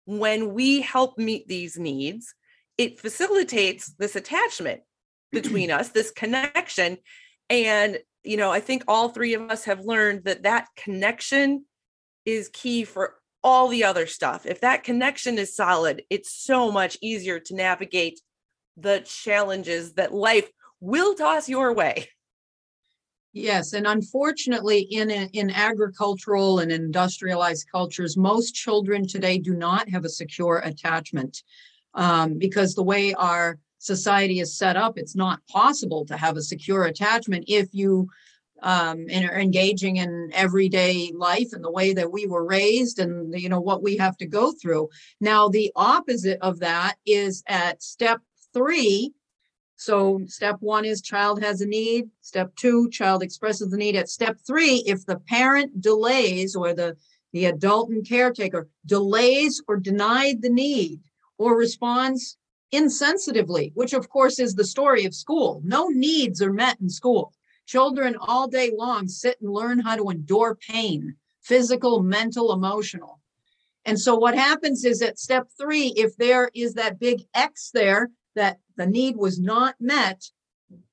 When 0.04 0.52
we 0.52 0.80
help 0.80 1.18
meet 1.18 1.48
these 1.48 1.78
needs, 1.78 2.34
it 2.78 3.00
facilitates 3.00 3.92
this 3.98 4.16
attachment 4.16 4.82
between 5.30 5.70
us, 5.70 5.90
this 5.90 6.10
connection. 6.10 6.98
And, 7.48 7.98
you 8.22 8.36
know, 8.36 8.50
I 8.50 8.60
think 8.60 8.84
all 8.86 9.08
three 9.08 9.34
of 9.34 9.50
us 9.50 9.64
have 9.64 9.80
learned 9.80 10.24
that 10.24 10.42
that 10.44 10.68
connection 10.76 11.64
is 12.24 12.50
key 12.52 12.84
for 12.84 13.16
all 13.44 13.68
the 13.68 13.84
other 13.84 14.06
stuff. 14.06 14.46
If 14.46 14.60
that 14.60 14.84
connection 14.84 15.38
is 15.38 15.56
solid, 15.56 16.02
it's 16.10 16.32
so 16.32 16.70
much 16.70 16.96
easier 17.00 17.40
to 17.40 17.54
navigate 17.54 18.20
the 18.76 19.00
challenges 19.00 19.94
that 19.94 20.14
life 20.14 20.48
will 20.80 21.14
toss 21.14 21.48
your 21.48 21.72
way. 21.72 22.08
Yes, 23.34 23.72
and 23.72 23.86
unfortunately, 23.86 24.80
in 24.80 25.10
in 25.10 25.50
agricultural 25.50 26.58
and 26.58 26.70
industrialized 26.70 27.66
cultures, 27.70 28.16
most 28.16 28.54
children 28.54 29.06
today 29.06 29.38
do 29.38 29.54
not 29.54 29.88
have 29.88 30.04
a 30.04 30.10
secure 30.10 30.58
attachment 30.58 31.42
um, 31.94 32.36
because 32.36 32.74
the 32.74 32.82
way 32.82 33.14
our 33.14 33.58
society 33.78 34.40
is 34.40 34.56
set 34.58 34.76
up, 34.76 34.98
it's 34.98 35.16
not 35.16 35.40
possible 35.46 36.04
to 36.06 36.16
have 36.16 36.36
a 36.36 36.42
secure 36.42 36.84
attachment 36.84 37.44
if 37.48 37.68
you 37.72 38.06
um, 38.62 39.06
and 39.10 39.28
are 39.28 39.40
engaging 39.40 39.96
in 39.96 40.30
everyday 40.34 41.10
life 41.16 41.48
and 41.52 41.64
the 41.64 41.70
way 41.70 41.92
that 41.94 42.12
we 42.12 42.26
were 42.26 42.46
raised 42.46 42.98
and 42.98 43.34
you 43.40 43.48
know 43.48 43.60
what 43.60 43.82
we 43.82 43.96
have 43.96 44.16
to 44.18 44.26
go 44.26 44.52
through. 44.52 44.88
Now, 45.20 45.48
the 45.48 45.72
opposite 45.74 46.38
of 46.42 46.60
that 46.60 46.96
is 47.06 47.42
at 47.48 47.82
step 47.82 48.20
three. 48.52 49.12
So, 49.84 50.20
step 50.28 50.58
one 50.60 50.84
is 50.84 51.02
child 51.02 51.42
has 51.42 51.60
a 51.60 51.66
need. 51.66 52.08
Step 52.20 52.54
two, 52.54 52.88
child 52.90 53.20
expresses 53.20 53.68
the 53.68 53.76
need. 53.76 53.96
At 53.96 54.08
step 54.08 54.38
three, 54.46 54.84
if 54.86 55.04
the 55.04 55.18
parent 55.18 55.80
delays 55.80 56.54
or 56.54 56.72
the 56.72 56.96
the 57.32 57.46
adult 57.46 57.90
and 57.90 58.06
caretaker 58.06 58.68
delays 58.86 59.60
or 59.66 59.78
denied 59.78 60.40
the 60.40 60.50
need 60.50 61.00
or 61.36 61.56
responds 61.56 62.36
insensitively, 62.72 63.72
which 63.74 63.92
of 63.92 64.08
course 64.08 64.38
is 64.38 64.54
the 64.54 64.64
story 64.64 65.04
of 65.04 65.16
school. 65.16 65.60
No 65.64 65.88
needs 65.88 66.40
are 66.40 66.52
met 66.52 66.80
in 66.80 66.88
school. 66.88 67.32
Children 67.66 68.14
all 68.20 68.46
day 68.46 68.70
long 68.76 69.08
sit 69.08 69.40
and 69.40 69.50
learn 69.50 69.80
how 69.80 69.96
to 69.96 70.10
endure 70.10 70.54
pain, 70.54 71.16
physical, 71.40 72.04
mental, 72.04 72.52
emotional. 72.52 73.18
And 73.84 73.98
so 73.98 74.14
what 74.14 74.36
happens 74.36 74.84
is 74.84 75.02
at 75.02 75.18
step 75.18 75.48
three, 75.58 75.88
if 75.96 76.16
there 76.16 76.50
is 76.54 76.74
that 76.74 77.00
big 77.00 77.22
X 77.34 77.70
there 77.74 78.10
that 78.36 78.58
the 78.76 78.86
need 78.86 79.16
was 79.16 79.38
not 79.38 79.74
met, 79.80 80.22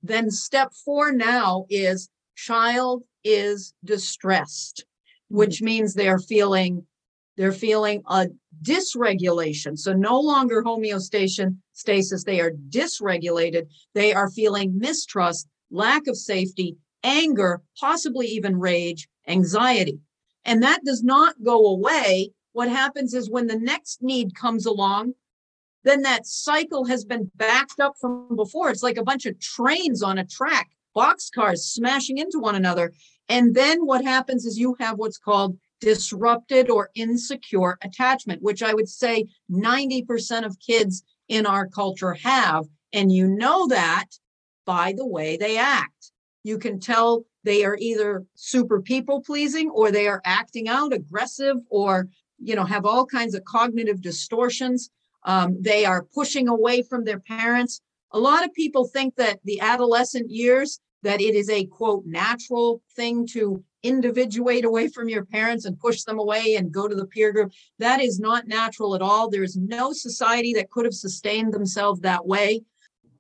then 0.03 0.29
step 0.31 0.73
four 0.85 1.11
now 1.11 1.65
is 1.69 2.09
child 2.35 3.03
is 3.23 3.73
distressed, 3.83 4.85
which 5.29 5.57
mm-hmm. 5.57 5.65
means 5.65 5.93
they're 5.93 6.19
feeling 6.19 6.85
they're 7.37 7.51
feeling 7.53 8.01
a 8.07 8.27
dysregulation. 8.61 9.77
So 9.77 9.93
no 9.93 10.19
longer 10.19 10.61
homeostasis, 10.61 11.55
stasis, 11.71 12.25
they 12.25 12.41
are 12.41 12.51
dysregulated. 12.51 13.69
They 13.93 14.13
are 14.13 14.29
feeling 14.29 14.77
mistrust, 14.77 15.47
lack 15.71 16.07
of 16.07 16.17
safety, 16.17 16.75
anger, 17.01 17.61
possibly 17.79 18.27
even 18.27 18.59
rage, 18.59 19.07
anxiety. 19.25 19.99
And 20.43 20.61
that 20.63 20.83
does 20.83 21.01
not 21.01 21.41
go 21.41 21.67
away. 21.67 22.31
What 22.51 22.67
happens 22.67 23.13
is 23.13 23.29
when 23.29 23.47
the 23.47 23.55
next 23.57 24.01
need 24.01 24.35
comes 24.35 24.65
along, 24.65 25.13
then 25.83 26.01
that 26.01 26.25
cycle 26.25 26.85
has 26.85 27.05
been 27.05 27.31
backed 27.35 27.79
up 27.79 27.95
from 27.99 28.35
before. 28.35 28.69
It's 28.69 28.83
like 28.83 28.97
a 28.97 29.03
bunch 29.03 29.25
of 29.25 29.39
trains 29.39 30.03
on 30.03 30.17
a 30.17 30.25
track, 30.25 30.69
boxcars 30.95 31.59
smashing 31.59 32.17
into 32.17 32.39
one 32.39 32.55
another. 32.55 32.93
And 33.27 33.55
then 33.55 33.85
what 33.85 34.03
happens 34.03 34.45
is 34.45 34.57
you 34.57 34.75
have 34.79 34.97
what's 34.97 35.17
called 35.17 35.57
disrupted 35.79 36.69
or 36.69 36.89
insecure 36.95 37.77
attachment, 37.81 38.41
which 38.41 38.61
I 38.61 38.73
would 38.73 38.89
say 38.89 39.27
90% 39.49 40.45
of 40.45 40.59
kids 40.59 41.03
in 41.27 41.45
our 41.45 41.67
culture 41.67 42.15
have. 42.15 42.65
And 42.91 43.11
you 43.11 43.27
know 43.27 43.67
that 43.67 44.07
by 44.65 44.93
the 44.95 45.05
way 45.05 45.37
they 45.37 45.57
act. 45.57 46.11
You 46.43 46.57
can 46.57 46.79
tell 46.79 47.25
they 47.43 47.63
are 47.65 47.77
either 47.79 48.25
super 48.35 48.81
people 48.81 49.21
pleasing 49.21 49.69
or 49.69 49.91
they 49.91 50.07
are 50.07 50.21
acting 50.25 50.67
out 50.67 50.93
aggressive 50.93 51.57
or 51.69 52.07
you 52.37 52.55
know 52.55 52.65
have 52.65 52.85
all 52.85 53.05
kinds 53.05 53.35
of 53.35 53.43
cognitive 53.45 54.01
distortions 54.01 54.89
um, 55.29 55.55
they 55.61 55.85
are 55.85 56.07
pushing 56.15 56.47
away 56.47 56.81
from 56.81 57.05
their 57.05 57.19
parents. 57.19 57.81
A 58.13 58.19
lot 58.19 58.43
of 58.43 58.51
people 58.55 58.85
think 58.87 59.15
that 59.17 59.39
the 59.43 59.59
adolescent 59.61 60.31
years 60.31 60.79
that 61.03 61.21
it 61.21 61.35
is 61.35 61.51
a 61.51 61.65
quote 61.65 62.03
natural 62.07 62.81
thing 62.95 63.27
to 63.27 63.63
individuate 63.83 64.65
away 64.65 64.87
from 64.87 65.07
your 65.07 65.23
parents 65.23 65.65
and 65.65 65.79
push 65.79 66.01
them 66.01 66.17
away 66.17 66.55
and 66.55 66.71
go 66.71 66.87
to 66.87 66.95
the 66.95 67.05
peer 67.05 67.31
group. 67.31 67.51
That 67.77 68.01
is 68.01 68.19
not 68.19 68.47
natural 68.47 68.95
at 68.95 69.03
all. 69.03 69.29
There 69.29 69.43
is 69.43 69.55
no 69.55 69.93
society 69.93 70.55
that 70.55 70.71
could 70.71 70.85
have 70.85 70.95
sustained 70.95 71.53
themselves 71.53 72.01
that 72.01 72.25
way. 72.25 72.63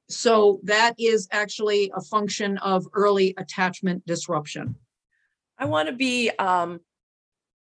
So 0.09 0.61
that 0.63 0.95
is 0.97 1.27
actually 1.31 1.91
a 1.95 2.01
function 2.01 2.57
of 2.57 2.87
early 2.93 3.35
attachment 3.37 4.03
disruption. 4.07 4.75
I 5.59 5.65
want 5.65 5.89
to 5.89 5.95
be 5.95 6.31
um, 6.39 6.79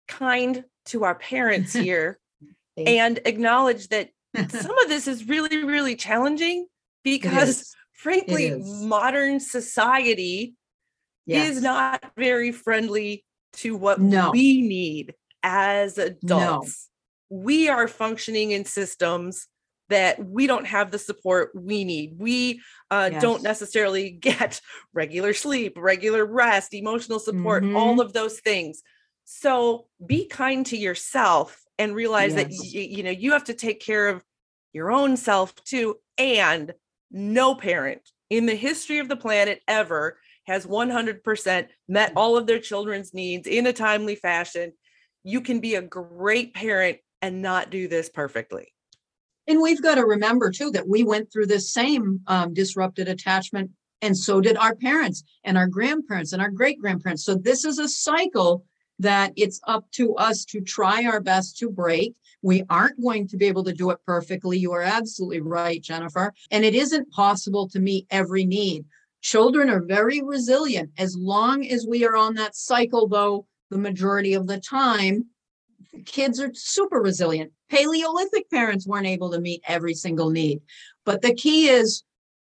kind 0.06 0.64
to 0.86 1.02
our 1.02 1.16
parents 1.16 1.72
here 1.88 2.20
and 2.76 3.18
acknowledge 3.24 3.88
that 3.88 4.10
some 4.48 4.78
of 4.78 4.88
this 4.88 5.06
is 5.08 5.28
really, 5.28 5.64
really 5.64 5.96
challenging 5.96 6.66
because, 7.02 7.74
frankly, 7.92 8.54
modern 8.58 9.40
society 9.40 10.54
yes. 11.26 11.50
is 11.50 11.62
not 11.62 12.04
very 12.16 12.52
friendly 12.52 13.24
to 13.54 13.76
what 13.76 14.00
no. 14.00 14.30
we 14.30 14.62
need 14.62 15.14
as 15.42 15.98
adults. 15.98 16.88
No. 17.30 17.36
We 17.40 17.68
are 17.68 17.88
functioning 17.88 18.52
in 18.52 18.64
systems 18.64 19.46
that 19.88 20.24
we 20.24 20.46
don't 20.46 20.66
have 20.66 20.90
the 20.90 20.98
support 20.98 21.50
we 21.54 21.84
need. 21.84 22.14
We 22.18 22.60
uh, 22.90 23.10
yes. 23.12 23.22
don't 23.22 23.42
necessarily 23.42 24.10
get 24.20 24.60
regular 24.92 25.32
sleep, 25.32 25.74
regular 25.76 26.24
rest, 26.24 26.74
emotional 26.74 27.18
support, 27.18 27.64
mm-hmm. 27.64 27.76
all 27.76 28.00
of 28.00 28.12
those 28.12 28.40
things. 28.40 28.82
So 29.24 29.86
be 30.04 30.26
kind 30.26 30.64
to 30.66 30.76
yourself 30.76 31.62
and 31.78 31.94
realize 31.94 32.34
yes. 32.34 32.42
that 32.44 32.50
y- 32.50 32.88
you 32.90 33.02
know 33.02 33.10
you 33.10 33.32
have 33.32 33.44
to 33.44 33.54
take 33.54 33.80
care 33.80 34.08
of 34.08 34.24
your 34.72 34.90
own 34.90 35.16
self 35.16 35.54
too. 35.64 35.96
And 36.16 36.74
no 37.10 37.54
parent 37.54 38.02
in 38.30 38.46
the 38.46 38.54
history 38.54 38.98
of 38.98 39.08
the 39.08 39.16
planet 39.16 39.62
ever 39.66 40.18
has 40.46 40.66
100% 40.66 41.68
met 41.88 42.12
all 42.16 42.36
of 42.36 42.46
their 42.46 42.58
children's 42.58 43.12
needs 43.12 43.46
in 43.46 43.66
a 43.66 43.72
timely 43.72 44.14
fashion. 44.14 44.72
You 45.22 45.40
can 45.40 45.60
be 45.60 45.74
a 45.74 45.82
great 45.82 46.54
parent 46.54 46.98
and 47.20 47.42
not 47.42 47.70
do 47.70 47.86
this 47.88 48.08
perfectly. 48.08 48.72
And 49.46 49.60
we've 49.60 49.82
got 49.82 49.96
to 49.96 50.04
remember 50.04 50.50
too 50.50 50.70
that 50.72 50.88
we 50.88 51.04
went 51.04 51.32
through 51.32 51.46
this 51.46 51.72
same 51.72 52.20
um, 52.26 52.52
disrupted 52.52 53.08
attachment, 53.08 53.70
and 54.02 54.16
so 54.16 54.40
did 54.40 54.56
our 54.56 54.74
parents 54.74 55.24
and 55.44 55.56
our 55.56 55.66
grandparents 55.66 56.32
and 56.32 56.40
our 56.40 56.50
great 56.50 56.78
grandparents. 56.78 57.24
So 57.24 57.34
this 57.34 57.64
is 57.64 57.78
a 57.78 57.88
cycle 57.88 58.64
that 58.98 59.32
it's 59.36 59.60
up 59.66 59.90
to 59.92 60.14
us 60.16 60.44
to 60.46 60.60
try 60.60 61.04
our 61.04 61.20
best 61.20 61.58
to 61.58 61.70
break. 61.70 62.14
We 62.42 62.64
aren't 62.70 63.02
going 63.02 63.28
to 63.28 63.36
be 63.36 63.46
able 63.46 63.64
to 63.64 63.72
do 63.72 63.90
it 63.90 63.98
perfectly. 64.06 64.58
You 64.58 64.72
are 64.72 64.82
absolutely 64.82 65.40
right, 65.40 65.82
Jennifer. 65.82 66.32
And 66.50 66.64
it 66.64 66.74
isn't 66.74 67.10
possible 67.10 67.68
to 67.68 67.80
meet 67.80 68.06
every 68.10 68.44
need. 68.44 68.84
Children 69.20 69.70
are 69.70 69.82
very 69.82 70.22
resilient 70.22 70.90
as 70.98 71.16
long 71.16 71.66
as 71.66 71.86
we 71.86 72.04
are 72.04 72.16
on 72.16 72.34
that 72.34 72.56
cycle, 72.56 73.08
though, 73.08 73.46
the 73.70 73.78
majority 73.78 74.34
of 74.34 74.46
the 74.46 74.60
time 74.60 75.26
kids 76.04 76.40
are 76.40 76.50
super 76.54 77.00
resilient. 77.00 77.52
Paleolithic 77.70 78.50
parents 78.50 78.86
weren't 78.86 79.06
able 79.06 79.30
to 79.30 79.40
meet 79.40 79.62
every 79.66 79.94
single 79.94 80.30
need. 80.30 80.60
But 81.04 81.22
the 81.22 81.34
key 81.34 81.68
is 81.68 82.02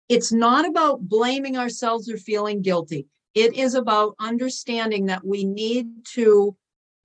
it's 0.08 0.32
not 0.32 0.66
about 0.66 1.08
blaming 1.08 1.56
ourselves 1.56 2.10
or 2.10 2.16
feeling 2.16 2.62
guilty. 2.62 3.06
It 3.34 3.56
is 3.56 3.74
about 3.74 4.14
understanding 4.20 5.06
that 5.06 5.24
we 5.24 5.44
need 5.44 6.04
to 6.14 6.56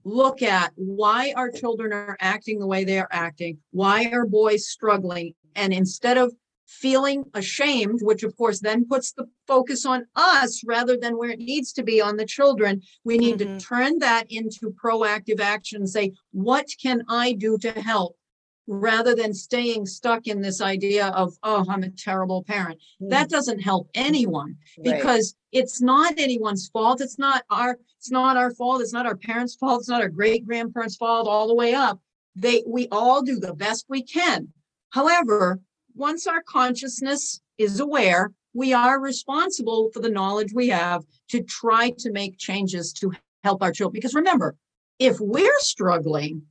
look 0.03 0.41
at 0.41 0.71
why 0.75 1.33
our 1.35 1.51
children 1.51 1.91
are 1.93 2.17
acting 2.19 2.59
the 2.59 2.67
way 2.67 2.83
they 2.83 2.99
are 2.99 3.09
acting, 3.11 3.59
why 3.71 4.05
are 4.11 4.25
boys 4.25 4.67
struggling, 4.67 5.33
and 5.55 5.73
instead 5.73 6.17
of 6.17 6.33
feeling 6.65 7.23
ashamed, 7.33 7.99
which 8.01 8.23
of 8.23 8.35
course 8.35 8.59
then 8.59 8.85
puts 8.85 9.13
the 9.13 9.25
focus 9.47 9.85
on 9.85 10.05
us 10.15 10.61
rather 10.65 10.97
than 10.97 11.17
where 11.17 11.29
it 11.29 11.39
needs 11.39 11.71
to 11.71 11.83
be 11.83 12.01
on 12.01 12.17
the 12.17 12.25
children. 12.25 12.81
We 13.05 13.17
need 13.17 13.39
Mhm. 13.39 13.59
to 13.59 13.65
turn 13.65 13.99
that 13.99 14.29
into 14.29 14.71
proactive 14.71 15.39
action 15.39 15.77
and 15.81 15.89
say, 15.89 16.11
what 16.31 16.67
can 16.81 17.03
I 17.07 17.33
do 17.33 17.57
to 17.59 17.71
help? 17.71 18.17
Rather 18.67 19.15
than 19.15 19.33
staying 19.33 19.85
stuck 19.85 20.27
in 20.27 20.41
this 20.41 20.59
idea 20.61 21.07
of, 21.07 21.33
oh, 21.43 21.65
I'm 21.69 21.83
a 21.83 21.89
terrible 21.89 22.43
parent. 22.43 22.79
Hmm. 22.99 23.07
That 23.09 23.29
doesn't 23.29 23.59
help 23.59 23.89
anyone 23.95 24.57
Right. 24.77 24.97
because 24.97 25.35
it's 25.51 25.81
not 25.81 26.15
anyone's 26.17 26.67
fault. 26.67 26.99
It's 26.99 27.17
not 27.17 27.43
our, 27.49 27.77
it's 27.97 28.11
not 28.11 28.35
our 28.35 28.51
fault. 28.53 28.81
It's 28.81 28.93
not 28.93 29.05
our 29.05 29.15
parents' 29.15 29.55
fault. 29.55 29.79
It's 29.79 29.89
not 29.89 30.01
our 30.01 30.09
great 30.09 30.45
grandparents' 30.45 30.97
fault 30.97 31.27
all 31.27 31.47
the 31.47 31.55
way 31.55 31.73
up. 31.73 31.99
They, 32.35 32.63
we 32.67 32.87
all 32.91 33.21
do 33.21 33.39
the 33.39 33.53
best 33.53 33.85
we 33.87 34.03
can. 34.03 34.49
However, 34.89 35.59
once 35.95 36.27
our 36.27 36.43
consciousness 36.43 37.41
is 37.57 37.79
aware, 37.79 38.31
we 38.53 38.73
are 38.73 38.99
responsible 38.99 39.89
for 39.93 39.99
the 39.99 40.09
knowledge 40.09 40.51
we 40.53 40.67
have 40.69 41.03
to 41.29 41.41
try 41.43 41.91
to 41.99 42.11
make 42.11 42.37
changes 42.37 42.91
to 42.93 43.13
help 43.43 43.63
our 43.63 43.71
children. 43.71 43.93
Because 43.93 44.13
remember, 44.13 44.55
if 44.99 45.19
we're 45.19 45.59
struggling, 45.59 46.43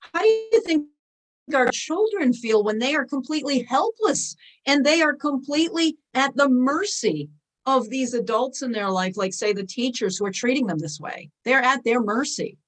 how 0.00 0.20
do 0.20 0.26
you 0.28 0.62
think 0.64 0.86
our 1.54 1.68
children 1.70 2.32
feel 2.32 2.62
when 2.64 2.78
they 2.78 2.94
are 2.94 3.04
completely 3.04 3.62
helpless 3.62 4.36
and 4.66 4.84
they 4.84 5.02
are 5.02 5.14
completely 5.14 5.98
at 6.14 6.34
the 6.36 6.48
mercy 6.48 7.30
of 7.66 7.88
these 7.90 8.14
adults 8.14 8.62
in 8.62 8.72
their 8.72 8.90
life, 8.90 9.16
like 9.16 9.34
say 9.34 9.52
the 9.52 9.64
teachers 9.64 10.16
who 10.16 10.24
are 10.26 10.32
treating 10.32 10.66
them 10.66 10.78
this 10.78 10.98
way? 10.98 11.30
They're 11.44 11.62
at 11.62 11.84
their 11.84 12.00
mercy. 12.00 12.58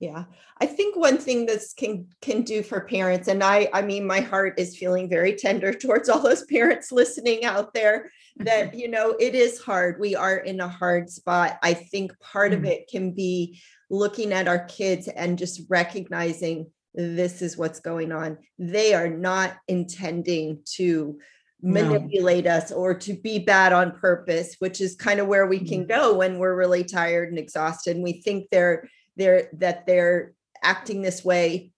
Yeah. 0.00 0.24
I 0.60 0.66
think 0.66 0.96
one 0.96 1.18
thing 1.18 1.44
this 1.44 1.72
can 1.74 2.06
can 2.20 2.42
do 2.42 2.62
for 2.62 2.80
parents, 2.82 3.26
and 3.26 3.42
I 3.42 3.68
I 3.72 3.82
mean 3.82 4.06
my 4.06 4.20
heart 4.20 4.54
is 4.56 4.76
feeling 4.76 5.08
very 5.08 5.34
tender 5.34 5.72
towards 5.82 6.08
all 6.08 6.20
those 6.20 6.44
parents 6.44 6.92
listening 6.92 7.44
out 7.44 7.74
there 7.74 8.10
that 8.36 8.74
you 8.78 8.88
know 8.88 9.16
it 9.18 9.34
is 9.34 9.60
hard. 9.60 9.98
We 9.98 10.14
are 10.14 10.36
in 10.36 10.60
a 10.60 10.68
hard 10.68 11.10
spot. 11.10 11.58
I 11.62 11.74
think 11.74 12.12
part 12.20 12.52
of 12.52 12.60
Mm. 12.60 12.68
it 12.68 12.88
can 12.88 13.10
be 13.12 13.60
looking 13.90 14.32
at 14.32 14.46
our 14.46 14.64
kids 14.66 15.08
and 15.08 15.36
just 15.38 15.62
recognizing 15.68 16.70
this 16.94 17.42
is 17.42 17.56
what's 17.56 17.80
going 17.80 18.12
on. 18.12 18.38
They 18.58 18.94
are 18.94 19.08
not 19.08 19.56
intending 19.68 20.60
to 20.76 21.18
No. 21.60 21.84
manipulate 21.84 22.46
us 22.46 22.72
or 22.72 22.94
to 22.94 23.14
be 23.14 23.38
bad 23.40 23.72
on 23.72 23.98
purpose, 23.98 24.56
which 24.58 24.80
is 24.80 24.94
kind 24.94 25.20
of 25.20 25.26
where 25.26 25.46
we 25.46 25.58
can 25.58 25.80
mm-hmm. 25.80 26.00
go 26.00 26.14
when 26.16 26.38
we're 26.38 26.56
really 26.56 26.84
tired 26.84 27.28
and 27.30 27.38
exhausted. 27.38 27.96
And 27.96 28.04
we 28.04 28.22
think 28.22 28.48
they're 28.50 28.88
they're 29.16 29.48
that 29.54 29.84
they're 29.86 30.34
acting 30.62 31.02
this 31.02 31.24
way 31.24 31.72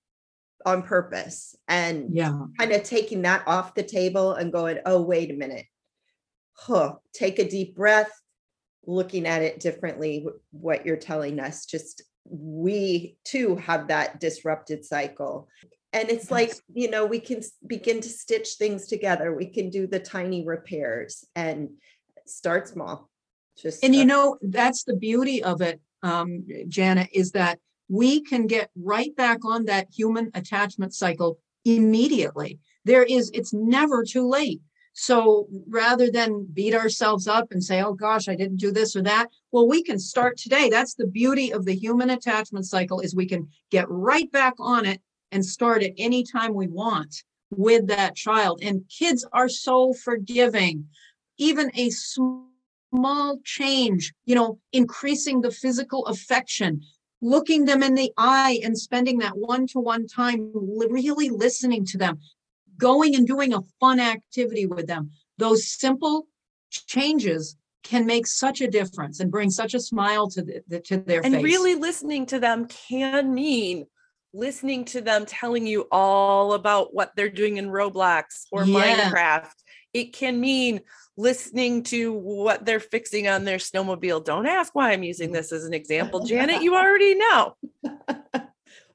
on 0.66 0.82
purpose 0.82 1.56
and 1.68 2.14
Yeah. 2.14 2.38
kind 2.58 2.72
of 2.72 2.82
taking 2.82 3.22
that 3.22 3.42
off 3.46 3.74
the 3.74 3.82
table 3.82 4.34
and 4.34 4.52
going, 4.52 4.78
oh, 4.84 5.00
wait 5.02 5.30
a 5.30 5.34
minute. 5.34 5.66
Huh. 6.52 6.96
Take 7.14 7.38
a 7.38 7.48
deep 7.48 7.74
breath, 7.74 8.12
looking 8.86 9.26
at 9.26 9.42
it 9.42 9.60
differently, 9.60 10.26
what 10.50 10.84
you're 10.84 10.96
telling 10.96 11.40
us. 11.40 11.64
Just 11.64 12.02
we 12.24 13.16
too 13.24 13.56
have 13.56 13.88
that 13.88 14.20
disrupted 14.20 14.84
cycle. 14.84 15.48
And 15.92 16.08
it's 16.08 16.30
like, 16.30 16.54
you 16.72 16.88
know, 16.88 17.04
we 17.04 17.18
can 17.18 17.42
begin 17.66 18.00
to 18.00 18.08
stitch 18.08 18.50
things 18.54 18.86
together. 18.86 19.34
We 19.34 19.46
can 19.46 19.70
do 19.70 19.86
the 19.86 19.98
tiny 19.98 20.46
repairs 20.46 21.24
and 21.34 21.70
start 22.26 22.68
small. 22.68 23.10
Just 23.60 23.84
And 23.84 23.94
you 23.94 24.04
know, 24.04 24.38
that's 24.40 24.84
the 24.84 24.94
beauty 24.94 25.42
of 25.42 25.60
it, 25.60 25.80
um, 26.02 26.46
Janet, 26.68 27.08
is 27.12 27.32
that 27.32 27.58
we 27.88 28.20
can 28.20 28.46
get 28.46 28.70
right 28.76 29.14
back 29.16 29.44
on 29.44 29.64
that 29.64 29.88
human 29.92 30.30
attachment 30.34 30.94
cycle 30.94 31.38
immediately. 31.64 32.60
There 32.84 33.02
is, 33.02 33.30
it's 33.34 33.52
never 33.52 34.04
too 34.04 34.28
late. 34.28 34.60
So 35.00 35.48
rather 35.66 36.10
than 36.10 36.46
beat 36.52 36.74
ourselves 36.74 37.26
up 37.26 37.52
and 37.52 37.64
say, 37.64 37.80
oh 37.80 37.94
gosh, 37.94 38.28
I 38.28 38.34
didn't 38.34 38.58
do 38.58 38.70
this 38.70 38.94
or 38.94 39.00
that, 39.04 39.28
well, 39.50 39.66
we 39.66 39.82
can 39.82 39.98
start 39.98 40.36
today. 40.36 40.68
That's 40.68 40.94
the 40.94 41.06
beauty 41.06 41.54
of 41.54 41.64
the 41.64 41.74
human 41.74 42.10
attachment 42.10 42.66
cycle 42.66 43.00
is 43.00 43.14
we 43.14 43.24
can 43.24 43.48
get 43.70 43.86
right 43.88 44.30
back 44.30 44.52
on 44.58 44.84
it 44.84 45.00
and 45.32 45.42
start 45.42 45.82
at 45.82 45.92
any 45.96 46.22
time 46.22 46.52
we 46.52 46.66
want 46.66 47.24
with 47.50 47.86
that 47.86 48.14
child. 48.14 48.60
And 48.62 48.82
kids 48.90 49.26
are 49.32 49.48
so 49.48 49.94
forgiving. 49.94 50.86
Even 51.38 51.70
a 51.76 51.88
small 51.88 53.38
change, 53.42 54.12
you 54.26 54.34
know, 54.34 54.58
increasing 54.74 55.40
the 55.40 55.50
physical 55.50 56.04
affection, 56.08 56.82
looking 57.22 57.64
them 57.64 57.82
in 57.82 57.94
the 57.94 58.12
eye 58.18 58.60
and 58.62 58.78
spending 58.78 59.20
that 59.20 59.38
one 59.38 59.66
to 59.68 59.80
one 59.80 60.06
time, 60.06 60.52
really 60.54 61.30
listening 61.30 61.86
to 61.86 61.96
them, 61.96 62.18
going 62.80 63.14
and 63.14 63.26
doing 63.26 63.54
a 63.54 63.60
fun 63.78 64.00
activity 64.00 64.66
with 64.66 64.86
them. 64.86 65.10
Those 65.38 65.70
simple 65.70 66.26
changes 66.70 67.56
can 67.82 68.06
make 68.06 68.26
such 68.26 68.60
a 68.60 68.68
difference 68.68 69.20
and 69.20 69.30
bring 69.30 69.50
such 69.50 69.74
a 69.74 69.80
smile 69.80 70.28
to 70.30 70.42
the, 70.42 70.62
the- 70.68 70.80
to 70.80 70.96
their 70.98 71.20
and 71.24 71.32
face. 71.32 71.34
And 71.34 71.44
really 71.44 71.74
listening 71.76 72.26
to 72.26 72.38
them 72.40 72.66
can 72.66 73.32
mean 73.32 73.86
listening 74.32 74.84
to 74.84 75.00
them 75.00 75.26
telling 75.26 75.66
you 75.66 75.88
all 75.90 76.52
about 76.54 76.94
what 76.94 77.10
they're 77.16 77.28
doing 77.28 77.56
in 77.56 77.66
Roblox 77.68 78.44
or 78.52 78.64
Yeah. 78.64 79.10
Minecraft. 79.10 79.54
It 79.92 80.12
can 80.12 80.38
mean 80.40 80.82
listening 81.16 81.82
to 81.84 82.12
what 82.12 82.64
they're 82.64 82.78
fixing 82.80 83.26
on 83.26 83.44
their 83.44 83.58
snowmobile. 83.58 84.24
Don't 84.24 84.46
ask 84.46 84.72
why 84.74 84.92
I'm 84.92 85.02
using 85.02 85.32
this 85.32 85.50
as 85.50 85.64
an 85.64 85.74
example. 85.74 86.24
Janet, 86.24 86.62
you 86.62 86.76
already 86.82 87.16
know. 87.16 87.56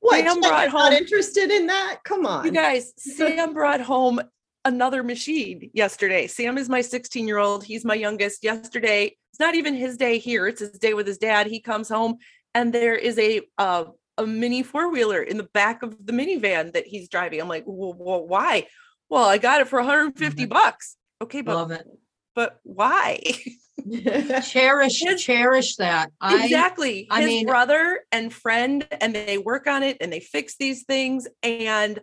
what? 0.06 0.26
Sam 0.26 0.40
brought 0.40 0.64
you're 0.64 0.72
not 0.72 0.72
home- 0.72 0.94
interested 0.94 1.52
in 1.52 1.68
that? 1.68 2.00
Come 2.04 2.26
on. 2.26 2.46
You 2.46 2.52
guys, 2.52 2.94
Sam 2.98 3.54
brought 3.54 3.82
home 3.82 4.20
another 4.64 5.04
machine 5.04 5.70
yesterday. 5.74 6.28
Sam 6.28 6.58
is 6.58 6.70
my 6.70 6.82
16 6.82 7.28
year 7.28 7.38
old. 7.38 7.64
He's 7.64 7.86
my 7.86 7.96
youngest. 7.96 8.44
Yesterday, 8.44 9.16
it's 9.32 9.40
not 9.40 9.56
even 9.56 9.76
his 9.76 9.98
day 9.98 10.18
here. 10.18 10.48
It's 10.48 10.60
his 10.62 10.72
day 10.80 10.94
with 10.94 11.06
his 11.08 11.18
dad. 11.18 11.48
He 11.48 11.60
comes 11.60 11.90
home 11.90 12.18
and 12.54 12.74
there 12.74 12.96
is 12.96 13.20
a 13.20 13.42
uh, 13.58 13.86
a 14.18 14.26
mini 14.26 14.64
four 14.64 14.90
wheeler 14.92 15.22
in 15.22 15.38
the 15.38 15.50
back 15.54 15.84
of 15.84 16.06
the 16.06 16.14
minivan 16.14 16.72
that 16.74 16.88
he's 16.88 17.10
driving. 17.10 17.42
I'm 17.42 17.50
like, 17.50 17.66
well, 17.68 17.94
why? 18.26 18.68
Well, 19.10 19.26
I 19.26 19.38
got 19.38 19.62
it 19.62 19.68
for 19.68 19.78
150 19.80 20.46
bucks. 20.46 20.96
Okay, 21.22 21.42
but 21.42 21.56
Love 21.56 21.72
it. 21.72 21.86
but 22.34 22.60
why? 22.64 23.22
Cherish, 24.44 25.02
His- 25.04 25.24
cherish 25.24 25.76
that. 25.78 26.12
I, 26.22 26.44
exactly. 26.46 27.08
I 27.10 27.22
His 27.22 27.28
mean- 27.28 27.46
brother 27.46 28.02
and 28.12 28.34
friend, 28.34 28.88
and 29.02 29.14
they 29.16 29.38
work 29.38 29.68
on 29.68 29.84
it 29.84 29.98
and 30.02 30.12
they 30.12 30.20
fix 30.20 30.56
these 30.58 30.84
things. 30.84 31.28
And, 31.44 32.00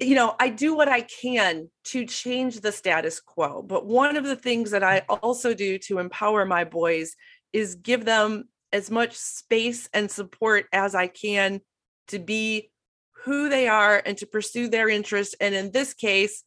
you 0.00 0.14
know, 0.14 0.34
I 0.40 0.48
do 0.48 0.74
what 0.74 0.88
I 0.88 1.02
can 1.02 1.70
to 1.84 2.06
change 2.06 2.60
the 2.60 2.72
status 2.72 3.20
quo. 3.20 3.62
But 3.62 3.86
one 3.86 4.16
of 4.16 4.24
the 4.24 4.36
things 4.36 4.70
that 4.70 4.82
I 4.82 5.00
also 5.08 5.54
do 5.54 5.78
to 5.80 5.98
empower 5.98 6.44
my 6.44 6.64
boys 6.64 7.14
is 7.52 7.74
give 7.74 8.04
them 8.04 8.48
as 8.72 8.90
much 8.90 9.14
space 9.14 9.88
and 9.92 10.10
support 10.10 10.66
as 10.72 10.94
I 10.94 11.06
can 11.06 11.60
to 12.08 12.18
be 12.18 12.70
who 13.24 13.48
they 13.48 13.68
are 13.68 14.02
and 14.04 14.16
to 14.18 14.26
pursue 14.26 14.68
their 14.68 14.88
interests. 14.88 15.34
And 15.40 15.54
in 15.54 15.70
this 15.70 15.92
case, 15.94 16.42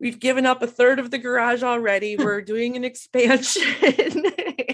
we've 0.00 0.18
given 0.18 0.46
up 0.46 0.62
a 0.62 0.66
third 0.66 0.98
of 0.98 1.10
the 1.10 1.18
garage 1.18 1.62
already. 1.62 2.16
We're 2.18 2.42
doing 2.42 2.76
an 2.76 2.84
expansion 2.84 3.62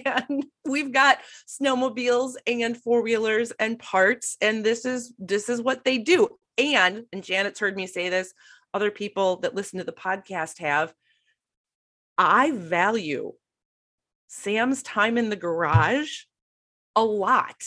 and 0.05 0.45
we've 0.65 0.93
got 0.93 1.19
snowmobiles 1.49 2.35
and 2.47 2.77
four-wheelers 2.77 3.53
and 3.53 3.79
parts 3.79 4.37
and 4.41 4.65
this 4.65 4.85
is 4.85 5.13
this 5.19 5.49
is 5.49 5.61
what 5.63 5.85
they 5.85 5.99
do. 5.99 6.29
And 6.59 7.05
and 7.13 7.23
Janet's 7.23 7.61
heard 7.61 7.77
me 7.77 7.87
say 7.87 8.09
this, 8.09 8.33
other 8.75 8.91
people 8.91 9.37
that 9.41 9.55
listen 9.55 9.79
to 9.79 9.85
the 9.85 9.93
podcast 9.93 10.59
have 10.59 10.93
I 12.19 12.51
value 12.51 13.33
Sam's 14.29 14.83
time 14.83 15.19
in 15.19 15.31
the 15.31 15.37
garage 15.37 16.25
a 16.95 17.03
lot. 17.05 17.63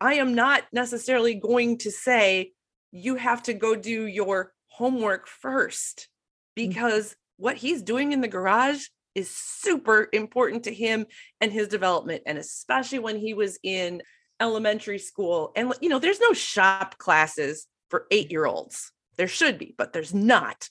I 0.00 0.14
am 0.14 0.34
not 0.34 0.62
necessarily 0.72 1.34
going 1.34 1.78
to 1.78 1.90
say 1.90 2.52
you 2.92 3.16
have 3.16 3.42
to 3.44 3.54
go 3.54 3.74
do 3.74 4.06
your 4.06 4.52
homework 4.68 5.26
first 5.26 6.08
because 6.56 7.14
what 7.36 7.56
he's 7.56 7.82
doing 7.82 8.10
in 8.10 8.20
the 8.20 8.26
garage 8.26 8.86
is 9.14 9.30
super 9.30 10.08
important 10.12 10.64
to 10.64 10.74
him 10.74 11.06
and 11.40 11.52
his 11.52 11.68
development 11.68 12.22
and 12.26 12.36
especially 12.36 12.98
when 12.98 13.16
he 13.16 13.34
was 13.34 13.58
in 13.62 14.02
elementary 14.40 14.98
school. 14.98 15.52
And 15.54 15.72
you 15.80 15.88
know 15.88 16.00
there's 16.00 16.20
no 16.20 16.32
shop 16.32 16.98
classes 16.98 17.68
for 17.88 18.06
8-year-olds 18.10 18.90
there 19.16 19.28
should 19.28 19.58
be 19.58 19.74
but 19.78 19.92
there's 19.92 20.12
not. 20.12 20.68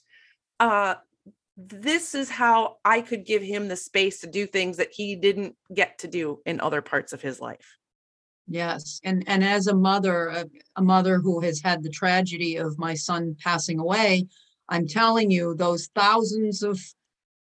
Uh 0.60 0.96
this 1.56 2.14
is 2.14 2.28
how 2.28 2.76
I 2.84 3.00
could 3.00 3.24
give 3.24 3.42
him 3.42 3.68
the 3.68 3.76
space 3.76 4.20
to 4.20 4.26
do 4.26 4.46
things 4.46 4.76
that 4.76 4.92
he 4.92 5.16
didn't 5.16 5.56
get 5.72 6.00
to 6.00 6.08
do 6.08 6.40
in 6.44 6.60
other 6.60 6.82
parts 6.82 7.14
of 7.14 7.22
his 7.22 7.40
life. 7.40 7.76
Yes, 8.46 9.00
and 9.02 9.24
and 9.26 9.42
as 9.42 9.66
a 9.66 9.74
mother, 9.74 10.28
a, 10.28 10.46
a 10.76 10.82
mother 10.82 11.18
who 11.18 11.40
has 11.40 11.60
had 11.60 11.82
the 11.82 11.90
tragedy 11.90 12.56
of 12.56 12.78
my 12.78 12.94
son 12.94 13.36
passing 13.42 13.80
away, 13.80 14.26
I'm 14.68 14.86
telling 14.86 15.30
you, 15.30 15.54
those 15.54 15.88
thousands 15.94 16.62
of 16.62 16.80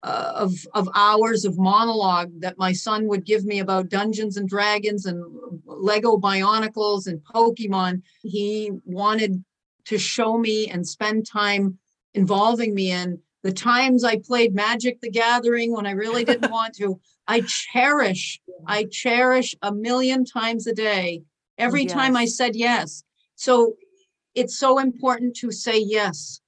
uh, 0.04 0.32
of 0.36 0.54
of 0.74 0.90
hours 0.96 1.46
of 1.46 1.60
monologue 1.60 2.32
that 2.40 2.58
my 2.58 2.74
son 2.74 3.08
would 3.08 3.24
give 3.24 3.46
me 3.46 3.60
about 3.60 3.90
Dungeons 3.90 4.38
and 4.38 4.50
Dragons 4.50 5.06
and 5.06 5.24
Lego 5.66 6.18
Bionicles 6.18 7.06
and 7.06 7.20
Pokemon, 7.20 8.02
he 8.24 8.72
wanted 8.84 9.44
to 9.86 9.98
show 9.98 10.38
me 10.38 10.68
and 10.68 10.88
spend 10.88 11.28
time 11.28 11.78
involving 12.14 12.74
me 12.74 12.92
in 12.92 13.20
the 13.44 13.52
times 13.52 14.04
I 14.04 14.18
played 14.18 14.54
Magic 14.54 15.02
the 15.02 15.10
Gathering 15.10 15.72
when 15.72 15.86
I 15.86 15.92
really 15.92 16.24
didn't 16.24 16.52
want 16.60 16.76
to. 16.76 17.00
I 17.28 17.42
cherish, 17.42 18.40
I 18.66 18.86
cherish 18.86 19.56
a 19.62 19.74
million 19.74 20.26
times 20.26 20.68
a 20.68 20.74
day 20.74 21.24
every 21.58 21.86
time 21.86 22.16
I 22.16 22.26
said 22.26 22.56
yes. 22.56 23.04
So 23.36 23.76
it's 24.36 24.58
so 24.58 24.80
important 24.80 25.36
to 25.38 25.52
say 25.52 25.78
yes. 25.80 26.41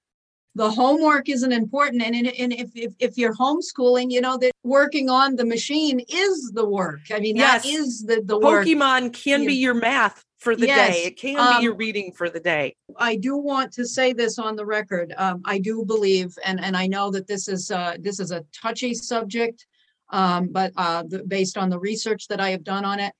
The 0.55 0.69
homework 0.69 1.29
isn't 1.29 1.51
important. 1.51 2.03
And, 2.03 2.15
in- 2.15 2.27
and 2.27 2.53
if, 2.53 2.69
if, 2.75 2.93
if 2.99 3.17
you're 3.17 3.33
homeschooling, 3.33 4.11
you 4.11 4.21
know, 4.21 4.37
that 4.37 4.51
working 4.63 5.09
on 5.09 5.35
the 5.35 5.45
machine 5.45 5.99
is 6.07 6.51
the 6.53 6.67
work. 6.67 7.01
I 7.11 7.19
mean, 7.19 7.37
that 7.37 7.65
Yes. 7.65 7.79
is 7.79 8.03
the, 8.03 8.21
the 8.23 8.37
work. 8.37 8.65
Pokemon 8.67 9.13
can 9.13 9.41
Yeah. 9.41 9.47
be 9.47 9.53
your 9.55 9.73
math 9.73 10.23
for 10.39 10.55
the 10.55 10.67
Yes, 10.67 10.95
day. 10.95 11.03
It 11.05 11.17
can 11.17 11.39
um, 11.39 11.57
be 11.57 11.63
your 11.63 11.75
reading 11.75 12.11
for 12.11 12.29
the 12.29 12.39
day. 12.39 12.75
I 12.97 13.15
do 13.15 13.35
want 13.37 13.71
to 13.73 13.85
say 13.85 14.13
this 14.13 14.37
on 14.37 14.55
the 14.55 14.65
record. 14.65 15.13
Um, 15.17 15.41
I 15.45 15.57
do 15.57 15.83
believe, 15.85 16.37
and, 16.45 16.63
and 16.63 16.77
I 16.77 16.85
know 16.85 17.09
that 17.11 17.27
this 17.27 17.47
is, 17.47 17.71
uh, 17.71 17.95
this 17.99 18.19
is 18.19 18.31
a 18.31 18.45
touchy 18.53 18.93
subject. 18.93 19.65
Um, 20.11 20.49
but, 20.51 20.71
uh, 20.77 21.03
the, 21.07 21.23
based 21.23 21.57
on 21.57 21.69
the 21.69 21.79
research 21.79 22.27
that 22.27 22.39
I 22.39 22.51
have 22.51 22.63
done 22.63 22.85
on 22.85 22.99
it, 22.99 23.13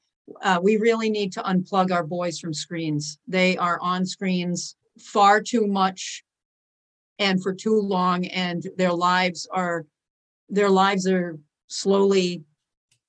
uh, 0.44 0.60
we 0.62 0.78
really 0.78 1.10
need 1.10 1.32
to 1.34 1.42
unplug 1.42 1.92
our 1.92 2.04
boys 2.04 2.40
from 2.40 2.54
screens. 2.54 3.18
They 3.28 3.58
are 3.58 3.80
on 3.82 4.06
screens 4.06 4.76
far 5.00 5.42
too 5.42 5.66
much 5.66 6.24
and 7.20 7.42
for 7.42 7.54
too 7.54 7.80
long, 7.80 8.26
and 8.28 8.68
their 8.78 8.94
lives 8.94 9.48
are, 9.52 9.86
their 10.50 10.70
lives 10.70 11.08
are 11.08 11.38
slowly 11.68 12.44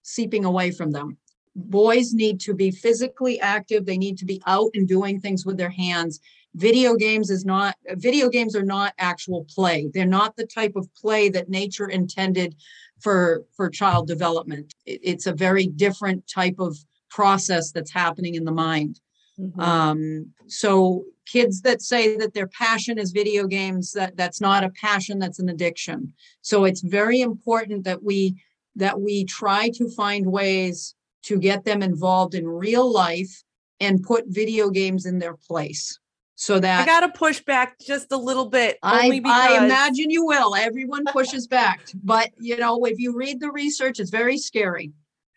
seeping 0.02 0.44
away 0.44 0.70
from 0.70 0.90
them. 0.90 1.16
Boys 1.56 2.12
need 2.12 2.40
to 2.40 2.54
be 2.54 2.70
physically 2.70 3.40
active. 3.40 3.86
They 3.86 3.98
need 3.98 4.18
to 4.18 4.24
be 4.24 4.42
out 4.46 4.70
and 4.74 4.88
doing 4.88 5.20
things 5.20 5.46
with 5.46 5.56
their 5.56 5.70
hands 5.70 6.20
video 6.54 6.94
games 6.94 7.30
is 7.30 7.44
not 7.44 7.74
video 7.96 8.28
games 8.28 8.54
are 8.54 8.62
not 8.64 8.94
actual 8.98 9.44
play 9.52 9.90
they're 9.92 10.06
not 10.06 10.36
the 10.36 10.46
type 10.46 10.76
of 10.76 10.88
play 10.94 11.28
that 11.28 11.48
nature 11.48 11.88
intended 11.88 12.54
for 13.00 13.44
for 13.56 13.68
child 13.68 14.06
development 14.06 14.72
It- 14.86 15.00
it's 15.02 15.26
a 15.26 15.32
very 15.32 15.66
different 15.66 16.26
type 16.26 16.56
of 16.58 16.76
process 17.10 17.72
that's 17.72 17.92
happening 17.92 18.34
in 18.36 18.44
the 18.44 18.52
mind 18.52 19.00
Mhm. 19.38 19.60
um 19.60 20.26
so 20.46 21.04
kids 21.26 21.62
that 21.62 21.82
say 21.82 22.16
that 22.16 22.34
their 22.34 22.46
passion 22.46 22.98
is 22.98 23.10
video 23.10 23.46
games 23.46 23.92
that 23.92 24.16
that's 24.16 24.40
not 24.40 24.62
a 24.62 24.70
passion 24.70 25.18
that's 25.18 25.40
an 25.40 25.48
addiction 25.48 26.12
so 26.40 26.64
it's 26.64 26.82
very 26.82 27.20
important 27.20 27.84
that 27.84 28.02
we 28.02 28.36
that 28.76 29.00
we 29.00 29.24
try 29.24 29.68
to 29.70 29.88
find 29.90 30.26
ways 30.26 30.94
to 31.22 31.38
get 31.38 31.64
them 31.64 31.82
involved 31.82 32.34
in 32.34 32.46
real 32.46 32.90
life 32.92 33.42
and 33.80 34.02
put 34.02 34.24
video 34.28 34.70
games 34.70 35.06
in 35.06 35.18
their 35.18 35.34
place 35.34 35.98
so 36.36 36.58
that 36.58 36.82
I 36.82 36.86
got 36.86 37.00
to 37.00 37.08
push 37.08 37.40
back 37.40 37.78
just 37.78 38.10
a 38.10 38.16
little 38.16 38.46
bit. 38.46 38.78
I, 38.82 39.20
I 39.24 39.64
imagine 39.64 40.10
you 40.10 40.26
will. 40.26 40.54
Everyone 40.56 41.04
pushes 41.12 41.46
back, 41.46 41.80
but 42.02 42.30
you 42.38 42.56
know, 42.56 42.84
if 42.84 42.98
you 42.98 43.16
read 43.16 43.40
the 43.40 43.52
research, 43.52 44.00
it's 44.00 44.10
very 44.10 44.36
scary 44.36 44.92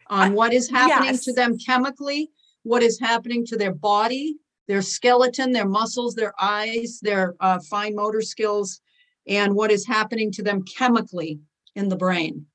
on 0.07 0.33
what 0.33 0.53
is 0.53 0.69
happening 0.69 1.17
to 1.19 1.33
them 1.33 1.57
chemically, 1.59 2.31
what 2.67 2.83
is 2.83 2.99
happening 2.99 3.45
to 3.45 3.57
their 3.57 3.73
body, 3.73 4.35
their 4.67 4.81
skeleton, 4.81 5.51
their 5.51 5.67
muscles, 5.67 6.15
their 6.15 6.33
eyes, 6.39 6.99
their 7.01 7.35
uh, 7.39 7.59
fine 7.69 7.95
motor 7.95 8.21
skills, 8.21 8.81
and 9.27 9.55
what 9.55 9.71
is 9.71 9.85
happening 9.85 10.31
to 10.31 10.43
them 10.43 10.63
chemically 10.63 11.39
in 11.75 11.89
the 11.89 11.95
brain. 11.95 12.45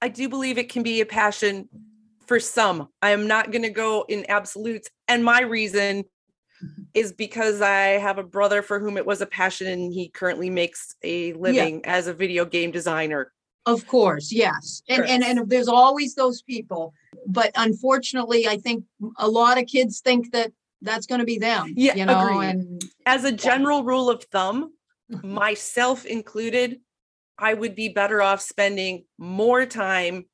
I 0.00 0.08
do 0.08 0.28
believe 0.28 0.56
it 0.56 0.70
can 0.70 0.82
be 0.82 1.00
a 1.00 1.06
passion 1.06 1.68
for 2.26 2.40
some. 2.40 2.88
I 3.02 3.10
am 3.10 3.26
not 3.26 3.52
going 3.52 3.62
to 3.62 3.70
go 3.70 4.04
in 4.08 4.24
absolutes. 4.28 4.88
And 5.08 5.24
my 5.24 5.42
reason 5.42 6.04
Mm-hmm. 6.62 6.82
is 6.92 7.12
because 7.12 7.62
I 7.62 7.98
have 7.98 8.18
a 8.18 8.22
brother 8.22 8.60
for 8.60 8.78
whom 8.78 8.98
it 8.98 9.06
was 9.06 9.22
a 9.22 9.26
passion 9.26 9.66
and 9.66 9.92
he 9.92 10.10
currently 10.10 10.50
makes 10.50 10.94
a 11.02 11.32
living 11.32 11.80
as 11.86 12.06
a 12.06 12.12
video 12.12 12.44
game 12.44 12.70
designer. 12.70 13.32
Of 13.66 13.86
course, 13.86 14.32
yes. 14.32 14.82
And, 14.88 15.04
and, 15.04 15.22
and 15.22 15.48
there's 15.48 15.68
always 15.68 16.14
those 16.14 16.42
people, 16.42 16.94
but 17.26 17.50
unfortunately, 17.56 18.48
I 18.48 18.56
think 18.56 18.84
a 19.18 19.28
lot 19.28 19.58
of 19.58 19.66
kids 19.66 20.00
think 20.00 20.32
that 20.32 20.52
that's 20.82 21.06
going 21.06 21.18
to 21.18 21.26
be 21.26 21.38
them, 21.38 21.74
Yeah, 21.76 21.94
you 21.94 22.06
know, 22.06 22.18
agreed. 22.18 22.48
and 22.48 22.82
As 23.04 23.24
a 23.24 23.32
general 23.32 23.84
rule 23.84 24.08
of 24.08 24.24
thumb, 24.24 24.72
myself 25.22 26.06
included, 26.06 26.80
I 27.38 27.54
would 27.54 27.74
be 27.74 27.88
better 27.90 28.22
off 28.22 28.40
spending 28.40 29.04
more 29.18 29.66
time 29.66 30.26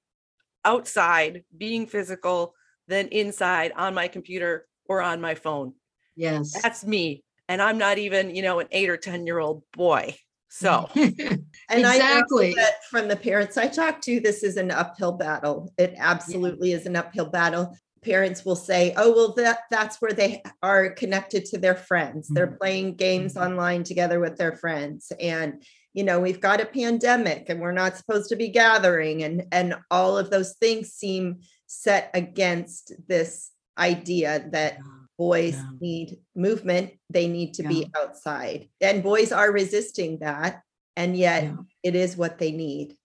outside 0.65 1.45
being 1.57 1.87
physical 1.87 2.55
than 2.89 3.09
inside 3.09 3.73
on 3.77 3.95
my 3.95 4.09
computer 4.09 4.67
or 4.85 5.03
on 5.03 5.21
my 5.21 5.35
phone. 5.35 5.75
yes. 6.17 6.61
That's 6.63 6.85
me. 6.85 7.23
And 7.49 7.63
I'm 7.63 7.79
not 7.79 7.99
even, 7.99 8.35
you 8.35 8.43
know, 8.43 8.59
an 8.59 8.67
eight 8.73 8.89
or 8.91 8.97
10 8.97 9.27
year 9.27 9.39
old 9.39 9.63
boy. 9.73 10.17
So 10.49 10.89
And 11.69 11.87
I 11.87 11.99
know 11.99 12.05
Exactly. 12.05 12.55
that 12.55 12.85
from 12.91 13.09
the 13.09 13.17
parents 13.17 13.57
I 13.57 13.69
talk 13.69 14.01
to, 14.03 14.21
this 14.21 14.43
is 14.43 14.57
an 14.57 14.71
uphill 14.71 15.13
battle. 15.13 15.73
It 15.79 15.95
absolutely 15.97 16.73
is 16.73 16.87
an 16.87 16.97
uphill 16.97 17.27
battle. 17.27 17.77
Parents 18.03 18.45
will 18.45 18.57
say, 18.57 18.95
"Oh, 18.97 19.13
well, 19.13 19.33
that 19.35 19.61
that's 19.71 20.01
where 20.01 20.13
they 20.13 20.43
are 20.63 20.91
connected 20.91 21.45
to 21.47 21.59
their 21.59 21.75
friends. 21.75 22.29
They're 22.29 22.47
mm-hmm. 22.47 22.57
playing 22.57 22.95
games 22.95 23.35
mm-hmm. 23.35 23.51
online 23.51 23.83
together 23.83 24.21
with 24.21 24.37
their 24.37 24.55
friends, 24.57 25.11
and 25.19 25.63
you 25.93 26.05
know, 26.05 26.21
we've 26.21 26.41
got 26.41 26.61
a 26.61 26.67
pandemic, 26.67 27.49
and 27.49 27.61
we're 27.61 27.73
not 27.73 27.97
supposed 27.97 28.29
to 28.29 28.37
be 28.37 28.49
gathering, 28.49 29.25
and 29.25 29.47
and 29.51 29.75
all 29.91 30.19
of 30.19 30.31
those 30.31 30.55
things 30.61 30.93
seem 30.93 31.41
set 31.67 32.11
against 32.15 32.93
this 33.09 33.51
idea 33.77 34.47
that 34.53 34.79
boys 35.19 35.55
Yeah. 35.55 35.71
need 35.81 36.19
movement 36.35 36.93
they 37.09 37.27
need 37.27 37.55
to 37.55 37.63
be 37.63 37.91
outside 37.97 38.69
and 38.81 39.03
boys 39.03 39.33
are 39.33 39.51
resisting 39.51 40.19
that 40.19 40.63
and 40.97 41.17
yet 41.17 41.45
Yeah. 41.45 41.57
it 41.83 41.95
is 41.95 42.17
what 42.17 42.39
they 42.39 42.53
need 42.53 42.97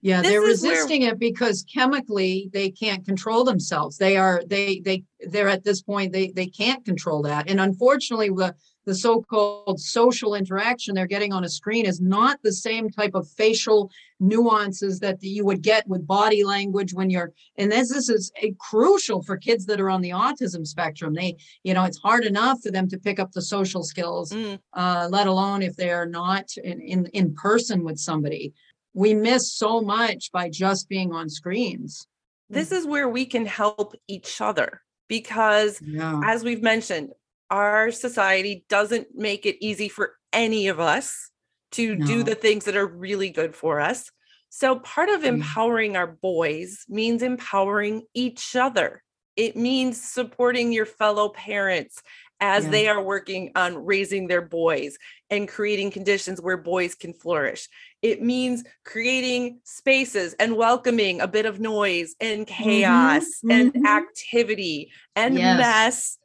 Yeah, 0.00 0.22
This 0.22 0.30
they're 0.30 0.48
is 0.48 0.62
where- 0.62 0.72
resisting 0.72 1.02
it 1.02 1.18
because 1.18 1.64
chemically 1.72 2.50
they 2.52 2.70
can't 2.70 3.04
control 3.04 3.42
themselves. 3.44 3.96
They 3.98 4.16
are 4.16 4.42
they 4.46 4.80
they 4.80 5.02
they're 5.20 5.48
at 5.48 5.64
this 5.64 5.82
point 5.82 6.12
they 6.12 6.28
they 6.28 6.46
can't 6.46 6.84
control 6.84 7.22
that. 7.22 7.50
And 7.50 7.58
unfortunately, 7.60 8.28
the 8.28 8.54
the 8.88 8.94
so-called 8.94 9.78
social 9.78 10.34
interaction 10.34 10.94
they're 10.94 11.06
getting 11.06 11.30
on 11.30 11.44
a 11.44 11.48
screen 11.48 11.84
is 11.84 12.00
not 12.00 12.38
the 12.42 12.52
same 12.52 12.88
type 12.88 13.14
of 13.14 13.28
facial 13.28 13.90
nuances 14.18 14.98
that 14.98 15.22
you 15.22 15.44
would 15.44 15.60
get 15.60 15.86
with 15.86 16.06
body 16.06 16.42
language 16.42 16.94
when 16.94 17.10
you're 17.10 17.30
and 17.58 17.70
this 17.70 17.92
this 17.92 18.08
is 18.08 18.32
crucial 18.58 19.22
for 19.22 19.36
kids 19.36 19.66
that 19.66 19.78
are 19.78 19.90
on 19.90 20.00
the 20.00 20.10
autism 20.10 20.66
spectrum. 20.66 21.12
They, 21.12 21.36
you 21.64 21.74
know, 21.74 21.84
it's 21.84 21.98
hard 21.98 22.24
enough 22.24 22.62
for 22.62 22.70
them 22.70 22.88
to 22.88 22.98
pick 22.98 23.20
up 23.20 23.30
the 23.32 23.42
social 23.42 23.82
skills 23.82 24.32
mm, 24.32 24.58
uh, 24.72 25.06
let 25.10 25.26
alone 25.26 25.60
if 25.60 25.76
they 25.76 25.90
are 25.90 26.06
not 26.06 26.46
in, 26.56 26.80
in, 26.80 27.06
in 27.12 27.34
person 27.34 27.84
with 27.84 27.98
somebody. 27.98 28.54
We 28.94 29.12
miss 29.12 29.52
so 29.52 29.82
much 29.82 30.32
by 30.32 30.48
just 30.48 30.88
being 30.88 31.12
on 31.12 31.28
screens. 31.28 32.06
this 32.48 32.72
is 32.72 32.86
where 32.86 33.08
we 33.10 33.26
can 33.26 33.44
help 33.44 33.94
each 34.08 34.40
other 34.40 34.80
because, 35.08 35.80
Yeah. 35.82 36.20
as 36.24 36.42
we've 36.42 36.62
mentioned, 36.62 37.10
our 37.50 37.90
society 37.90 38.64
doesn't 38.68 39.08
make 39.14 39.46
it 39.46 39.56
easy 39.64 39.88
for 39.88 40.14
any 40.32 40.68
of 40.68 40.80
us 40.80 41.30
to 41.72 41.96
do 41.96 42.22
the 42.22 42.34
things 42.34 42.64
that 42.64 42.76
are 42.76 42.86
really 42.86 43.30
good 43.30 43.54
for 43.54 43.80
us. 43.80 44.10
So, 44.50 44.78
part 44.78 45.10
of 45.10 45.24
empowering 45.24 45.96
our 45.96 46.06
boys 46.06 46.84
means 46.88 47.22
empowering 47.22 48.04
each 48.14 48.56
other. 48.56 49.02
It 49.36 49.56
means 49.56 50.02
supporting 50.02 50.72
your 50.72 50.86
fellow 50.86 51.28
parents 51.28 52.02
as 52.40 52.64
Yeah. 52.64 52.70
they 52.70 52.88
are 52.88 53.02
working 53.02 53.52
on 53.56 53.84
raising 53.84 54.28
their 54.28 54.42
boys 54.42 54.96
and 55.28 55.48
creating 55.48 55.90
conditions 55.90 56.40
where 56.40 56.56
boys 56.56 56.94
can 56.94 57.12
flourish. 57.12 57.68
It 58.00 58.22
means 58.22 58.64
creating 58.84 59.60
spaces 59.64 60.34
and 60.34 60.56
welcoming 60.56 61.20
a 61.20 61.28
bit 61.28 61.46
of 61.46 61.60
noise 61.60 62.14
and 62.20 62.46
chaos 62.46 63.24
and 63.48 63.74
mhm. 63.74 63.86
activity 63.86 64.90
and 65.16 65.34
Yes. 65.36 65.58
mess. 65.58 66.18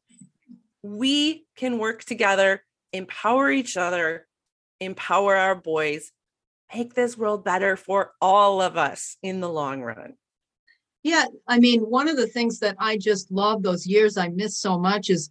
We 0.84 1.46
can 1.56 1.80
work 1.80 2.04
together, 2.04 2.64
empower 2.92 3.50
each 3.50 3.78
other, 3.78 4.28
empower 4.80 5.36
our 5.36 5.56
boys, 5.56 6.12
make 6.74 6.94
this 6.94 7.18
world 7.18 7.44
better 7.44 7.76
for 7.76 8.12
all 8.22 8.62
of 8.62 8.78
us 8.78 9.18
in 9.24 9.40
the 9.40 9.50
long 9.50 9.82
run. 9.82 10.16
Yeah. 11.04 11.26
I 11.48 11.60
mean, 11.60 11.82
one 11.82 12.08
of 12.08 12.16
the 12.16 12.28
things 12.28 12.60
that 12.60 12.76
I 12.80 12.98
just 12.98 13.32
love 13.32 13.62
those 13.62 13.86
years 13.86 14.18
I 14.18 14.30
miss 14.30 14.58
so 14.60 14.78
much 14.78 15.10
is 15.10 15.30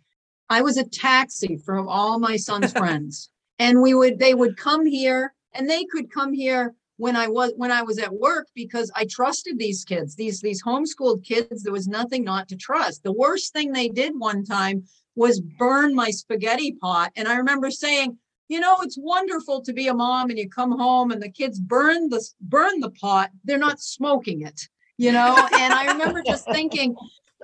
I 0.51 0.61
was 0.61 0.77
a 0.77 0.85
taxi 0.85 1.57
for 1.57 1.87
all 1.87 2.19
my 2.19 2.37
son's 2.37 2.73
friends. 2.79 3.31
And 3.59 3.81
we 3.81 3.95
would, 3.95 4.19
they 4.19 4.35
would 4.35 4.57
come 4.57 4.85
here 4.85 5.35
and 5.55 5.69
they 5.69 5.85
could 5.85 6.13
come 6.13 6.33
here 6.33 6.75
when 6.99 7.17
I 7.17 7.27
was, 7.27 7.53
when 7.57 7.73
I 7.73 7.83
was 7.83 7.99
at 7.99 8.13
work 8.13 8.49
because 8.55 8.91
I 8.95 9.07
trusted 9.07 9.59
these 9.59 9.85
kids, 9.85 10.15
these, 10.15 10.41
these 10.41 10.63
homeschooled 10.63 11.25
kids. 11.25 11.63
There 11.63 11.73
was 11.73 11.89
nothing 11.89 12.23
not 12.23 12.49
to 12.49 12.57
trust. 12.57 13.03
The 13.03 13.13
worst 13.13 13.53
thing 13.53 13.73
they 13.73 13.89
did 13.89 14.13
one 14.19 14.45
time 14.45 14.85
was 15.15 15.41
burn 15.41 15.95
my 15.95 16.11
spaghetti 16.11 16.73
pot. 16.73 17.13
And 17.17 17.29
I 17.29 17.37
remember 17.37 17.71
saying, 17.71 18.19
you 18.49 18.61
know, 18.61 18.77
it's 18.83 18.99
wonderful 18.99 19.63
to 19.63 19.73
be 19.73 19.89
a 19.89 19.95
mom 19.95 20.31
and 20.31 20.39
you 20.39 20.49
come 20.49 20.79
home 20.79 21.11
and 21.11 21.23
the 21.23 21.31
kids 21.31 21.59
burn 21.61 22.09
the, 22.09 22.23
burn 22.41 22.81
the 22.81 22.91
pot. 22.91 23.31
They're 23.45 23.59
not 23.59 23.81
smoking 23.81 24.43
it, 24.43 24.69
you 24.99 25.13
know? 25.13 25.37
And 25.55 25.73
I 25.73 25.93
remember 25.93 26.23
just 26.27 26.45
thinking, 26.51 26.95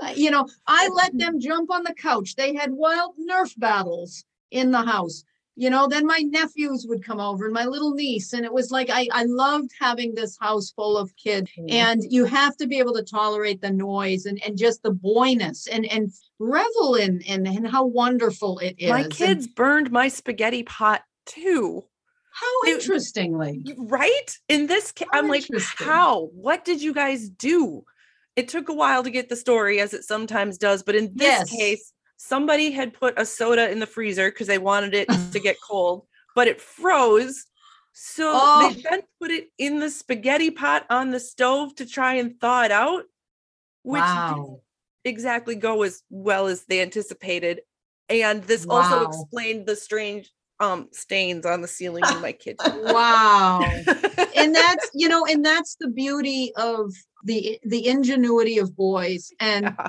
uh, 0.02 0.12
you 0.14 0.30
know, 0.30 0.46
I 0.66 0.88
let 0.88 1.16
them 1.16 1.40
jump 1.40 1.70
on 1.70 1.82
the 1.82 1.94
couch. 1.94 2.34
They 2.36 2.54
had 2.54 2.72
wild 2.72 3.14
Nerf 3.30 3.58
battles 3.58 4.24
in 4.50 4.70
the 4.70 4.82
house. 4.82 5.24
You 5.58 5.68
know 5.68 5.88
then 5.88 6.06
my 6.06 6.18
nephews 6.20 6.86
would 6.88 7.04
come 7.04 7.18
over 7.20 7.44
and 7.46 7.52
my 7.52 7.64
little 7.64 7.92
niece 7.92 8.32
and 8.32 8.44
it 8.44 8.52
was 8.52 8.70
like 8.70 8.88
i 8.90 9.06
i 9.12 9.24
loved 9.24 9.70
having 9.80 10.14
this 10.14 10.38
house 10.40 10.70
full 10.70 10.96
of 10.96 11.14
kids 11.16 11.50
Mhm. 11.58 11.72
and 11.72 12.02
you 12.08 12.24
have 12.24 12.56
to 12.58 12.66
be 12.68 12.78
able 12.78 12.94
to 12.94 13.02
tolerate 13.02 13.60
the 13.60 13.70
noise 13.70 14.24
and 14.26 14.40
and 14.46 14.56
just 14.56 14.82
the 14.82 14.92
boyness 14.92 15.66
and 15.66 15.84
and 15.86 16.12
revel 16.38 16.94
in 16.94 17.20
in, 17.22 17.44
in 17.46 17.64
how 17.64 17.84
wonderful 17.84 18.58
it 18.60 18.76
is 18.78 18.88
My 18.90 19.02
And 19.02 19.12
kids 19.12 19.48
burned 19.48 19.90
my 19.90 20.06
spaghetti 20.08 20.62
pot 20.62 21.02
too. 21.26 21.84
how 22.30 22.46
They- 22.64 22.72
interestingly 22.74 23.74
Right? 23.76 24.30
In 24.48 24.68
this 24.68 24.92
ca- 24.92 25.06
I'm 25.12 25.26
like, 25.28 25.46
how? 25.76 26.26
What 26.46 26.64
did 26.64 26.80
you 26.80 26.94
guys 26.94 27.28
do? 27.28 27.84
It 28.36 28.46
took 28.48 28.68
a 28.68 28.74
while 28.74 29.02
to 29.02 29.10
get 29.10 29.28
the 29.28 29.34
story 29.34 29.80
as 29.80 29.92
it 29.92 30.04
sometimes 30.04 30.56
does, 30.58 30.84
but 30.84 30.94
in 30.94 31.06
this 31.16 31.26
Yes. 31.40 31.50
case, 31.50 31.92
somebody 32.18 32.70
had 32.70 32.92
put 32.92 33.18
a 33.18 33.24
soda 33.24 33.70
in 33.70 33.78
the 33.78 33.86
freezer 33.86 34.30
because 34.30 34.46
they 34.48 34.58
wanted 34.58 34.92
it 34.94 35.08
to 35.32 35.40
get 35.40 35.56
cold, 35.66 36.06
but 36.34 36.46
it 36.48 36.60
froze. 36.60 37.46
So 37.94 38.32
Oh. 38.34 38.60
they 38.60 38.82
then 38.82 39.02
put 39.20 39.30
it 39.30 39.48
in 39.56 39.78
the 39.78 39.88
spaghetti 39.88 40.50
pot 40.50 40.84
on 40.90 41.10
the 41.10 41.20
stove 41.20 41.74
to 41.76 41.86
try 41.86 42.14
and 42.14 42.38
thaw 42.38 42.64
it 42.64 42.70
out, 42.70 43.04
which 43.82 44.04
didn't 44.04 44.36
wow 44.36 44.60
exactly 45.04 45.54
go 45.54 45.82
as 45.82 46.02
well 46.10 46.46
as 46.48 46.64
they 46.66 46.82
anticipated. 46.82 47.62
And 48.10 48.42
this 48.44 48.66
also 48.66 49.06
explained 49.06 49.66
the 49.66 49.76
strange 49.76 50.30
um 50.60 50.88
stains 50.92 51.46
on 51.46 51.60
the 51.62 51.68
ceiling 51.68 52.04
in 52.04 52.20
my 52.20 52.32
kitchen. 52.32 52.72
wow 52.84 53.60
and 54.36 54.54
that's 54.54 54.90
you 54.94 55.08
know 55.08 55.24
and 55.24 55.44
that's 55.44 55.76
the 55.80 55.88
beauty 55.88 56.52
of 56.56 56.92
the 57.24 57.58
the 57.64 57.86
ingenuity 57.86 58.58
of 58.58 58.76
boys 58.76 59.30
and 59.40 59.66
Yeah. 59.66 59.88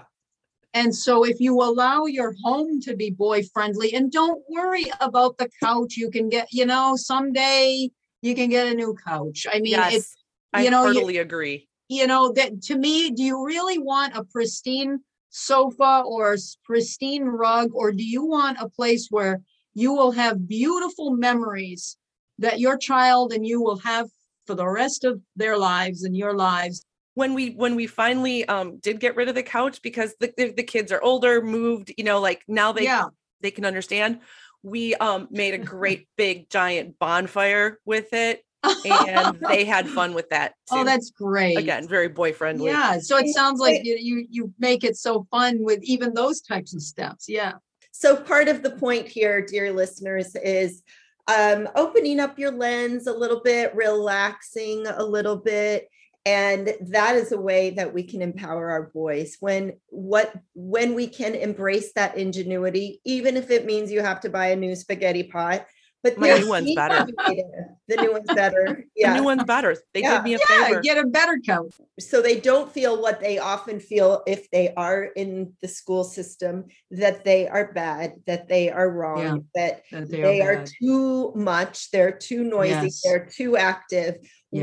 And 0.73 0.93
so 0.95 1.23
if 1.23 1.39
you 1.39 1.55
allow 1.61 2.05
your 2.05 2.33
home 2.43 2.79
to 2.81 2.95
be 2.95 3.09
boy 3.11 3.41
friendly 3.53 3.93
and 3.93 4.11
don't 4.11 4.41
worry 4.49 4.85
about 5.01 5.37
the 5.37 5.49
couch 5.61 5.95
you 5.97 6.09
can 6.09 6.29
get 6.29 6.47
you 6.51 6.65
know 6.65 6.95
someday 6.95 7.89
you 8.21 8.35
can 8.35 8.49
get 8.49 8.67
a 8.67 8.73
new 8.73 8.95
couch 9.05 9.47
i 9.51 9.59
mean 9.59 9.71
yes, 9.73 9.93
it's 9.95 10.15
I 10.53 10.63
you 10.63 10.71
know, 10.71 10.85
you- 10.87 11.19
agree. 11.19 11.67
you 11.89 12.07
know 12.07 12.31
that 12.33 12.61
to 12.63 12.77
me 12.77 13.11
do 13.11 13.23
you 13.23 13.45
really 13.45 13.77
want 13.79 14.15
a 14.15 14.23
pristine 14.23 14.99
sofa 15.29 16.03
or 16.05 16.33
s- 16.33 16.57
pristine 16.63 17.23
rug 17.23 17.69
or 17.73 17.91
do 17.91 18.03
you 18.03 18.25
want 18.25 18.57
a 18.59 18.69
place 18.69 19.07
where 19.09 19.41
you 19.73 19.93
will 19.93 20.11
have 20.11 20.47
beautiful 20.47 21.11
memories 21.11 21.97
that 22.39 22.59
your 22.59 22.77
child 22.77 23.31
and 23.33 23.45
you 23.45 23.61
will 23.61 23.77
have 23.77 24.07
for 24.47 24.55
the 24.55 24.67
rest 24.67 25.03
of 25.03 25.21
their 25.35 25.57
lives 25.57 26.03
and 26.03 26.15
your 26.17 26.33
lives 26.35 26.83
When 27.19 27.33
we 27.33 27.49
when 27.51 27.75
we 27.75 27.85
finally 27.87 28.45
um 28.45 28.77
did 28.77 28.99
get 28.99 29.15
rid 29.15 29.27
of 29.29 29.35
the 29.35 29.43
couch 29.43 29.81
because 29.81 30.15
the, 30.19 30.33
the, 30.37 30.51
the 30.51 30.63
kids 30.63 30.91
are 30.91 31.01
older, 31.01 31.41
moved, 31.41 31.93
you 31.97 32.03
know, 32.03 32.19
like 32.19 32.43
now 32.47 32.71
they 32.71 32.83
yeah 32.83 33.05
they 33.41 33.51
can 33.51 33.65
understand. 33.65 34.19
We 34.63 34.95
um 34.95 35.27
made 35.29 35.53
a 35.53 35.57
great 35.57 36.07
big 36.17 36.49
giant 36.49 36.97
bonfire 36.97 37.79
with 37.85 38.13
it 38.13 38.43
and 38.85 39.39
they 39.49 39.63
had 39.65 39.87
fun 39.87 40.13
with 40.13 40.29
that 40.29 40.49
too. 40.69 40.79
oh 40.79 40.83
that's 40.83 41.11
great 41.11 41.57
again 41.57 41.87
very 41.87 42.09
boy 42.09 42.33
friendly. 42.33 42.65
yeah 42.71 42.99
so 42.99 43.17
it 43.17 43.27
sounds 43.33 43.59
like 43.59 43.85
you, 43.85 43.95
you 43.97 44.27
you 44.29 44.53
make 44.59 44.83
it 44.83 44.97
so 44.97 45.25
fun 45.31 45.63
with 45.63 45.79
even 45.83 46.13
those 46.13 46.41
types 46.41 46.73
of 46.73 46.81
steps 46.81 47.25
yeah 47.29 47.53
So 47.91 48.15
part 48.15 48.47
of 48.47 48.61
the 48.63 48.71
point 48.71 49.07
here, 49.07 49.41
dear 49.53 49.73
listeners, 49.73 50.35
is 50.35 50.83
um, 51.27 51.67
opening 51.75 52.19
up 52.19 52.39
your 52.39 52.51
lens 52.51 53.07
a 53.07 53.13
little 53.13 53.41
bit, 53.41 53.75
relaxing 53.75 54.87
a 54.87 55.03
little 55.03 55.35
bit, 55.35 55.89
and 56.25 56.73
that 56.81 57.15
is 57.15 57.31
a 57.31 57.39
way 57.39 57.71
that 57.71 57.93
we 57.93 58.03
can 58.03 58.21
empower 58.21 58.69
our 58.71 58.91
boys. 58.93 59.37
When 59.39 59.73
what 59.87 60.33
when 60.53 60.93
we 60.93 61.07
can 61.07 61.35
embrace 61.35 61.93
that 61.93 62.17
ingenuity, 62.17 63.01
even 63.05 63.37
if 63.37 63.49
it 63.51 63.65
means 63.65 63.91
you 63.91 64.01
have 64.01 64.19
to 64.21 64.29
buy 64.29 64.47
a 64.47 64.55
new 64.55 64.75
spaghetti 64.75 65.23
pot. 65.23 65.65
But 66.01 66.17
My 66.17 66.37
new 66.39 66.47
one's 66.47 66.73
better. 66.75 67.05
to 67.05 67.13
be 67.27 67.35
there. 67.35 67.75
The 67.89 67.97
new 67.97 68.13
one's 68.13 68.29
better. 68.33 68.85
The 68.95 69.13
new 69.15 69.23
one's 69.23 69.43
better. 69.43 69.75
They 69.93 69.99
Yeah. 69.99 70.15
did 70.15 70.23
me 70.23 70.33
a 70.35 70.39
yeah 70.49 70.67
favor. 70.67 70.79
get 70.81 70.97
a 70.97 71.07
better 71.07 71.37
couch 71.45 71.73
so 71.99 72.21
they 72.21 72.39
don't 72.39 72.71
feel 72.71 73.01
what 73.01 73.19
they 73.19 73.37
often 73.37 73.81
feel 73.81 74.23
if 74.25 74.49
they 74.51 74.73
are 74.75 75.03
in 75.03 75.53
the 75.61 75.67
school 75.67 76.05
system 76.05 76.65
that 76.91 77.25
they 77.25 77.49
are 77.49 77.73
bad, 77.73 78.13
that 78.27 78.47
they 78.47 78.69
are 78.69 78.89
wrong, 78.89 79.45
that 79.55 79.83
that 79.91 80.09
they 80.09 80.41
are, 80.41 80.57
bad. 80.59 80.69
too 80.81 81.33
much, 81.35 81.91
they're 81.91 82.13
too 82.17 82.45
noisy, 82.45 82.69
Yes. 82.87 83.01
they're 83.03 83.25
too 83.25 83.57
active. 83.57 84.15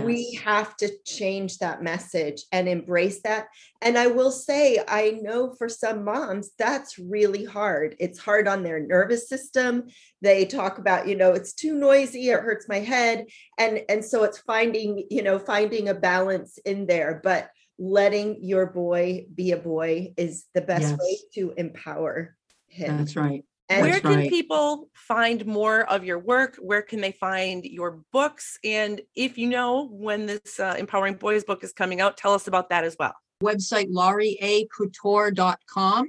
We 0.04 0.34
have 0.42 0.76
to 0.78 0.90
change 1.04 1.58
that 1.58 1.82
message 1.82 2.42
and 2.50 2.68
embrace 2.68 3.22
that. 3.22 3.48
And 3.80 3.96
I 3.96 4.08
will 4.08 4.32
say, 4.32 4.82
I 4.86 5.20
know 5.22 5.54
for 5.56 5.68
some 5.68 6.04
moms, 6.04 6.50
that's 6.58 6.98
really 6.98 7.44
hard. 7.44 7.94
It's 8.00 8.18
hard 8.18 8.48
on 8.48 8.64
their 8.64 8.80
nervous 8.80 9.28
system. 9.28 9.84
They 10.22 10.44
talk 10.44 10.78
about, 10.78 11.06
you 11.06 11.16
know, 11.16 11.32
it's 11.32 11.52
too 11.52 11.74
noisy, 11.74 12.30
it 12.30 12.40
hurts 12.40 12.68
my 12.68 12.80
head. 12.80 13.26
And 13.58 13.82
and 13.88 14.04
so 14.04 14.24
it's 14.24 14.38
finding, 14.38 15.06
you 15.10 15.22
know, 15.22 15.38
finding 15.38 15.88
a 15.88 15.94
balance 15.94 16.58
in 16.64 16.86
there, 16.86 17.20
but 17.22 17.50
letting 17.78 18.42
your 18.42 18.66
boy 18.66 19.26
be 19.34 19.52
a 19.52 19.56
boy 19.56 20.14
is 20.16 20.46
the 20.54 20.62
best 20.62 20.96
way 20.98 21.18
to 21.34 21.52
empower 21.56 22.34
him. 22.68 22.96
that's 22.96 23.16
right 23.16 23.44
And 23.68 23.82
Where 23.82 24.00
can 24.00 24.16
right. 24.16 24.30
people 24.30 24.88
find 24.94 25.44
more 25.44 25.82
of 25.90 26.04
your 26.04 26.20
work? 26.20 26.56
Where 26.60 26.82
can 26.82 27.00
they 27.00 27.10
find 27.10 27.64
your 27.64 27.98
books? 28.12 28.60
And 28.62 29.00
if 29.16 29.36
you 29.36 29.48
know 29.48 29.88
when 29.88 30.26
this 30.26 30.60
uh, 30.60 30.76
Empowering 30.78 31.14
Boys 31.14 31.42
book 31.42 31.64
is 31.64 31.72
coming 31.72 32.00
out, 32.00 32.16
tell 32.16 32.32
us 32.32 32.46
about 32.46 32.68
that 32.68 32.84
as 32.84 32.94
well. 32.98 33.14
website 33.42 33.90
laurieacouture.com 33.90 36.06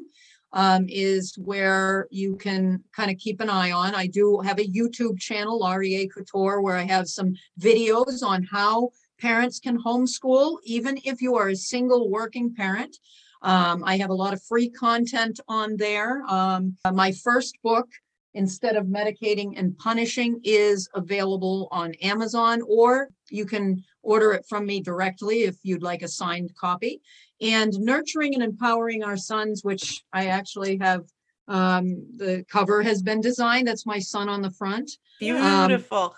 um, 0.53 0.85
is 0.87 1.35
where 1.37 2.07
you 2.11 2.35
can 2.35 2.83
kind 2.95 3.09
of 3.09 3.17
keep 3.17 3.41
an 3.41 3.49
eye 3.49 3.71
on. 3.71 3.95
I 3.95 4.07
do 4.07 4.39
have 4.39 4.59
a 4.59 4.67
YouTube 4.67 5.19
channel, 5.19 5.59
Laurie 5.59 5.95
A. 5.95 6.07
Couture, 6.07 6.61
where 6.61 6.77
I 6.77 6.83
have 6.83 7.07
some 7.07 7.35
videos 7.59 8.23
on 8.23 8.43
how 8.43 8.91
parents 9.19 9.59
can 9.59 9.81
homeschool, 9.81 10.57
even 10.63 10.99
if 11.03 11.21
you 11.21 11.35
are 11.35 11.49
a 11.49 11.55
single 11.55 12.09
working 12.09 12.53
parent. 12.53 12.97
Um, 13.41 13.83
I 13.85 13.97
have 13.97 14.09
a 14.09 14.15
lot 14.15 14.33
of 14.33 14.43
free 14.43 14.69
content 14.69 15.39
on 15.47 15.77
there. 15.77 16.23
Um, 16.27 16.77
my 16.91 17.11
first 17.11 17.57
book, 17.63 17.87
Instead 18.33 18.75
of 18.75 18.85
Medicating 18.85 19.53
and 19.57 19.75
Punishing, 19.79 20.39
is 20.43 20.87
available 20.93 21.67
on 21.71 21.93
Amazon, 22.03 22.61
or 22.67 23.09
you 23.31 23.45
can 23.45 23.83
order 24.03 24.31
it 24.33 24.45
from 24.47 24.65
me 24.65 24.79
directly 24.79 25.43
if 25.43 25.57
you'd 25.63 25.81
like 25.81 26.03
a 26.03 26.07
signed 26.07 26.53
copy 26.55 27.01
and 27.41 27.73
nurturing 27.79 28.35
and 28.35 28.43
empowering 28.43 29.03
our 29.03 29.17
sons, 29.17 29.63
which 29.63 30.03
I 30.13 30.27
actually 30.27 30.77
have. 30.77 31.05
Um, 31.49 32.05
the 32.17 32.45
cover 32.51 32.83
has 32.83 33.01
been 33.01 33.21
designed. 33.21 33.69
That's 33.69 33.85
my 33.85 33.99
son 33.99 34.27
on 34.27 34.41
the 34.41 34.51
front. 34.51 34.91
Um, 35.21 35.67
Beautiful. 35.67 36.13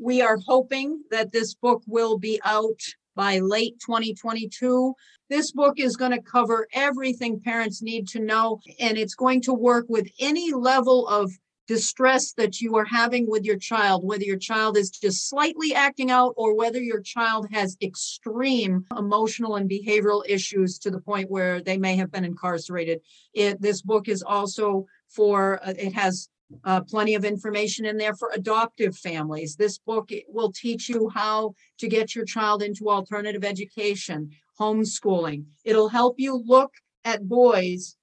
We 0.00 0.22
are 0.22 0.38
hoping 0.46 1.02
that 1.10 1.32
this 1.32 1.54
book 1.54 1.82
will 1.86 2.16
be 2.16 2.40
out 2.44 2.80
by 3.18 3.40
late 3.40 3.74
2022. 3.80 4.94
This 5.28 5.50
book 5.50 5.80
is 5.80 5.96
going 5.96 6.12
to 6.12 6.22
cover 6.22 6.68
everything 6.72 7.40
parents 7.40 7.82
need 7.82 8.06
to 8.10 8.20
know, 8.20 8.60
and 8.78 8.96
it's 8.96 9.16
going 9.16 9.40
to 9.42 9.52
work 9.52 9.86
with 9.88 10.06
any 10.20 10.52
level 10.52 11.08
of 11.08 11.32
distress 11.66 12.32
that 12.34 12.60
you 12.60 12.76
are 12.76 12.84
having 12.84 13.28
with 13.28 13.44
your 13.44 13.58
child, 13.58 14.04
whether 14.04 14.22
your 14.22 14.38
child 14.38 14.78
is 14.78 14.88
just 14.88 15.28
slightly 15.28 15.74
acting 15.74 16.12
out 16.12 16.32
or 16.36 16.56
whether 16.56 16.80
your 16.80 17.00
child 17.00 17.48
has 17.52 17.76
extreme 17.82 18.86
emotional 18.96 19.56
and 19.56 19.68
behavioral 19.68 20.22
issues 20.26 20.78
to 20.78 20.88
the 20.88 21.00
point 21.00 21.28
where 21.28 21.60
they 21.60 21.76
may 21.76 21.96
have 21.96 22.12
been 22.12 22.24
incarcerated. 22.24 23.00
It, 23.34 23.60
this 23.60 23.82
book 23.82 24.08
is 24.08 24.22
also 24.22 24.86
for, 25.08 25.60
uh, 25.62 25.74
it 25.76 25.92
has 25.92 26.28
uh, 26.64 26.80
plenty 26.82 27.14
of 27.14 27.24
information 27.24 27.84
in 27.84 27.96
there 27.96 28.14
for 28.14 28.30
adoptive 28.34 28.96
families. 28.96 29.56
This 29.56 29.78
book 29.78 30.10
will 30.28 30.52
teach 30.52 30.88
you 30.88 31.10
how 31.14 31.54
to 31.78 31.88
get 31.88 32.14
your 32.14 32.24
child 32.24 32.62
into 32.62 32.88
alternative 32.88 33.44
education, 33.44 34.30
homeschooling. 34.58 35.44
It'll 35.64 35.88
help 35.88 36.16
you 36.18 36.42
look 36.46 36.72
at 37.04 37.28
boys 37.28 37.96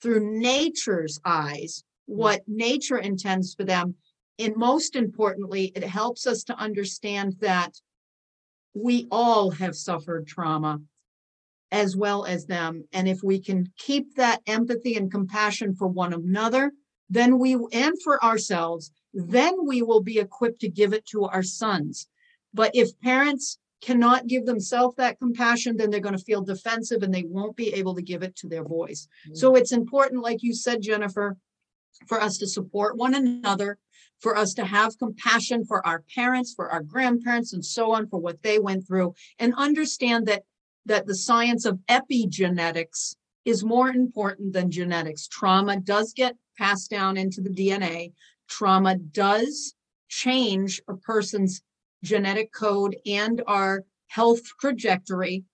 through 0.00 0.38
nature's 0.38 1.20
eyes, 1.24 1.84
what 2.06 2.42
nature 2.46 2.98
intends 2.98 3.54
for 3.54 3.64
them. 3.64 3.94
And 4.38 4.56
most 4.56 4.96
importantly, 4.96 5.72
it 5.76 5.84
helps 5.84 6.26
us 6.26 6.42
to 6.44 6.56
understand 6.56 7.36
that 7.40 7.72
we 8.74 9.06
all 9.10 9.50
have 9.50 9.76
suffered 9.76 10.26
trauma 10.26 10.80
as 11.70 11.96
well 11.96 12.24
as 12.24 12.46
them. 12.46 12.84
And 12.92 13.08
if 13.08 13.22
we 13.22 13.40
can 13.40 13.72
keep 13.78 14.14
that 14.16 14.42
empathy 14.46 14.96
and 14.96 15.10
compassion 15.10 15.74
for 15.74 15.88
one 15.88 16.12
another, 16.12 16.72
then 17.10 17.38
we, 17.38 17.56
and 17.72 18.00
for 18.02 18.22
ourselves, 18.24 18.90
then 19.12 19.66
we 19.66 19.82
will 19.82 20.00
be 20.02 20.18
equipped 20.18 20.60
to 20.60 20.68
give 20.68 20.92
it 20.92 21.04
to 21.06 21.24
our 21.24 21.42
sons. 21.42 22.08
But 22.54 22.74
if 22.74 22.98
parents 23.00 23.58
cannot 23.82 24.28
give 24.28 24.46
themselves 24.46 24.96
that 24.96 25.18
compassion, 25.18 25.76
then 25.76 25.90
they're 25.90 26.00
going 26.00 26.16
to 26.16 26.24
feel 26.24 26.42
defensive 26.42 27.02
and 27.02 27.12
they 27.12 27.24
won't 27.24 27.56
be 27.56 27.74
able 27.74 27.94
to 27.96 28.02
give 28.02 28.22
it 28.22 28.36
to 28.36 28.48
their 28.48 28.64
boys. 28.64 29.08
Mm. 29.28 29.36
So 29.36 29.56
it's 29.56 29.72
important, 29.72 30.22
like 30.22 30.42
you 30.42 30.54
said, 30.54 30.82
Jennifer, 30.82 31.36
for 32.06 32.20
us 32.20 32.38
to 32.38 32.46
support 32.46 32.96
one 32.96 33.14
another, 33.14 33.78
for 34.20 34.36
us 34.36 34.54
to 34.54 34.64
have 34.64 34.98
compassion 34.98 35.64
for 35.64 35.84
our 35.86 36.04
parents, 36.14 36.54
for 36.54 36.70
our 36.70 36.82
grandparents, 36.82 37.52
and 37.52 37.64
so 37.64 37.92
on, 37.92 38.08
for 38.08 38.20
what 38.20 38.42
they 38.42 38.58
went 38.58 38.86
through, 38.86 39.14
and 39.38 39.52
understand 39.56 40.26
that 40.26 40.44
that 40.86 41.06
the 41.06 41.14
science 41.14 41.64
of 41.64 41.78
epigenetics 41.88 43.14
is 43.44 43.64
more 43.64 43.88
important 43.88 44.52
than 44.52 44.70
genetics. 44.70 45.26
Trauma 45.28 45.78
does 45.78 46.12
get 46.12 46.36
passed 46.58 46.90
down 46.90 47.16
into 47.16 47.40
the 47.40 47.50
DNA. 47.50 48.12
trauma 48.48 48.96
does 48.96 49.74
change 50.08 50.80
a 50.88 50.94
person's 50.94 51.62
genetic 52.04 52.52
code 52.52 52.96
and 53.06 53.42
our 53.46 53.84
health 54.08 54.42
trajectory. 54.60 55.44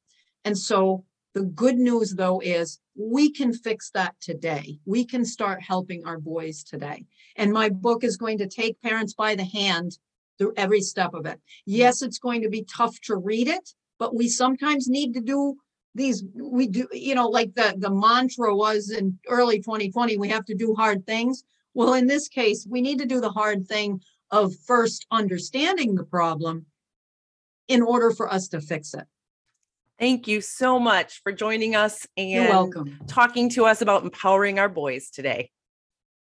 And 0.44 0.58
so 0.58 1.04
the 1.34 1.42
good 1.44 1.76
news, 1.76 2.14
though, 2.14 2.40
is 2.40 2.80
we 2.96 3.30
can 3.30 3.52
fix 3.52 3.90
that 3.90 4.16
today. 4.20 4.78
We 4.84 5.04
can 5.04 5.24
start 5.24 5.62
helping 5.62 6.04
our 6.04 6.18
boys 6.18 6.64
today. 6.64 7.04
And 7.36 7.52
my 7.52 7.68
book 7.68 8.02
is 8.02 8.16
going 8.16 8.38
to 8.38 8.48
take 8.48 8.80
parents 8.82 9.14
by 9.14 9.36
the 9.36 9.44
hand 9.44 9.98
through 10.38 10.54
every 10.56 10.80
step 10.80 11.14
of 11.14 11.26
it. 11.26 11.40
Yes, 11.66 12.02
it's 12.02 12.18
going 12.18 12.42
to 12.42 12.48
be 12.48 12.64
tough 12.64 13.00
to 13.02 13.16
read 13.16 13.46
it, 13.46 13.74
but 13.98 14.16
we 14.16 14.28
sometimes 14.28 14.88
need 14.88 15.14
to 15.14 15.20
do 15.20 15.56
these 15.94 16.24
we 16.34 16.66
do 16.68 16.86
you 16.92 17.14
know 17.14 17.28
like 17.28 17.54
the 17.54 17.74
the 17.78 17.90
mantra 17.90 18.54
was 18.54 18.90
in 18.90 19.18
early 19.28 19.58
2020 19.58 20.16
we 20.16 20.28
have 20.28 20.44
to 20.46 20.54
do 20.54 20.74
hard 20.74 21.06
things. 21.06 21.44
Well 21.74 21.94
in 21.94 22.06
this 22.06 22.28
case 22.28 22.66
we 22.68 22.80
need 22.80 22.98
to 22.98 23.06
do 23.06 23.20
the 23.20 23.30
hard 23.30 23.66
thing 23.66 24.00
of 24.30 24.54
first 24.66 25.06
understanding 25.10 25.94
the 25.94 26.04
problem 26.04 26.66
in 27.68 27.82
order 27.82 28.10
for 28.10 28.32
us 28.32 28.48
to 28.48 28.60
fix 28.60 28.94
it. 28.94 29.04
Thank 29.98 30.28
you 30.28 30.40
so 30.40 30.78
much 30.78 31.22
for 31.22 31.32
joining 31.32 31.74
us 31.74 32.06
and 32.16 32.30
you're 32.30 32.48
welcome. 32.48 32.98
talking 33.08 33.50
to 33.50 33.64
us 33.66 33.82
about 33.82 34.04
empowering 34.04 34.58
our 34.58 34.68
boys 34.68 35.10
today. 35.10 35.50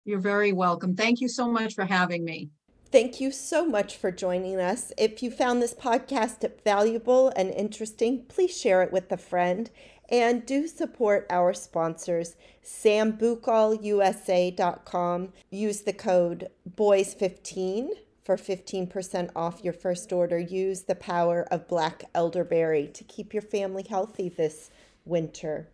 you're 0.04 0.20
very 0.20 0.52
welcome. 0.52 0.94
Thank 0.94 1.20
you 1.20 1.28
so 1.28 1.50
much 1.50 1.74
for 1.74 1.84
having 1.84 2.24
me 2.24 2.50
Thank 2.94 3.18
you 3.20 3.32
so 3.32 3.66
much 3.66 3.96
for 3.96 4.12
joining 4.12 4.60
us. 4.60 4.92
If 4.96 5.20
you 5.20 5.32
found 5.32 5.60
this 5.60 5.74
podcast 5.74 6.48
valuable 6.62 7.32
and 7.34 7.50
interesting, 7.50 8.22
please 8.28 8.56
share 8.56 8.84
it 8.84 8.92
with 8.92 9.10
a 9.10 9.16
friend 9.16 9.68
and 10.08 10.46
do 10.46 10.68
support 10.68 11.26
our 11.28 11.52
sponsors, 11.54 12.36
sambucolusa.com. 12.64 15.32
Use 15.50 15.80
the 15.80 15.92
code 15.92 16.50
BOYS15 16.76 17.88
for 18.24 18.36
15% 18.36 19.30
off 19.34 19.64
your 19.64 19.72
first 19.72 20.12
order. 20.12 20.38
Use 20.38 20.82
the 20.82 20.94
power 20.94 21.48
of 21.50 21.66
black 21.66 22.04
elderberry 22.14 22.86
to 22.94 23.02
keep 23.02 23.34
your 23.34 23.42
family 23.42 23.84
healthy 23.90 24.28
this 24.28 24.70
winter. 25.04 25.66